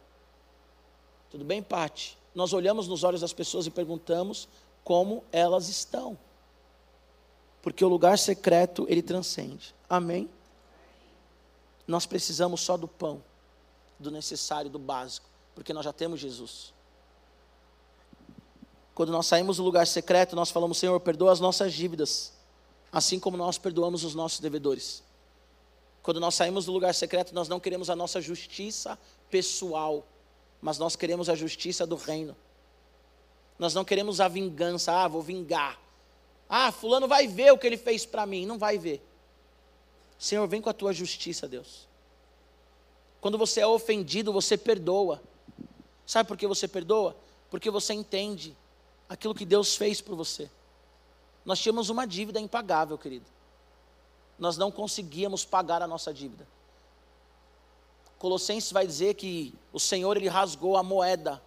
Tudo 1.30 1.44
bem, 1.44 1.62
Pati? 1.62 2.18
Nós 2.34 2.53
olhamos 2.53 2.88
nos 2.88 3.05
olhos 3.05 3.20
das 3.20 3.32
pessoas 3.32 3.66
e 3.66 3.70
perguntamos 3.70 4.48
como 4.84 5.24
elas 5.30 5.68
estão 5.68 6.18
porque 7.62 7.84
o 7.84 7.88
lugar 7.88 8.18
secreto 8.18 8.84
ele 8.88 9.00
transcende. 9.00 9.74
Amém? 9.88 10.28
Nós 11.86 12.04
precisamos 12.04 12.60
só 12.60 12.76
do 12.76 12.88
pão, 12.88 13.22
do 13.98 14.10
necessário, 14.10 14.68
do 14.68 14.78
básico, 14.78 15.28
porque 15.54 15.72
nós 15.72 15.84
já 15.84 15.92
temos 15.92 16.20
Jesus. 16.20 16.74
Quando 18.94 19.12
nós 19.12 19.26
saímos 19.26 19.56
do 19.56 19.62
lugar 19.62 19.86
secreto, 19.86 20.36
nós 20.36 20.50
falamos: 20.50 20.76
Senhor, 20.76 20.98
perdoa 21.00 21.32
as 21.32 21.40
nossas 21.40 21.72
dívidas, 21.72 22.32
assim 22.90 23.18
como 23.18 23.36
nós 23.36 23.56
perdoamos 23.56 24.04
os 24.04 24.14
nossos 24.14 24.40
devedores. 24.40 25.02
Quando 26.02 26.18
nós 26.18 26.34
saímos 26.34 26.66
do 26.66 26.72
lugar 26.72 26.94
secreto, 26.94 27.32
nós 27.32 27.48
não 27.48 27.60
queremos 27.60 27.88
a 27.88 27.94
nossa 27.94 28.20
justiça 28.20 28.98
pessoal, 29.30 30.04
mas 30.60 30.78
nós 30.78 30.96
queremos 30.96 31.28
a 31.28 31.34
justiça 31.34 31.86
do 31.86 31.94
reino. 31.94 32.36
Nós 33.58 33.72
não 33.72 33.84
queremos 33.84 34.20
a 34.20 34.26
vingança, 34.26 34.92
ah, 34.92 35.06
vou 35.06 35.22
vingar. 35.22 35.78
Ah, 36.55 36.70
fulano 36.70 37.09
vai 37.09 37.26
ver 37.26 37.50
o 37.50 37.57
que 37.57 37.66
ele 37.66 37.78
fez 37.78 38.05
para 38.05 38.26
mim. 38.26 38.44
Não 38.44 38.59
vai 38.59 38.76
ver. 38.76 39.03
Senhor, 40.18 40.46
vem 40.46 40.61
com 40.61 40.68
a 40.68 40.74
tua 40.74 40.92
justiça, 40.92 41.48
Deus. 41.48 41.88
Quando 43.22 43.38
você 43.38 43.62
é 43.62 43.66
ofendido, 43.66 44.34
você 44.34 44.59
perdoa. 44.59 45.22
Sabe 46.05 46.28
por 46.28 46.36
que 46.36 46.46
você 46.46 46.68
perdoa? 46.68 47.16
Porque 47.50 47.70
você 47.70 47.94
entende 47.94 48.55
aquilo 49.09 49.34
que 49.34 49.46
Deus 49.46 49.76
fez 49.76 50.03
por 50.03 50.14
você. 50.14 50.50
Nós 51.42 51.59
tínhamos 51.59 51.88
uma 51.88 52.07
dívida 52.07 52.38
impagável, 52.38 52.98
querido. 52.98 53.24
Nós 54.38 54.59
não 54.59 54.70
conseguíamos 54.70 55.46
pagar 55.46 55.80
a 55.80 55.86
nossa 55.86 56.12
dívida. 56.12 56.46
Colossenses 58.18 58.70
vai 58.70 58.86
dizer 58.86 59.14
que 59.14 59.55
o 59.72 59.80
Senhor 59.80 60.18
ele 60.18 60.28
rasgou 60.28 60.76
a 60.76 60.82
moeda, 60.82 61.42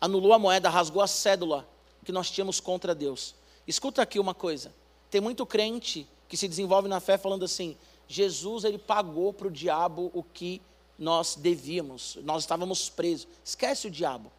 anulou 0.00 0.32
a 0.32 0.38
moeda, 0.38 0.68
rasgou 0.68 1.02
a 1.02 1.08
cédula 1.08 1.68
que 2.04 2.12
nós 2.12 2.30
tínhamos 2.30 2.60
contra 2.60 2.94
Deus. 2.94 3.34
Escuta 3.66 4.02
aqui 4.02 4.18
uma 4.18 4.34
coisa. 4.34 4.74
Tem 5.10 5.20
muito 5.20 5.46
crente 5.46 6.08
que 6.28 6.36
se 6.36 6.48
desenvolve 6.48 6.88
na 6.88 7.00
fé 7.00 7.16
falando 7.16 7.44
assim: 7.44 7.76
Jesus 8.08 8.64
ele 8.64 8.78
pagou 8.78 9.32
para 9.32 9.48
o 9.48 9.50
diabo 9.50 10.10
o 10.14 10.22
que 10.22 10.60
nós 10.98 11.36
devíamos, 11.36 12.18
nós 12.22 12.42
estávamos 12.42 12.88
presos. 12.88 13.28
Esquece 13.44 13.86
o 13.86 13.90
diabo. 13.90 14.30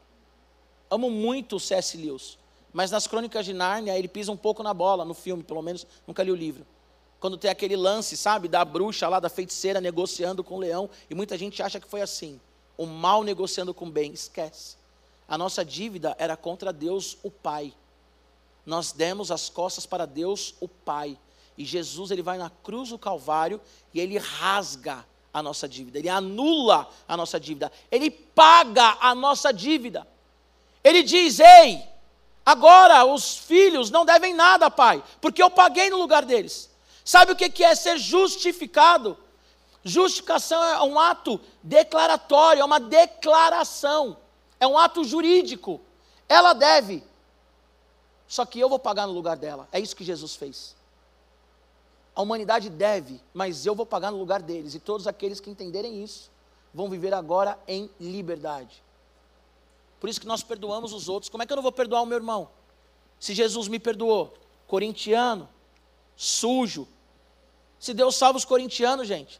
Amo 0.89 1.09
muito 1.09 1.55
o 1.55 1.59
C.S. 1.59 1.97
Lewis, 1.97 2.37
mas 2.71 2.91
nas 2.91 3.07
Crônicas 3.07 3.45
de 3.45 3.53
Nárnia 3.53 3.97
ele 3.97 4.07
pisa 4.07 4.31
um 4.31 4.37
pouco 4.37 4.61
na 4.61 4.73
bola, 4.73 5.03
no 5.03 5.13
filme, 5.13 5.43
pelo 5.43 5.61
menos, 5.61 5.87
nunca 6.07 6.23
li 6.23 6.31
o 6.31 6.35
livro. 6.35 6.65
Quando 7.19 7.37
tem 7.37 7.49
aquele 7.49 7.75
lance, 7.75 8.17
sabe, 8.17 8.47
da 8.47 8.63
bruxa 8.65 9.07
lá, 9.07 9.19
da 9.19 9.29
feiticeira 9.29 9.79
negociando 9.79 10.43
com 10.43 10.55
o 10.55 10.59
leão, 10.59 10.89
e 11.09 11.15
muita 11.15 11.37
gente 11.37 11.63
acha 11.63 11.79
que 11.79 11.87
foi 11.87 12.01
assim. 12.01 12.39
O 12.77 12.85
mal 12.85 13.23
negociando 13.23 13.73
com 13.73 13.85
o 13.85 13.91
bem, 13.91 14.11
esquece. 14.11 14.75
A 15.27 15.37
nossa 15.37 15.63
dívida 15.63 16.15
era 16.19 16.35
contra 16.35 16.73
Deus, 16.73 17.17
o 17.23 17.31
Pai 17.31 17.73
nós 18.65 18.91
demos 18.91 19.31
as 19.31 19.49
costas 19.49 19.85
para 19.85 20.05
Deus, 20.05 20.55
o 20.59 20.67
Pai. 20.67 21.17
E 21.57 21.65
Jesus 21.65 22.11
ele 22.11 22.21
vai 22.21 22.37
na 22.37 22.49
cruz 22.49 22.89
do 22.89 22.97
Calvário 22.97 23.61
e 23.93 23.99
ele 23.99 24.17
rasga 24.17 25.05
a 25.33 25.41
nossa 25.41 25.67
dívida, 25.67 25.97
ele 25.97 26.09
anula 26.09 26.87
a 27.07 27.17
nossa 27.17 27.39
dívida, 27.39 27.71
ele 27.91 28.11
paga 28.11 28.97
a 29.01 29.15
nossa 29.15 29.51
dívida. 29.51 30.07
Ele 30.83 31.01
diz: 31.01 31.39
Ei, 31.39 31.83
agora 32.45 33.03
os 33.05 33.37
filhos 33.37 33.89
não 33.89 34.05
devem 34.05 34.33
nada, 34.33 34.69
Pai, 34.69 35.03
porque 35.19 35.41
eu 35.41 35.49
paguei 35.49 35.89
no 35.89 35.97
lugar 35.97 36.23
deles. 36.23 36.69
Sabe 37.03 37.31
o 37.31 37.35
que 37.35 37.63
é 37.63 37.75
ser 37.75 37.97
justificado? 37.97 39.17
Justificação 39.83 40.63
é 40.63 40.81
um 40.83 40.97
ato 40.97 41.39
declaratório, 41.61 42.61
é 42.61 42.65
uma 42.65 42.79
declaração, 42.79 44.17
é 44.59 44.65
um 44.65 44.77
ato 44.77 45.03
jurídico. 45.03 45.81
Ela 46.29 46.53
deve, 46.53 47.03
só 48.33 48.47
que 48.47 48.59
eu 48.59 48.67
vou 48.67 48.79
pagar 48.79 49.05
no 49.05 49.13
lugar 49.13 49.37
dela. 49.37 49.67
É 49.71 49.79
isso 49.79 49.95
que 49.95 50.03
Jesus 50.03 50.35
fez. 50.35 50.75
A 52.15 52.21
humanidade 52.23 52.67
deve, 52.67 53.21
mas 53.31 53.63
eu 53.63 53.75
vou 53.75 53.85
pagar 53.85 54.09
no 54.09 54.17
lugar 54.17 54.41
deles. 54.41 54.73
E 54.73 54.79
todos 54.79 55.05
aqueles 55.05 55.39
que 55.39 55.51
entenderem 55.51 56.03
isso 56.03 56.31
vão 56.73 56.89
viver 56.89 57.13
agora 57.13 57.59
em 57.67 57.91
liberdade. 57.99 58.81
Por 59.99 60.09
isso 60.09 60.19
que 60.19 60.25
nós 60.25 60.41
perdoamos 60.41 60.93
os 60.93 61.07
outros. 61.07 61.29
Como 61.29 61.43
é 61.43 61.45
que 61.45 61.53
eu 61.53 61.55
não 61.55 61.61
vou 61.61 61.71
perdoar 61.71 62.01
o 62.01 62.07
meu 62.07 62.17
irmão? 62.17 62.49
Se 63.19 63.35
Jesus 63.35 63.67
me 63.67 63.77
perdoou, 63.77 64.33
corintiano, 64.65 65.47
sujo. 66.15 66.87
Se 67.79 67.93
Deus 67.93 68.15
salva 68.15 68.39
os 68.39 68.45
corintianos, 68.45 69.07
gente, 69.07 69.39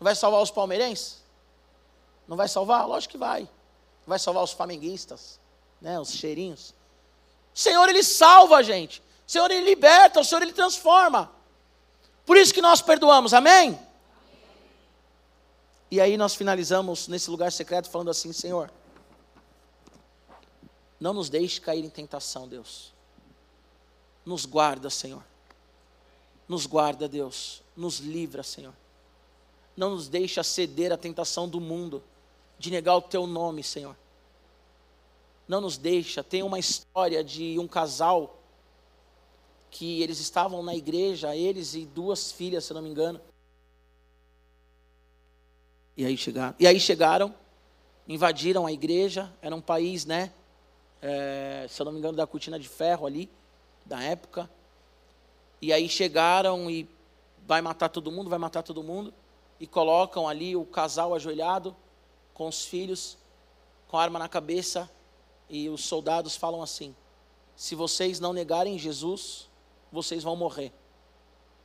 não 0.00 0.04
vai 0.06 0.14
salvar 0.14 0.40
os 0.40 0.50
palmeirenses? 0.50 1.22
Não 2.26 2.38
vai 2.38 2.48
salvar? 2.48 2.88
Lógico 2.88 3.12
que 3.12 3.18
vai. 3.18 3.46
Vai 4.06 4.18
salvar 4.18 4.42
os 4.42 4.52
flamenguistas, 4.52 5.38
né, 5.78 6.00
os 6.00 6.10
cheirinhos. 6.10 6.72
O 7.54 7.58
Senhor, 7.58 7.88
Ele 7.88 8.02
salva 8.02 8.56
a 8.56 8.62
gente. 8.62 9.00
O 9.26 9.30
Senhor, 9.30 9.50
Ele 9.50 9.64
liberta, 9.64 10.20
o 10.20 10.24
Senhor, 10.24 10.42
Ele 10.42 10.52
transforma. 10.52 11.30
Por 12.26 12.36
isso 12.36 12.52
que 12.52 12.60
nós 12.60 12.82
perdoamos, 12.82 13.32
amém? 13.32 13.78
E 15.90 16.00
aí 16.00 16.16
nós 16.16 16.34
finalizamos 16.34 17.06
nesse 17.06 17.30
lugar 17.30 17.52
secreto 17.52 17.88
falando 17.88 18.10
assim: 18.10 18.32
Senhor, 18.32 18.70
não 20.98 21.12
nos 21.12 21.30
deixe 21.30 21.60
cair 21.60 21.84
em 21.84 21.90
tentação, 21.90 22.48
Deus. 22.48 22.92
Nos 24.26 24.44
guarda, 24.44 24.90
Senhor. 24.90 25.22
Nos 26.48 26.66
guarda, 26.66 27.08
Deus. 27.08 27.62
Nos 27.76 27.98
livra, 27.98 28.42
Senhor. 28.42 28.74
Não 29.76 29.90
nos 29.90 30.08
deixa 30.08 30.42
ceder 30.42 30.92
à 30.92 30.96
tentação 30.96 31.48
do 31.48 31.60
mundo, 31.60 32.02
de 32.58 32.70
negar 32.70 32.96
o 32.96 33.02
Teu 33.02 33.26
nome, 33.26 33.62
Senhor 33.62 33.96
não 35.46 35.60
nos 35.60 35.76
deixa. 35.76 36.22
Tem 36.22 36.42
uma 36.42 36.58
história 36.58 37.22
de 37.22 37.58
um 37.58 37.68
casal 37.68 38.38
que 39.70 40.02
eles 40.02 40.20
estavam 40.20 40.62
na 40.62 40.74
igreja, 40.74 41.34
eles 41.34 41.74
e 41.74 41.84
duas 41.84 42.30
filhas, 42.30 42.64
se 42.64 42.72
não 42.72 42.82
me 42.82 42.88
engano. 42.88 43.20
E 45.96 46.04
aí 46.04 46.16
chegaram, 46.16 46.54
e 46.58 46.66
aí 46.66 46.80
chegaram 46.80 47.34
invadiram 48.06 48.66
a 48.66 48.72
igreja, 48.72 49.32
era 49.40 49.54
um 49.54 49.60
país, 49.60 50.04
né? 50.04 50.32
É, 51.00 51.66
se 51.68 51.80
eu 51.80 51.84
não 51.84 51.92
me 51.92 51.98
engano, 51.98 52.16
da 52.16 52.26
cortina 52.26 52.58
de 52.58 52.68
ferro 52.68 53.06
ali, 53.06 53.30
da 53.84 54.02
época. 54.02 54.48
E 55.60 55.72
aí 55.72 55.88
chegaram 55.88 56.70
e 56.70 56.88
vai 57.46 57.60
matar 57.62 57.88
todo 57.88 58.12
mundo, 58.12 58.30
vai 58.30 58.38
matar 58.38 58.62
todo 58.62 58.82
mundo. 58.82 59.12
E 59.58 59.66
colocam 59.66 60.28
ali 60.28 60.56
o 60.56 60.64
casal 60.64 61.14
ajoelhado, 61.14 61.74
com 62.32 62.48
os 62.48 62.64
filhos, 62.64 63.16
com 63.88 63.96
a 63.96 64.02
arma 64.02 64.18
na 64.18 64.28
cabeça, 64.28 64.90
e 65.54 65.68
os 65.68 65.84
soldados 65.84 66.34
falam 66.34 66.60
assim: 66.60 66.96
se 67.54 67.76
vocês 67.76 68.18
não 68.18 68.32
negarem 68.32 68.76
Jesus, 68.76 69.48
vocês 69.92 70.24
vão 70.24 70.34
morrer. 70.34 70.72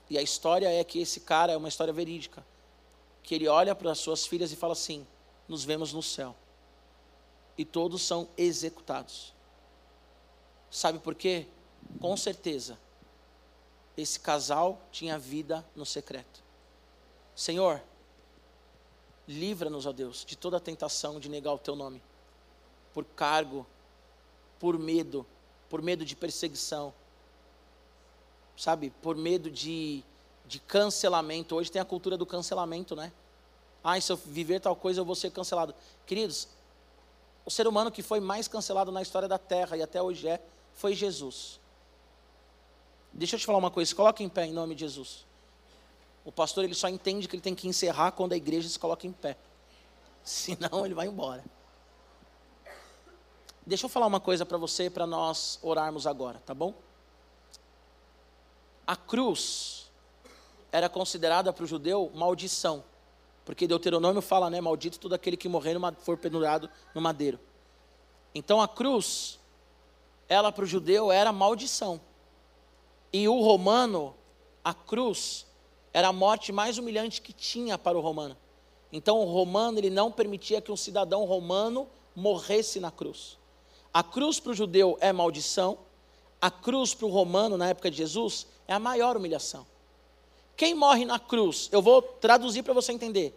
E 0.07 0.15
a 0.15 0.21
história 0.21 0.71
é 0.71 0.83
que 0.83 0.99
esse 0.99 1.21
cara 1.21 1.53
é 1.53 1.57
uma 1.57 1.67
história 1.67 1.91
verídica. 1.91 2.45
Que 3.23 3.33
ele 3.33 3.47
olha 3.47 3.73
para 3.73 3.91
as 3.91 3.97
suas 3.97 4.27
filhas 4.27 4.51
e 4.51 4.55
fala 4.55 4.73
assim: 4.73 5.07
nos 5.47 5.63
vemos 5.63 5.91
no 5.91 6.03
céu. 6.03 6.35
E 7.57 7.65
todos 7.65 8.03
são 8.03 8.29
executados. 8.37 9.33
Sabe 10.69 10.99
por 10.99 11.15
quê? 11.15 11.47
Com 11.99 12.15
certeza, 12.15 12.77
esse 13.97 14.19
casal 14.19 14.79
tinha 14.91 15.17
vida 15.17 15.65
no 15.75 15.83
secreto. 15.83 16.43
Senhor, 17.35 17.81
livra-nos, 19.27 19.87
ó 19.87 19.91
Deus, 19.91 20.23
de 20.23 20.37
toda 20.37 20.59
tentação 20.59 21.19
de 21.19 21.27
negar 21.27 21.53
o 21.53 21.57
teu 21.57 21.75
nome 21.75 21.99
por 22.93 23.05
cargo, 23.05 23.65
por 24.59 24.77
medo, 24.77 25.25
por 25.69 25.81
medo 25.81 26.03
de 26.03 26.15
perseguição, 26.15 26.93
sabe, 28.57 28.91
por 29.01 29.15
medo 29.15 29.49
de, 29.49 30.03
de 30.45 30.59
cancelamento. 30.59 31.55
Hoje 31.55 31.71
tem 31.71 31.81
a 31.81 31.85
cultura 31.85 32.17
do 32.17 32.25
cancelamento, 32.25 32.95
né? 32.95 33.11
Ah, 33.83 33.99
se 33.99 34.11
eu 34.11 34.17
viver 34.17 34.59
tal 34.59 34.75
coisa 34.75 34.99
eu 34.99 35.05
vou 35.05 35.15
ser 35.15 35.31
cancelado. 35.31 35.73
Queridos, 36.05 36.49
o 37.45 37.51
ser 37.51 37.65
humano 37.67 37.89
que 37.89 38.03
foi 38.03 38.19
mais 38.19 38.47
cancelado 38.47 38.91
na 38.91 39.01
história 39.01 39.27
da 39.27 39.37
Terra 39.37 39.77
e 39.77 39.81
até 39.81 40.01
hoje 40.01 40.27
é, 40.27 40.41
foi 40.73 40.93
Jesus. 40.93 41.59
Deixa 43.13 43.35
eu 43.35 43.39
te 43.39 43.45
falar 43.45 43.57
uma 43.57 43.71
coisa, 43.71 43.95
coloca 43.95 44.21
em 44.21 44.29
pé 44.29 44.45
em 44.45 44.53
nome 44.53 44.75
de 44.75 44.81
Jesus. 44.81 45.25
O 46.25 46.31
pastor 46.31 46.63
ele 46.63 46.75
só 46.75 46.89
entende 46.89 47.27
que 47.27 47.35
ele 47.35 47.41
tem 47.41 47.55
que 47.55 47.67
encerrar 47.67 48.11
quando 48.11 48.33
a 48.33 48.37
igreja 48.37 48.67
se 48.67 48.77
coloca 48.77 49.07
em 49.07 49.11
pé. 49.11 49.37
Senão 50.23 50.85
ele 50.85 50.93
vai 50.93 51.07
embora. 51.07 51.43
Deixa 53.69 53.85
eu 53.85 53.89
falar 53.89 54.07
uma 54.07 54.19
coisa 54.19 54.47
para 54.47 54.57
você 54.57 54.89
para 54.89 55.05
nós 55.05 55.59
orarmos 55.61 56.07
agora, 56.07 56.41
tá 56.43 56.55
bom? 56.55 56.73
A 58.87 58.95
cruz 58.95 59.91
era 60.71 60.89
considerada 60.89 61.53
para 61.53 61.63
o 61.63 61.67
judeu 61.67 62.11
maldição. 62.15 62.83
Porque 63.45 63.67
Deuteronômio 63.67 64.23
fala, 64.23 64.49
né? 64.49 64.59
Maldito 64.59 64.99
todo 64.99 65.13
aquele 65.13 65.37
que 65.37 65.47
morrer 65.47 65.75
numa, 65.75 65.91
for 65.91 66.17
pendurado 66.17 66.67
no 66.95 67.01
madeiro. 67.01 67.39
Então 68.33 68.59
a 68.59 68.67
cruz, 68.67 69.39
ela 70.27 70.51
para 70.51 70.63
o 70.63 70.67
judeu 70.67 71.11
era 71.11 71.31
maldição. 71.31 72.01
E 73.13 73.27
o 73.27 73.39
romano, 73.39 74.15
a 74.63 74.73
cruz, 74.73 75.45
era 75.93 76.07
a 76.07 76.13
morte 76.13 76.51
mais 76.51 76.79
humilhante 76.79 77.21
que 77.21 77.31
tinha 77.31 77.77
para 77.77 77.95
o 77.95 78.01
romano. 78.01 78.35
Então 78.91 79.19
o 79.19 79.25
romano, 79.25 79.77
ele 79.77 79.91
não 79.91 80.11
permitia 80.11 80.59
que 80.59 80.71
um 80.71 80.75
cidadão 80.75 81.23
romano 81.23 81.87
morresse 82.15 82.79
na 82.79 82.89
cruz. 82.89 83.37
A 83.93 84.03
cruz 84.03 84.39
para 84.39 84.51
o 84.51 84.55
judeu 84.55 84.97
é 85.01 85.11
maldição, 85.11 85.77
a 86.41 86.49
cruz 86.49 86.93
para 86.93 87.05
o 87.05 87.09
romano, 87.09 87.57
na 87.57 87.69
época 87.69 87.89
de 87.89 87.97
Jesus, 87.97 88.47
é 88.67 88.73
a 88.73 88.79
maior 88.79 89.17
humilhação. 89.17 89.65
Quem 90.55 90.75
morre 90.75 91.05
na 91.05 91.19
cruz? 91.19 91.69
Eu 91.71 91.81
vou 91.81 92.01
traduzir 92.01 92.63
para 92.63 92.73
você 92.73 92.91
entender, 92.91 93.33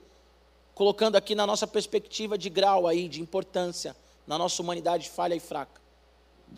colocando 0.75 1.17
aqui 1.17 1.35
na 1.35 1.47
nossa 1.47 1.67
perspectiva 1.67 2.37
de 2.37 2.51
grau 2.51 2.87
aí, 2.87 3.09
de 3.09 3.21
importância, 3.21 3.97
na 4.27 4.37
nossa 4.37 4.63
humanidade 4.63 5.09
falha 5.09 5.35
e 5.35 5.41
fraca. 5.41 5.81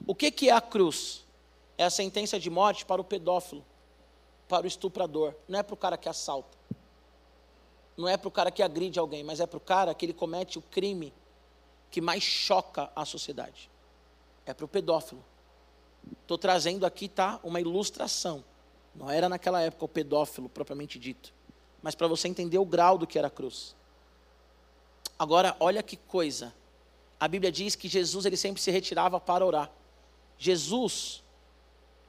O 0.06 0.14
que, 0.14 0.30
que 0.30 0.48
é 0.48 0.52
a 0.52 0.60
cruz? 0.60 1.24
É 1.78 1.84
a 1.84 1.90
sentença 1.90 2.38
de 2.38 2.50
morte 2.50 2.84
para 2.84 3.00
o 3.00 3.04
pedófilo, 3.04 3.64
para 4.48 4.64
o 4.64 4.68
estuprador, 4.68 5.34
não 5.48 5.58
é 5.58 5.62
para 5.62 5.74
o 5.74 5.76
cara 5.76 5.96
que 5.96 6.08
assalta, 6.08 6.56
não 7.96 8.08
é 8.08 8.16
para 8.16 8.28
o 8.28 8.30
cara 8.30 8.50
que 8.50 8.62
agride 8.62 8.98
alguém, 8.98 9.22
mas 9.22 9.40
é 9.40 9.46
para 9.46 9.56
o 9.56 9.60
cara 9.60 9.94
que 9.94 10.04
ele 10.04 10.12
comete 10.12 10.58
o 10.58 10.62
crime 10.62 11.12
que 11.90 12.00
mais 12.00 12.22
choca 12.22 12.90
a 12.94 13.04
sociedade. 13.04 13.70
É 14.46 14.52
para 14.52 14.64
o 14.64 14.68
pedófilo. 14.68 15.24
Estou 16.22 16.36
trazendo 16.36 16.84
aqui, 16.84 17.08
tá, 17.08 17.40
uma 17.42 17.60
ilustração. 17.60 18.44
Não 18.94 19.10
era 19.10 19.28
naquela 19.28 19.60
época 19.60 19.84
o 19.84 19.88
pedófilo 19.88 20.48
propriamente 20.48 20.98
dito, 20.98 21.32
mas 21.82 21.94
para 21.94 22.06
você 22.06 22.28
entender 22.28 22.58
o 22.58 22.64
grau 22.64 22.96
do 22.96 23.06
que 23.06 23.18
era 23.18 23.28
a 23.28 23.30
cruz. 23.30 23.74
Agora, 25.18 25.56
olha 25.58 25.82
que 25.82 25.96
coisa. 25.96 26.54
A 27.18 27.26
Bíblia 27.26 27.50
diz 27.50 27.74
que 27.74 27.88
Jesus 27.88 28.24
ele 28.24 28.36
sempre 28.36 28.60
se 28.60 28.70
retirava 28.70 29.18
para 29.18 29.44
orar. 29.44 29.70
Jesus, 30.38 31.22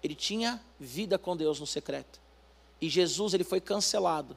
ele 0.03 0.15
tinha 0.15 0.61
vida 0.79 1.17
com 1.17 1.35
Deus 1.37 1.59
no 1.59 1.67
secreto. 1.67 2.19
E 2.81 2.89
Jesus 2.89 3.33
ele 3.33 3.43
foi 3.43 3.61
cancelado 3.61 4.35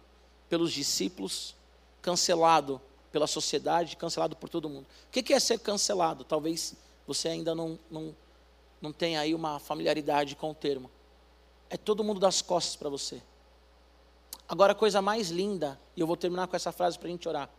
pelos 0.49 0.73
discípulos, 0.73 1.55
cancelado 2.01 2.81
pela 3.11 3.27
sociedade, 3.27 3.97
cancelado 3.97 4.37
por 4.37 4.49
todo 4.49 4.69
mundo. 4.69 4.87
O 5.09 5.11
que 5.11 5.33
é 5.33 5.41
ser 5.41 5.59
cancelado? 5.59 6.25
Talvez 6.25 6.75
você 7.09 7.27
ainda 7.29 7.57
não, 7.57 7.77
não, 7.91 8.15
não 8.81 8.93
tenha 8.93 9.21
aí 9.21 9.35
uma 9.35 9.59
familiaridade 9.59 10.37
com 10.37 10.53
o 10.53 10.55
termo 10.55 10.89
é 11.71 11.77
todo 11.77 12.05
mundo 12.05 12.21
das 12.21 12.41
costas 12.43 12.77
para 12.77 12.89
você. 12.89 13.23
Agora, 14.49 14.73
a 14.73 14.75
coisa 14.75 15.03
mais 15.03 15.31
linda, 15.31 15.79
e 15.95 16.01
eu 16.01 16.07
vou 16.07 16.17
terminar 16.17 16.47
com 16.49 16.57
essa 16.57 16.73
frase 16.73 16.99
para 16.99 17.09
a 17.09 17.11
gente 17.11 17.29
orar, 17.29 17.51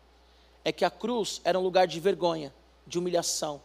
é 0.64 0.72
que 0.72 0.84
a 0.84 0.90
cruz 0.90 1.40
era 1.44 1.60
um 1.60 1.62
lugar 1.62 1.86
de 1.88 2.00
vergonha, 2.00 2.54
de 2.86 2.98
humilhação, 2.98 3.62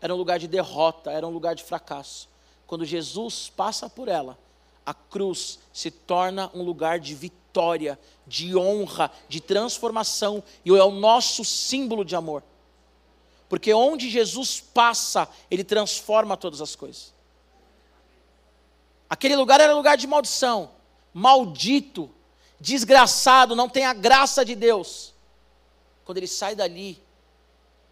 era 0.00 0.14
um 0.14 0.16
lugar 0.16 0.38
de 0.38 0.46
derrota, 0.46 1.10
era 1.10 1.26
um 1.26 1.30
lugar 1.30 1.54
de 1.54 1.64
fracasso. 1.64 2.28
Quando 2.66 2.84
Jesus 2.84 3.48
passa 3.48 3.88
por 3.90 4.08
ela, 4.08 4.38
a 4.84 4.94
cruz 4.94 5.58
se 5.72 5.90
torna 5.90 6.50
um 6.54 6.62
lugar 6.62 7.00
de 7.00 7.14
vitória, 7.14 7.98
de 8.26 8.56
honra, 8.56 9.10
de 9.28 9.40
transformação, 9.40 10.42
e 10.64 10.70
é 10.70 10.84
o 10.84 10.92
nosso 10.92 11.44
símbolo 11.44 12.04
de 12.04 12.14
amor. 12.14 12.44
Porque 13.48 13.72
onde 13.72 14.10
Jesus 14.10 14.60
passa, 14.60 15.28
ele 15.50 15.62
transforma 15.62 16.36
todas 16.36 16.60
as 16.60 16.74
coisas. 16.74 17.14
Aquele 19.08 19.36
lugar 19.36 19.60
era 19.60 19.74
lugar 19.74 19.96
de 19.96 20.06
maldição, 20.06 20.70
maldito, 21.14 22.10
desgraçado, 22.60 23.54
não 23.54 23.68
tem 23.68 23.84
a 23.84 23.92
graça 23.92 24.44
de 24.44 24.54
Deus. 24.54 25.14
Quando 26.04 26.18
ele 26.18 26.26
sai 26.26 26.54
dali, 26.56 27.00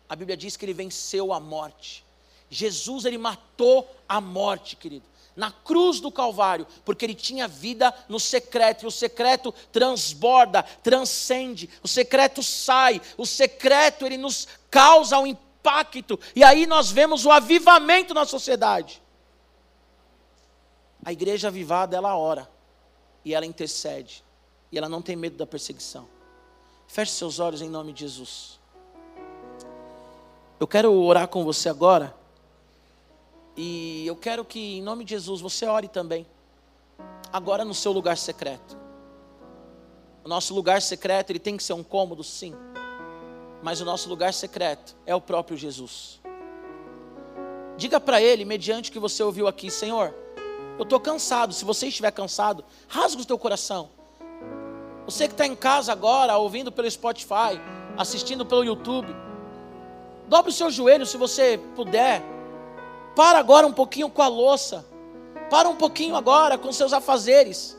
a 0.09 0.17
Bíblia 0.17 0.37
diz 0.37 0.57
que 0.57 0.65
ele 0.65 0.75
venceu 0.75 1.33
a 1.33 1.39
morte. 1.39 2.05
Jesus, 2.51 3.05
ele 3.05 3.19
matou 3.19 3.89
a 4.09 4.21
morte, 4.21 4.77
querido, 4.77 5.05
na 5.37 5.51
cruz 5.51 6.01
do 6.01 6.11
Calvário, 6.11 6.66
porque 6.85 7.05
ele 7.05 7.14
tinha 7.14 7.49
vida 7.49 7.93
no 8.09 8.20
secreto, 8.20 8.85
e 8.85 8.87
o 8.87 8.91
secreto 8.91 9.53
transborda, 9.72 10.62
transcende, 10.62 11.68
o 11.82 11.89
secreto 11.89 12.43
sai, 12.43 13.01
o 13.16 13.26
secreto 13.26 14.07
ele 14.07 14.16
nos 14.16 14.47
causa 14.70 15.18
um 15.18 15.26
impacto, 15.26 16.18
e 16.37 16.45
aí 16.45 16.66
nós 16.66 16.91
vemos 16.91 17.24
o 17.24 17.30
avivamento 17.30 18.14
na 18.14 18.24
sociedade. 18.24 19.03
A 21.05 21.12
igreja 21.12 21.49
avivada, 21.49 21.97
ela 21.97 22.16
ora. 22.16 22.49
E 23.24 23.35
ela 23.35 23.45
intercede. 23.45 24.24
E 24.72 24.78
ela 24.78 24.89
não 24.89 25.03
tem 25.03 25.14
medo 25.14 25.37
da 25.37 25.47
perseguição. 25.47 26.09
Feche 26.89 27.12
seus 27.12 27.39
olhos 27.39 27.61
em 27.61 27.68
nome 27.68 27.93
de 27.93 28.01
Jesus. 28.01 28.59
Eu 30.59 30.66
quero 30.66 30.93
orar 30.93 31.28
com 31.28 31.45
você 31.45 31.68
agora. 31.68 32.16
E 33.57 34.07
eu 34.07 34.17
quero 34.17 34.45
que, 34.45 34.79
em 34.79 34.83
nome 34.83 35.05
de 35.05 35.11
Jesus, 35.11 35.41
você 35.41 35.67
ore 35.67 35.89
também. 35.89 36.27
Agora 37.33 37.65
no 37.65 37.75
seu 37.75 37.93
lugar 37.93 38.17
secreto. 38.17 38.77
O 40.25 40.29
nosso 40.29 40.55
lugar 40.55 40.81
secreto, 40.81 41.31
ele 41.31 41.39
tem 41.39 41.57
que 41.57 41.63
ser 41.63 41.75
um 41.75 41.83
cômodo, 41.83 42.25
sim. 42.25 42.55
Mas 43.63 43.81
o 43.81 43.85
nosso 43.85 44.09
lugar 44.09 44.33
secreto 44.33 44.97
é 45.07 45.15
o 45.15 45.21
próprio 45.21 45.57
Jesus. 45.57 46.21
Diga 47.77 48.01
para 48.01 48.21
ele, 48.21 48.45
mediante 48.45 48.91
o 48.91 48.93
que 48.93 48.99
você 48.99 49.23
ouviu 49.23 49.47
aqui, 49.47 49.71
Senhor, 49.71 50.15
eu 50.79 50.83
estou 50.83 50.99
cansado. 50.99 51.53
Se 51.53 51.65
você 51.65 51.89
estiver 51.89 52.11
cansado, 52.11 52.65
rasga 52.89 53.23
o 53.23 53.25
teu 53.25 53.39
coração. 53.39 53.91
Você 55.05 55.27
que 55.27 55.35
está 55.35 55.47
em 55.47 55.55
casa 55.55 55.93
agora, 55.93 56.37
ouvindo 56.37 56.73
pelo 56.73 56.91
Spotify, 56.91 57.61
assistindo 57.97 58.47
pelo 58.47 58.65
YouTube, 58.65 59.15
dobre 60.29 60.51
o 60.51 60.55
seu 60.55 60.71
joelho 60.71 61.05
se 61.05 61.17
você 61.17 61.59
puder. 61.77 62.34
Para 63.15 63.39
agora 63.39 63.67
um 63.67 63.73
pouquinho 63.73 64.09
com 64.11 64.23
a 64.23 64.29
louça. 64.29 64.85
Para 65.51 65.69
um 65.69 65.77
pouquinho 65.77 66.17
agora 66.17 66.59
com 66.59 66.73
seus 66.73 66.93
afazeres. 66.93 67.77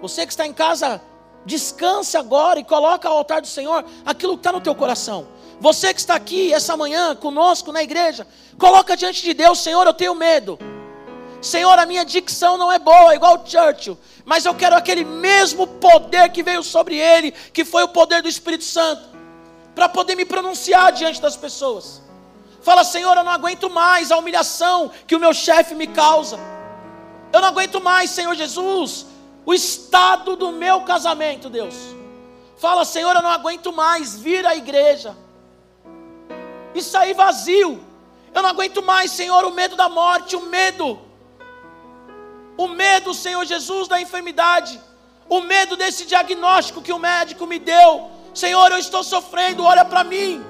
Você 0.00 0.24
que 0.24 0.32
está 0.32 0.46
em 0.46 0.52
casa, 0.52 1.00
descanse 1.44 2.16
agora 2.16 2.60
e 2.60 2.64
coloca 2.64 3.08
ao 3.08 3.18
altar 3.18 3.40
do 3.40 3.46
Senhor 3.46 3.84
aquilo 4.04 4.34
que 4.34 4.40
está 4.40 4.52
no 4.52 4.60
teu 4.60 4.74
coração. 4.74 5.28
Você 5.60 5.92
que 5.92 6.00
está 6.00 6.14
aqui 6.14 6.52
essa 6.52 6.76
manhã 6.76 7.16
conosco 7.16 7.72
na 7.72 7.82
igreja, 7.82 8.26
coloca 8.56 8.96
diante 8.96 9.22
de 9.22 9.34
Deus, 9.34 9.58
Senhor, 9.58 9.86
eu 9.86 9.94
tenho 9.94 10.14
medo. 10.14 10.58
Senhor, 11.40 11.78
a 11.78 11.86
minha 11.86 12.04
dicção 12.04 12.56
não 12.56 12.70
é 12.70 12.78
boa, 12.78 13.14
igual 13.14 13.44
Churchill, 13.44 13.98
mas 14.24 14.44
eu 14.44 14.54
quero 14.54 14.76
aquele 14.76 15.04
mesmo 15.04 15.66
poder 15.66 16.30
que 16.30 16.42
veio 16.42 16.62
sobre 16.62 16.96
ele, 16.96 17.32
que 17.52 17.64
foi 17.64 17.84
o 17.84 17.88
poder 17.88 18.22
do 18.22 18.28
Espírito 18.28 18.64
Santo, 18.64 19.02
para 19.74 19.88
poder 19.88 20.16
me 20.16 20.24
pronunciar 20.24 20.92
diante 20.92 21.20
das 21.20 21.36
pessoas. 21.36 22.07
Fala, 22.68 22.84
Senhor, 22.84 23.16
eu 23.16 23.24
não 23.24 23.32
aguento 23.32 23.70
mais 23.70 24.10
a 24.10 24.18
humilhação 24.18 24.90
que 25.06 25.16
o 25.16 25.20
meu 25.24 25.32
chefe 25.32 25.74
me 25.74 25.86
causa. 25.86 26.38
Eu 27.32 27.40
não 27.40 27.48
aguento 27.48 27.80
mais, 27.80 28.10
Senhor 28.10 28.34
Jesus, 28.34 29.06
o 29.46 29.54
estado 29.54 30.36
do 30.36 30.52
meu 30.52 30.82
casamento, 30.82 31.48
Deus. 31.48 31.76
Fala, 32.58 32.84
Senhor, 32.84 33.14
eu 33.16 33.22
não 33.22 33.30
aguento 33.30 33.72
mais 33.72 34.18
vir 34.24 34.44
à 34.46 34.54
igreja 34.54 35.16
e 36.74 36.82
sair 36.82 37.14
vazio. 37.14 37.70
Eu 38.34 38.42
não 38.42 38.50
aguento 38.50 38.82
mais, 38.82 39.12
Senhor, 39.12 39.42
o 39.46 39.50
medo 39.50 39.74
da 39.74 39.88
morte, 39.88 40.36
o 40.36 40.42
medo 40.42 40.88
o 42.58 42.66
medo, 42.66 43.14
Senhor 43.14 43.44
Jesus, 43.46 43.86
da 43.86 44.00
enfermidade, 44.00 44.80
o 45.28 45.40
medo 45.40 45.76
desse 45.76 46.04
diagnóstico 46.04 46.82
que 46.82 46.92
o 46.92 46.98
médico 46.98 47.46
me 47.46 47.60
deu. 47.60 48.10
Senhor, 48.34 48.72
eu 48.72 48.78
estou 48.78 49.04
sofrendo, 49.04 49.62
olha 49.62 49.84
para 49.84 50.02
mim. 50.02 50.44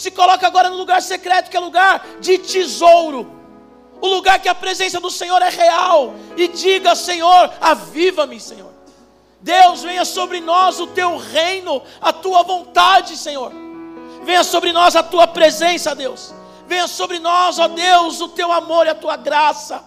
Se 0.00 0.10
coloca 0.10 0.46
agora 0.46 0.70
no 0.70 0.78
lugar 0.78 1.02
secreto, 1.02 1.50
que 1.50 1.56
é 1.58 1.60
lugar 1.60 2.02
de 2.20 2.38
tesouro, 2.38 3.30
o 4.00 4.08
lugar 4.08 4.38
que 4.38 4.48
a 4.48 4.54
presença 4.54 4.98
do 4.98 5.10
Senhor 5.10 5.42
é 5.42 5.50
real, 5.50 6.14
e 6.38 6.48
diga: 6.48 6.94
Senhor, 6.94 7.52
aviva-me, 7.60 8.40
Senhor. 8.40 8.72
Deus, 9.42 9.82
venha 9.82 10.06
sobre 10.06 10.40
nós 10.40 10.80
o 10.80 10.86
teu 10.86 11.18
reino, 11.18 11.82
a 12.00 12.14
tua 12.14 12.42
vontade, 12.42 13.14
Senhor. 13.14 13.52
Venha 14.22 14.42
sobre 14.42 14.72
nós 14.72 14.96
a 14.96 15.02
tua 15.02 15.26
presença, 15.26 15.94
Deus. 15.94 16.32
Venha 16.66 16.88
sobre 16.88 17.18
nós, 17.18 17.58
ó 17.58 17.68
Deus, 17.68 18.22
o 18.22 18.28
teu 18.28 18.50
amor 18.50 18.86
e 18.86 18.88
a 18.88 18.94
tua 18.94 19.18
graça. 19.18 19.84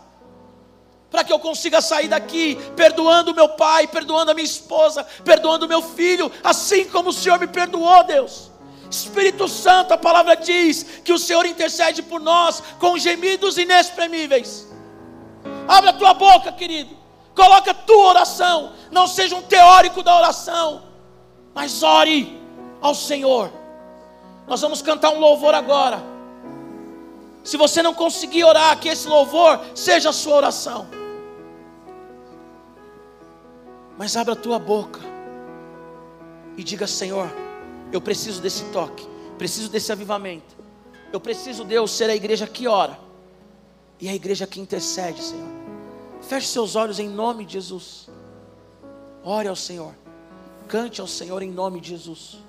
para 1.09 1.23
que 1.23 1.33
eu 1.33 1.39
consiga 1.39 1.81
sair 1.81 2.07
daqui 2.07 2.55
perdoando 2.75 3.33
meu 3.33 3.49
pai, 3.49 3.87
perdoando 3.87 4.29
a 4.29 4.33
minha 4.35 4.45
esposa, 4.45 5.03
perdoando 5.25 5.67
meu 5.67 5.81
filho, 5.81 6.31
assim 6.43 6.85
como 6.85 7.09
o 7.09 7.13
Senhor 7.13 7.39
me 7.39 7.47
perdoou, 7.47 8.03
Deus. 8.03 8.52
Espírito 8.93 9.47
Santo, 9.47 9.91
a 9.91 9.97
palavra 9.97 10.35
diz 10.35 10.83
que 11.03 11.11
o 11.11 11.17
Senhor 11.17 11.45
intercede 11.45 12.03
por 12.03 12.21
nós 12.21 12.61
com 12.79 12.97
gemidos 12.97 13.57
inexprimíveis. 13.57 14.67
Abre 15.67 15.89
a 15.89 15.93
tua 15.93 16.13
boca, 16.13 16.51
querido. 16.51 16.95
Coloca 17.35 17.71
a 17.71 17.73
tua 17.73 18.09
oração. 18.09 18.73
Não 18.91 19.07
seja 19.07 19.35
um 19.35 19.41
teórico 19.41 20.03
da 20.03 20.15
oração, 20.15 20.83
mas 21.55 21.81
ore 21.81 22.39
ao 22.79 22.93
Senhor. 22.93 23.51
Nós 24.47 24.61
vamos 24.61 24.81
cantar 24.81 25.09
um 25.09 25.19
louvor 25.19 25.55
agora. 25.55 26.03
Se 27.43 27.57
você 27.57 27.81
não 27.81 27.93
conseguir 27.95 28.43
orar, 28.43 28.79
que 28.79 28.89
esse 28.89 29.07
louvor 29.07 29.59
seja 29.73 30.09
a 30.09 30.13
sua 30.13 30.35
oração. 30.35 30.87
Mas 33.97 34.15
abra 34.15 34.33
a 34.33 34.37
tua 34.37 34.59
boca 34.59 34.99
e 36.55 36.63
diga: 36.63 36.85
Senhor, 36.85 37.29
eu 37.93 38.01
preciso 38.01 38.41
desse 38.41 38.63
toque, 38.65 39.07
preciso 39.37 39.69
desse 39.69 39.91
avivamento. 39.91 40.55
Eu 41.11 41.19
preciso, 41.19 41.63
Deus, 41.63 41.91
ser 41.91 42.09
a 42.09 42.15
igreja 42.15 42.47
que 42.47 42.67
ora 42.67 42.99
e 44.01 44.09
a 44.09 44.15
igreja 44.15 44.47
que 44.47 44.59
intercede, 44.59 45.21
Senhor. 45.21 45.47
Feche 46.21 46.47
seus 46.47 46.75
olhos 46.75 46.99
em 46.99 47.07
nome 47.07 47.45
de 47.45 47.53
Jesus. 47.53 48.09
Ore 49.23 49.47
ao 49.47 49.55
Senhor, 49.55 49.93
cante 50.67 50.99
ao 50.99 51.07
Senhor 51.07 51.41
em 51.43 51.51
nome 51.51 51.79
de 51.79 51.89
Jesus. 51.89 52.42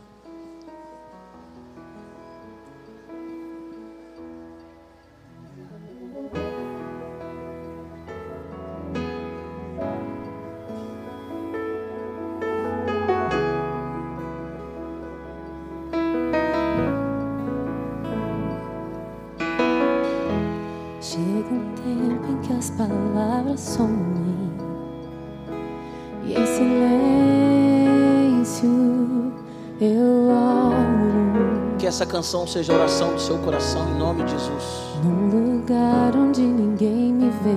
Essa 31.94 32.04
canção 32.04 32.44
seja 32.44 32.72
a 32.72 32.76
oração 32.76 33.14
do 33.14 33.20
seu 33.20 33.38
coração 33.38 33.88
em 33.94 33.98
nome 33.98 34.24
de 34.24 34.32
Jesus. 34.32 34.64
Num 35.04 35.58
lugar 35.58 36.16
onde 36.16 36.40
ninguém 36.40 37.12
me 37.12 37.30
vê, 37.30 37.54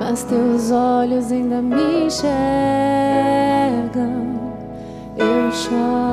mas 0.00 0.24
teus 0.24 0.70
olhos 0.70 1.30
ainda 1.30 1.60
me 1.60 2.06
enxergam, 2.06 2.30
eu 5.18 5.52
choro. 5.52 6.04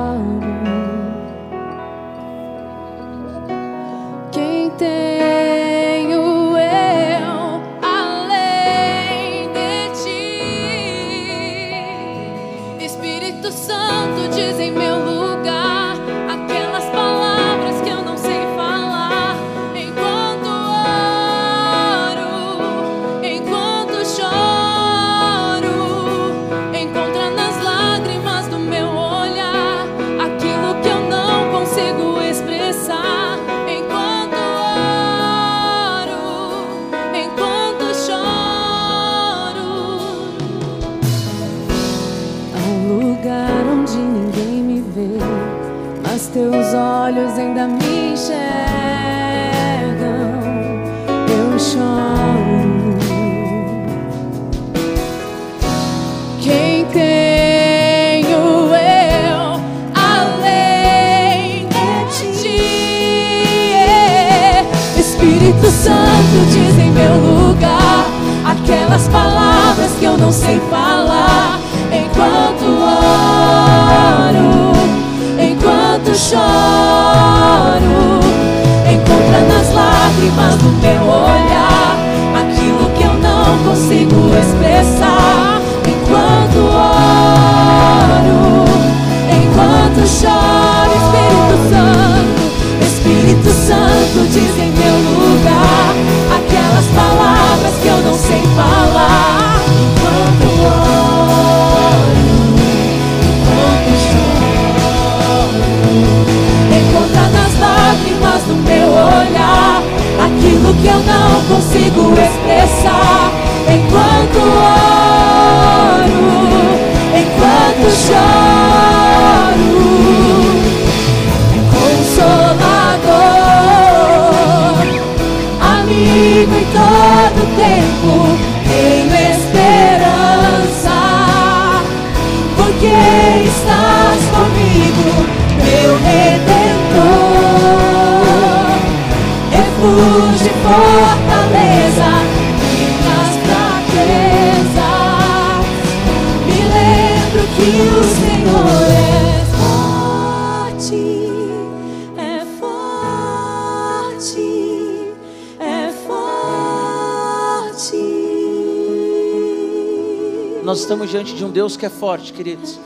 Diante 161.06 161.34
de 161.34 161.44
um 161.44 161.50
Deus 161.50 161.76
que 161.76 161.84
é 161.84 161.90
forte, 161.90 162.32
queridos. 162.32 162.78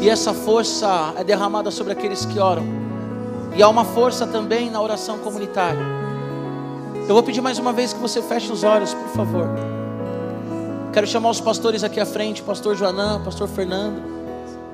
E 0.00 0.08
essa 0.08 0.32
força 0.32 1.14
é 1.16 1.24
derramada 1.24 1.70
sobre 1.70 1.92
aqueles 1.92 2.24
que 2.24 2.38
oram. 2.38 2.62
E 3.56 3.62
há 3.62 3.68
uma 3.68 3.84
força 3.84 4.26
também 4.26 4.70
na 4.70 4.80
oração 4.80 5.18
comunitária. 5.18 5.80
Eu 7.08 7.14
vou 7.14 7.22
pedir 7.22 7.40
mais 7.40 7.58
uma 7.58 7.72
vez 7.72 7.92
que 7.92 7.98
você 7.98 8.22
feche 8.22 8.52
os 8.52 8.62
olhos, 8.62 8.94
por 8.94 9.08
favor. 9.08 9.48
Quero 10.92 11.06
chamar 11.06 11.30
os 11.30 11.40
pastores 11.40 11.82
aqui 11.82 11.98
à 11.98 12.06
frente, 12.06 12.42
pastor 12.42 12.76
Joanã, 12.76 13.20
pastor 13.24 13.48
Fernando, 13.48 14.00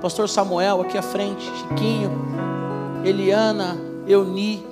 pastor 0.02 0.28
Samuel 0.28 0.82
aqui 0.82 0.98
à 0.98 1.02
frente, 1.02 1.50
Chiquinho, 1.60 2.10
Eliana, 3.04 3.78
Euni. 4.06 4.66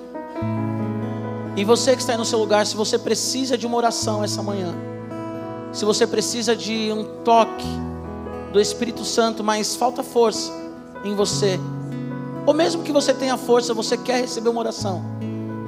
E 1.56 1.64
você 1.64 1.92
que 1.94 2.00
está 2.00 2.12
aí 2.12 2.18
no 2.18 2.24
seu 2.24 2.38
lugar, 2.38 2.66
se 2.66 2.76
você 2.76 2.98
precisa 2.98 3.56
de 3.56 3.66
uma 3.66 3.76
oração 3.76 4.22
essa 4.22 4.42
manhã, 4.42 4.74
se 5.72 5.84
você 5.84 6.06
precisa 6.06 6.54
de 6.54 6.92
um 6.92 7.04
toque 7.24 7.66
do 8.52 8.60
Espírito 8.60 9.04
Santo, 9.04 9.42
mas 9.42 9.74
falta 9.74 10.02
força 10.02 10.52
em 11.04 11.14
você, 11.14 11.58
ou 12.44 12.52
mesmo 12.52 12.82
que 12.82 12.92
você 12.92 13.14
tenha 13.14 13.36
força, 13.36 13.72
você 13.72 13.96
quer 13.96 14.20
receber 14.20 14.50
uma 14.50 14.60
oração, 14.60 15.02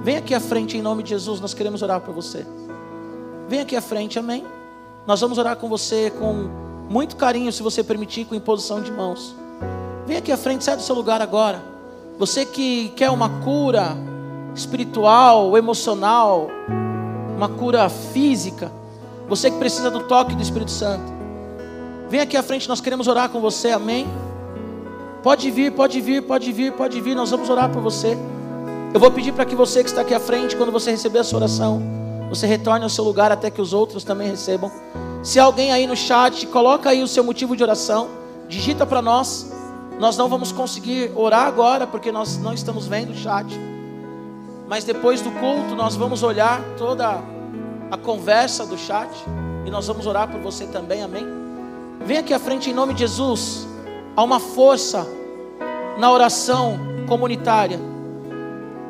vem 0.03 0.17
aqui 0.17 0.35
à 0.35 0.41
frente 0.41 0.77
em 0.77 0.83
nome 0.83 1.03
de 1.03 1.11
Jesus, 1.11 1.41
nós 1.41 1.55
queremos 1.55 1.83
orar 1.83 2.01
por 2.01 2.15
você. 2.15 2.47
vem 3.49 3.61
aqui 3.61 3.75
à 3.77 3.81
frente, 3.81 4.19
amém? 4.19 4.45
Nós 5.07 5.21
vamos 5.21 5.39
orar 5.39 5.57
com 5.57 5.69
você 5.69 6.11
com 6.11 6.49
muito 6.89 7.17
carinho, 7.17 7.53
se 7.53 7.63
você 7.63 7.83
permitir, 7.83 8.25
com 8.25 8.35
imposição 8.35 8.81
de 8.81 8.91
mãos. 8.91 9.35
Vem 10.07 10.17
aqui 10.17 10.31
à 10.31 10.37
frente, 10.37 10.65
sai 10.65 10.77
do 10.77 10.83
seu 10.83 10.95
lugar 10.95 11.23
agora. 11.23 11.63
Você 12.19 12.45
que 12.45 12.91
quer 12.91 13.11
uma 13.11 13.29
cura 13.43 13.97
espiritual, 14.55 15.57
emocional, 15.57 16.49
uma 17.37 17.49
cura 17.49 17.89
física, 17.89 18.71
você 19.29 19.51
que 19.51 19.59
precisa 19.59 19.91
do 19.91 20.01
toque 20.01 20.35
do 20.35 20.43
Espírito 20.43 20.71
Santo. 20.71 21.13
Vem 22.09 22.21
aqui 22.21 22.37
à 22.37 22.43
frente, 22.43 22.69
nós 22.69 22.81
queremos 22.81 23.09
orar 23.09 23.29
com 23.29 23.41
você, 23.41 23.71
amém? 23.71 24.07
Pode 25.23 25.51
vir, 25.51 25.73
pode 25.73 26.01
vir, 26.01 26.23
pode 26.23 26.53
vir, 26.53 26.73
pode 26.73 27.01
vir, 27.01 27.15
nós 27.15 27.31
vamos 27.31 27.49
orar 27.49 27.71
por 27.71 27.81
você. 27.81 28.17
Eu 28.93 29.01
vou 29.01 29.11
pedir 29.11 29.33
para 29.33 29.45
que 29.45 29.55
você 29.55 29.83
que 29.83 29.89
está 29.89 30.03
aqui 30.03 30.15
à 30.15 30.21
frente, 30.21 30.55
quando 30.55 30.71
você 30.71 30.91
receber 30.91 31.21
a 31.21 31.25
sua 31.25 31.39
oração, 31.39 31.83
você 32.29 32.47
retorne 32.47 32.85
ao 32.85 32.91
seu 32.91 33.03
lugar 33.03 33.33
até 33.33 33.51
que 33.51 33.61
os 33.61 33.73
outros 33.73 34.05
também 34.05 34.29
recebam. 34.29 34.71
Se 35.23 35.41
alguém 35.41 35.73
aí 35.73 35.87
no 35.87 35.97
chat, 35.97 36.47
coloca 36.49 36.91
aí 36.91 37.03
o 37.03 37.09
seu 37.09 37.25
motivo 37.25 37.57
de 37.57 37.63
oração, 37.63 38.09
digita 38.49 38.85
para 38.85 39.01
nós. 39.01 39.51
Nós 39.99 40.17
não 40.17 40.29
vamos 40.29 40.53
conseguir 40.53 41.11
orar 41.15 41.47
agora 41.47 41.87
porque 41.87 42.13
nós 42.13 42.37
não 42.37 42.53
estamos 42.53 42.87
vendo 42.87 43.13
o 43.13 43.17
chat. 43.17 43.47
Mas 44.69 44.85
depois 44.85 45.21
do 45.23 45.31
culto 45.31 45.75
nós 45.75 45.97
vamos 45.97 46.23
olhar 46.23 46.61
toda 46.77 47.23
a 47.91 47.97
conversa 47.97 48.67
do 48.67 48.77
chat 48.77 49.11
e 49.65 49.71
nós 49.71 49.87
vamos 49.87 50.07
orar 50.07 50.29
por 50.29 50.41
você 50.41 50.67
também, 50.67 51.03
amém? 51.03 51.27
Vem 52.05 52.19
aqui 52.19 52.35
à 52.35 52.39
frente 52.39 52.71
em 52.71 52.75
nome 52.75 52.95
de 52.95 53.01
Jesus. 53.01 53.67
Há 54.17 54.23
uma 54.23 54.39
força 54.39 55.07
na 55.99 56.11
oração 56.11 56.79
comunitária. 57.09 57.79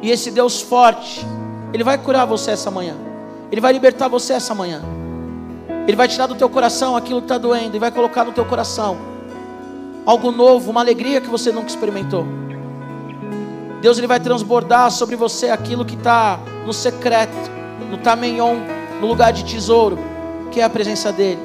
E 0.03 0.11
esse 0.11 0.30
Deus 0.30 0.61
forte, 0.61 1.24
Ele 1.72 1.84
vai 1.84 1.97
curar 1.99 2.26
você 2.26 2.51
essa 2.51 2.70
manhã. 2.70 2.97
Ele 3.51 3.61
vai 3.61 3.72
libertar 3.72 4.09
você 4.09 4.32
essa 4.34 4.55
manhã. 4.55 4.82
Ele 5.86 5.97
vai 5.97 6.09
tirar 6.09 6.26
do 6.26 6.34
teu 6.34 6.49
coração 6.49 6.97
aquilo 6.97 7.20
que 7.20 7.26
está 7.26 7.38
doendo 7.38 7.76
e 7.76 7.78
vai 7.78 7.90
colocar 7.90 8.24
no 8.24 8.32
teu 8.32 8.45
coração 8.45 9.14
algo 10.07 10.30
novo, 10.30 10.70
uma 10.70 10.80
alegria 10.80 11.20
que 11.20 11.28
você 11.28 11.51
nunca 11.51 11.68
experimentou. 11.68 12.26
Deus 13.80 13.99
ele 13.99 14.07
vai 14.07 14.20
transbordar 14.20 14.90
sobre 14.90 15.16
você 15.16 15.51
aquilo 15.51 15.84
que 15.84 15.95
está 15.95 16.38
no 16.64 16.72
secreto, 16.72 17.51
no 17.90 17.99
tameion, 17.99 18.57
no 19.05 19.11
lugar 19.11 19.34
de 19.34 19.44
tesouro, 19.44 19.98
que 20.50 20.61
é 20.61 20.64
a 20.64 20.70
presença 20.70 21.12
dEle. 21.12 21.38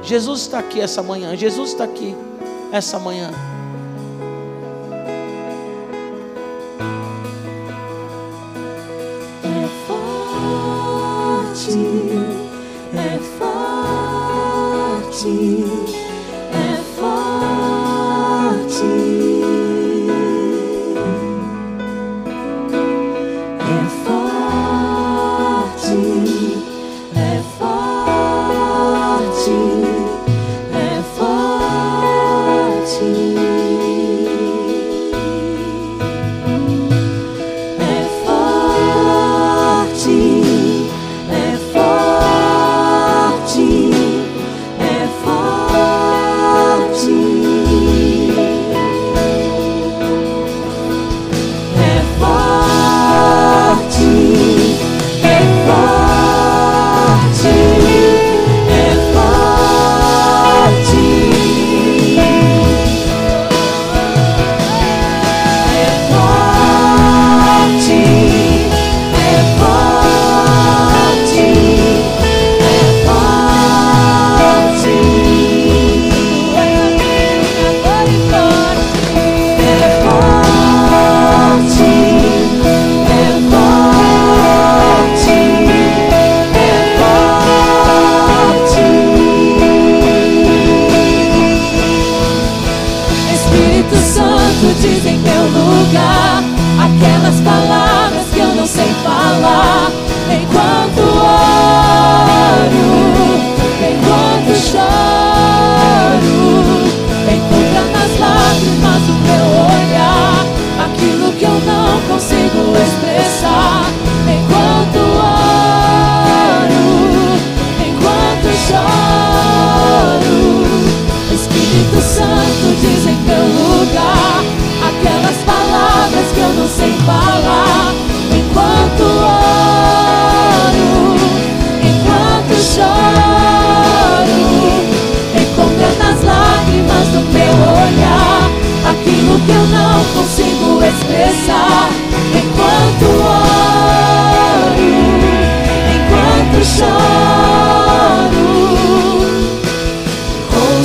Jesus 0.00 0.42
está 0.42 0.60
aqui 0.60 0.80
essa 0.80 1.02
manhã, 1.02 1.34
Jesus 1.36 1.70
está 1.70 1.82
aqui 1.82 2.14
essa 2.70 3.00
manhã. 3.00 3.32
É 9.42 9.66
forte, 9.88 11.72
é 12.94 13.18
forte. 15.10 16.03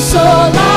sola. 0.10 0.69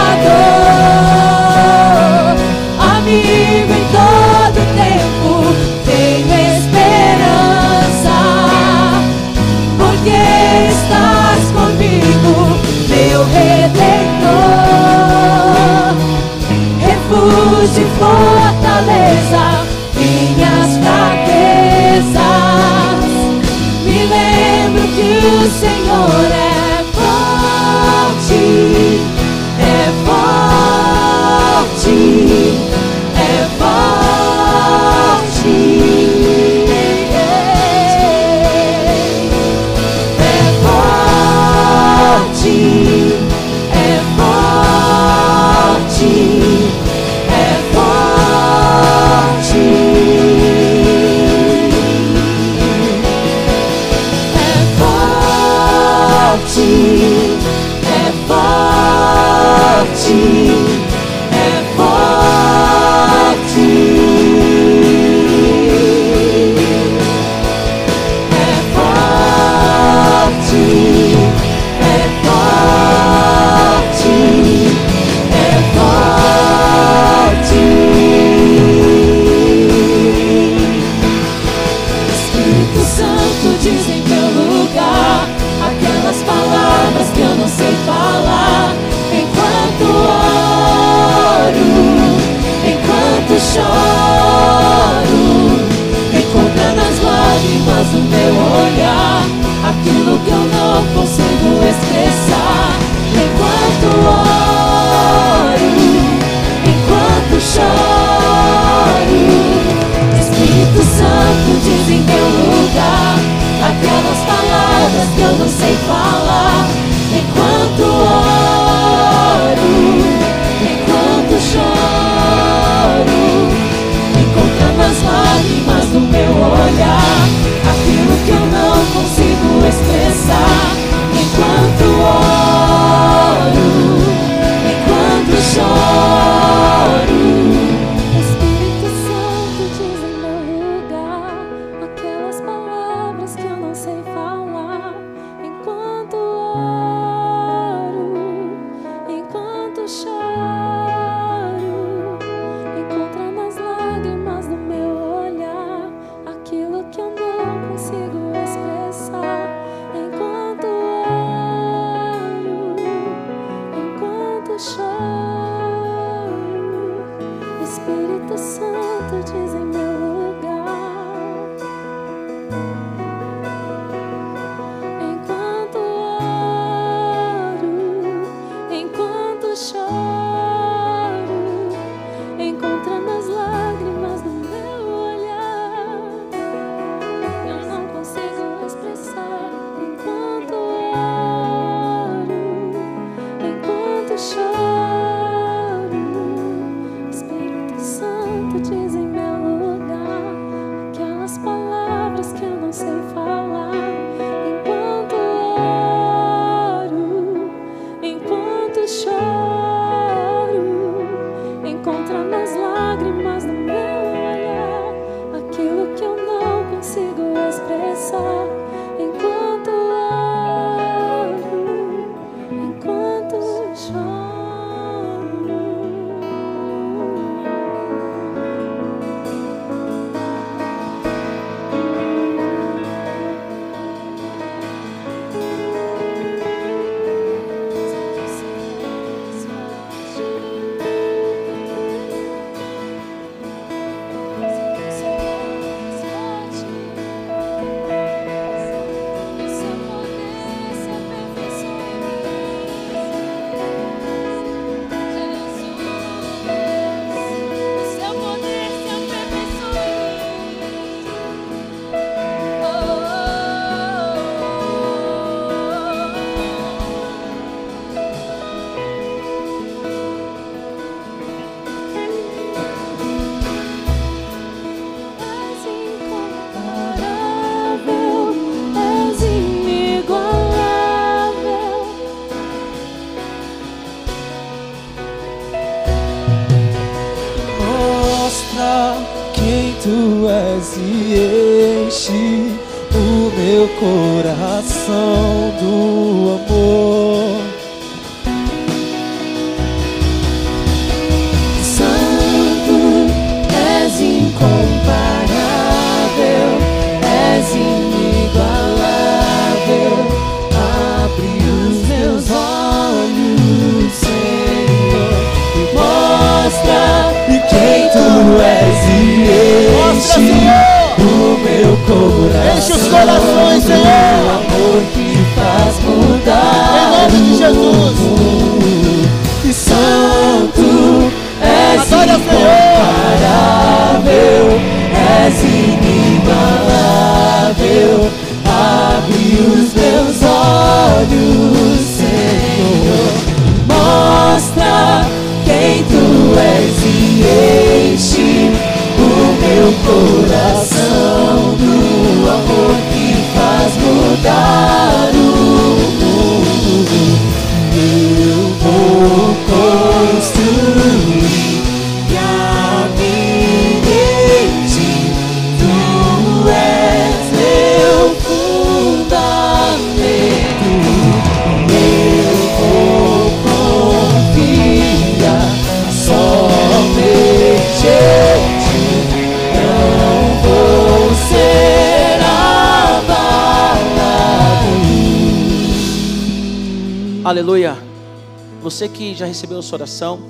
Recebeu 389.43 389.59
a 389.59 389.63
sua 389.63 389.79
oração, 389.79 390.21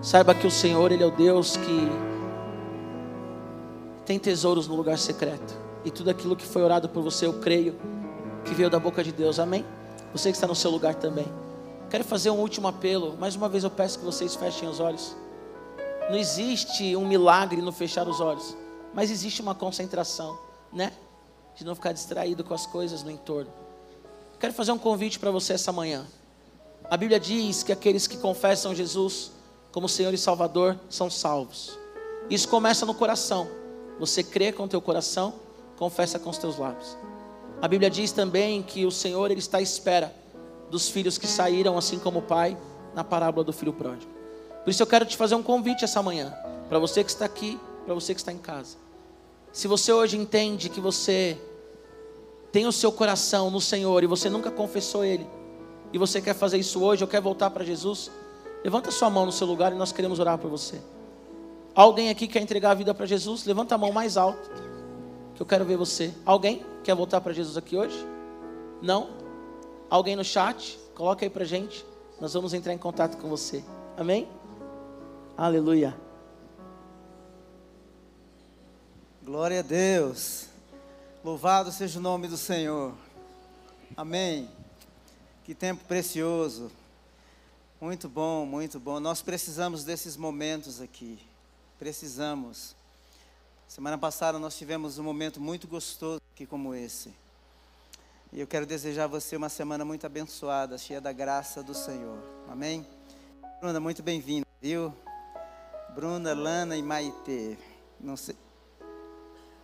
saiba 0.00 0.32
que 0.32 0.46
o 0.46 0.50
Senhor, 0.50 0.92
Ele 0.92 1.02
é 1.02 1.06
o 1.06 1.10
Deus 1.10 1.56
que 1.56 1.88
tem 4.04 4.16
tesouros 4.16 4.68
no 4.68 4.76
lugar 4.76 4.96
secreto. 4.96 5.56
E 5.84 5.90
tudo 5.90 6.08
aquilo 6.08 6.36
que 6.36 6.46
foi 6.46 6.62
orado 6.62 6.88
por 6.88 7.02
você, 7.02 7.26
eu 7.26 7.40
creio 7.40 7.74
que 8.44 8.54
veio 8.54 8.70
da 8.70 8.78
boca 8.78 9.02
de 9.02 9.10
Deus. 9.10 9.40
Amém? 9.40 9.64
Você 10.12 10.30
que 10.30 10.36
está 10.36 10.46
no 10.46 10.54
seu 10.54 10.70
lugar 10.70 10.94
também. 10.94 11.26
Quero 11.90 12.04
fazer 12.04 12.30
um 12.30 12.38
último 12.38 12.68
apelo. 12.68 13.16
Mais 13.18 13.34
uma 13.34 13.48
vez 13.48 13.64
eu 13.64 13.70
peço 13.70 13.98
que 13.98 14.04
vocês 14.04 14.36
fechem 14.36 14.68
os 14.68 14.78
olhos. 14.78 15.16
Não 16.08 16.16
existe 16.16 16.94
um 16.94 17.08
milagre 17.08 17.60
no 17.60 17.72
fechar 17.72 18.06
os 18.06 18.20
olhos, 18.20 18.56
mas 18.94 19.10
existe 19.10 19.42
uma 19.42 19.52
concentração, 19.52 20.38
né? 20.72 20.92
De 21.56 21.64
não 21.64 21.74
ficar 21.74 21.90
distraído 21.90 22.44
com 22.44 22.54
as 22.54 22.66
coisas 22.66 23.02
no 23.02 23.10
entorno. 23.10 23.50
Quero 24.38 24.52
fazer 24.52 24.70
um 24.70 24.78
convite 24.78 25.18
para 25.18 25.32
você 25.32 25.54
essa 25.54 25.72
manhã. 25.72 26.06
A 26.88 26.96
Bíblia 26.96 27.18
diz 27.18 27.62
que 27.62 27.72
aqueles 27.72 28.06
que 28.06 28.16
confessam 28.16 28.74
Jesus 28.74 29.32
como 29.72 29.88
Senhor 29.88 30.14
e 30.14 30.18
Salvador 30.18 30.78
são 30.88 31.10
salvos. 31.10 31.78
Isso 32.30 32.48
começa 32.48 32.86
no 32.86 32.94
coração. 32.94 33.48
Você 33.98 34.22
crê 34.22 34.52
com 34.52 34.64
o 34.64 34.68
teu 34.68 34.80
coração, 34.80 35.34
confessa 35.76 36.18
com 36.18 36.30
os 36.30 36.38
teus 36.38 36.58
lábios. 36.58 36.96
A 37.60 37.66
Bíblia 37.66 37.90
diz 37.90 38.12
também 38.12 38.62
que 38.62 38.86
o 38.86 38.90
Senhor 38.90 39.30
ele 39.30 39.40
está 39.40 39.58
à 39.58 39.62
espera 39.62 40.14
dos 40.70 40.88
filhos 40.88 41.18
que 41.18 41.26
saíram, 41.26 41.76
assim 41.76 41.98
como 41.98 42.20
o 42.20 42.22
pai, 42.22 42.56
na 42.94 43.02
parábola 43.02 43.44
do 43.44 43.52
filho 43.52 43.72
pródigo. 43.72 44.10
Por 44.62 44.70
isso 44.70 44.82
eu 44.82 44.86
quero 44.86 45.04
te 45.04 45.16
fazer 45.16 45.34
um 45.34 45.42
convite 45.42 45.84
essa 45.84 46.02
manhã, 46.02 46.32
para 46.68 46.78
você 46.78 47.02
que 47.02 47.10
está 47.10 47.24
aqui, 47.24 47.58
para 47.84 47.94
você 47.94 48.14
que 48.14 48.20
está 48.20 48.32
em 48.32 48.38
casa. 48.38 48.76
Se 49.52 49.66
você 49.66 49.92
hoje 49.92 50.16
entende 50.16 50.68
que 50.68 50.80
você 50.80 51.38
tem 52.52 52.66
o 52.66 52.72
seu 52.72 52.92
coração 52.92 53.50
no 53.50 53.60
Senhor 53.60 54.02
e 54.02 54.06
você 54.06 54.28
nunca 54.28 54.50
confessou 54.50 55.04
Ele, 55.04 55.26
e 55.92 55.98
você 55.98 56.20
quer 56.20 56.34
fazer 56.34 56.58
isso 56.58 56.82
hoje 56.82 57.02
ou 57.02 57.08
quer 57.08 57.20
voltar 57.20 57.50
para 57.50 57.64
Jesus, 57.64 58.10
levanta 58.62 58.90
sua 58.90 59.08
mão 59.08 59.26
no 59.26 59.32
seu 59.32 59.46
lugar 59.46 59.72
e 59.72 59.76
nós 59.76 59.92
queremos 59.92 60.18
orar 60.18 60.38
por 60.38 60.50
você. 60.50 60.80
Alguém 61.74 62.08
aqui 62.08 62.26
quer 62.26 62.40
entregar 62.40 62.70
a 62.70 62.74
vida 62.74 62.94
para 62.94 63.06
Jesus? 63.06 63.44
Levanta 63.44 63.74
a 63.74 63.78
mão 63.78 63.92
mais 63.92 64.16
alto, 64.16 64.50
que 65.34 65.42
eu 65.42 65.46
quero 65.46 65.64
ver 65.64 65.76
você. 65.76 66.12
Alguém 66.24 66.64
quer 66.82 66.94
voltar 66.94 67.20
para 67.20 67.32
Jesus 67.32 67.56
aqui 67.56 67.76
hoje? 67.76 67.96
Não? 68.80 69.08
Alguém 69.90 70.16
no 70.16 70.24
chat? 70.24 70.78
Coloca 70.94 71.24
aí 71.24 71.30
para 71.30 71.44
gente. 71.44 71.84
nós 72.20 72.32
vamos 72.32 72.54
entrar 72.54 72.72
em 72.72 72.78
contato 72.78 73.18
com 73.18 73.28
você. 73.28 73.62
Amém? 73.96 74.26
Aleluia. 75.36 75.94
Glória 79.22 79.58
a 79.58 79.62
Deus. 79.62 80.46
Louvado 81.22 81.70
seja 81.72 81.98
o 81.98 82.02
nome 82.02 82.28
do 82.28 82.36
Senhor. 82.36 82.94
Amém. 83.96 84.55
Que 85.46 85.54
tempo 85.54 85.84
precioso. 85.84 86.72
Muito 87.80 88.08
bom, 88.08 88.44
muito 88.44 88.80
bom. 88.80 88.98
Nós 88.98 89.22
precisamos 89.22 89.84
desses 89.84 90.16
momentos 90.16 90.80
aqui. 90.80 91.20
Precisamos. 91.78 92.74
Semana 93.68 93.96
passada 93.96 94.40
nós 94.40 94.58
tivemos 94.58 94.98
um 94.98 95.04
momento 95.04 95.40
muito 95.40 95.68
gostoso 95.68 96.20
aqui 96.34 96.46
como 96.46 96.74
esse. 96.74 97.14
E 98.32 98.40
eu 98.40 98.46
quero 98.48 98.66
desejar 98.66 99.04
a 99.04 99.06
você 99.06 99.36
uma 99.36 99.48
semana 99.48 99.84
muito 99.84 100.04
abençoada, 100.04 100.76
cheia 100.78 101.00
da 101.00 101.12
graça 101.12 101.62
do 101.62 101.74
Senhor. 101.74 102.18
Amém? 102.48 102.84
Bruna, 103.60 103.78
muito 103.78 104.02
bem-vinda, 104.02 104.44
viu? 104.60 104.92
Bruna, 105.94 106.34
Lana 106.34 106.76
e 106.76 106.82
Maite. 106.82 107.56
Não 108.00 108.16
sei. 108.16 108.34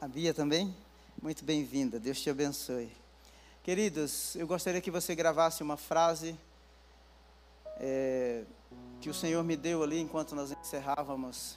A 0.01 0.07
Bia 0.07 0.33
também? 0.33 0.73
Muito 1.21 1.45
bem-vinda. 1.45 1.99
Deus 1.99 2.21
te 2.21 2.31
abençoe. 2.31 3.02
Queridos, 3.63 4.35
eu 4.35 4.45
gostaria 4.45 4.81
que 4.81 4.91
você 4.91 5.15
gravasse 5.15 5.63
uma 5.63 5.77
frase 5.77 6.37
é, 7.77 8.43
que 9.01 9.09
o 9.09 9.15
Senhor 9.15 9.45
me 9.45 9.57
deu 9.57 9.85
ali 9.85 10.01
enquanto 10.01 10.35
nós 10.35 10.51
encerrávamos. 10.51 11.57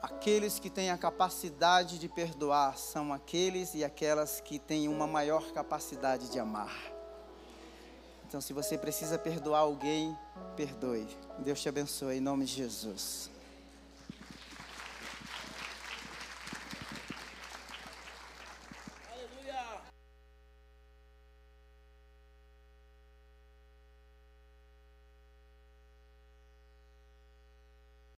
Aqueles 0.00 0.60
que 0.60 0.70
têm 0.70 0.88
a 0.92 0.96
capacidade 0.96 1.98
de 1.98 2.08
perdoar 2.08 2.78
são 2.78 3.12
aqueles 3.12 3.74
e 3.74 3.82
aquelas 3.82 4.40
que 4.40 4.60
têm 4.60 4.86
uma 4.86 5.04
maior 5.04 5.50
capacidade 5.50 6.30
de 6.30 6.38
amar. 6.38 6.72
Então, 8.28 8.40
se 8.40 8.52
você 8.52 8.78
precisa 8.78 9.18
perdoar 9.18 9.62
alguém, 9.62 10.16
perdoe. 10.54 11.08
Deus 11.40 11.60
te 11.60 11.68
abençoe 11.68 12.18
em 12.18 12.20
nome 12.20 12.44
de 12.44 12.52
Jesus. 12.52 13.31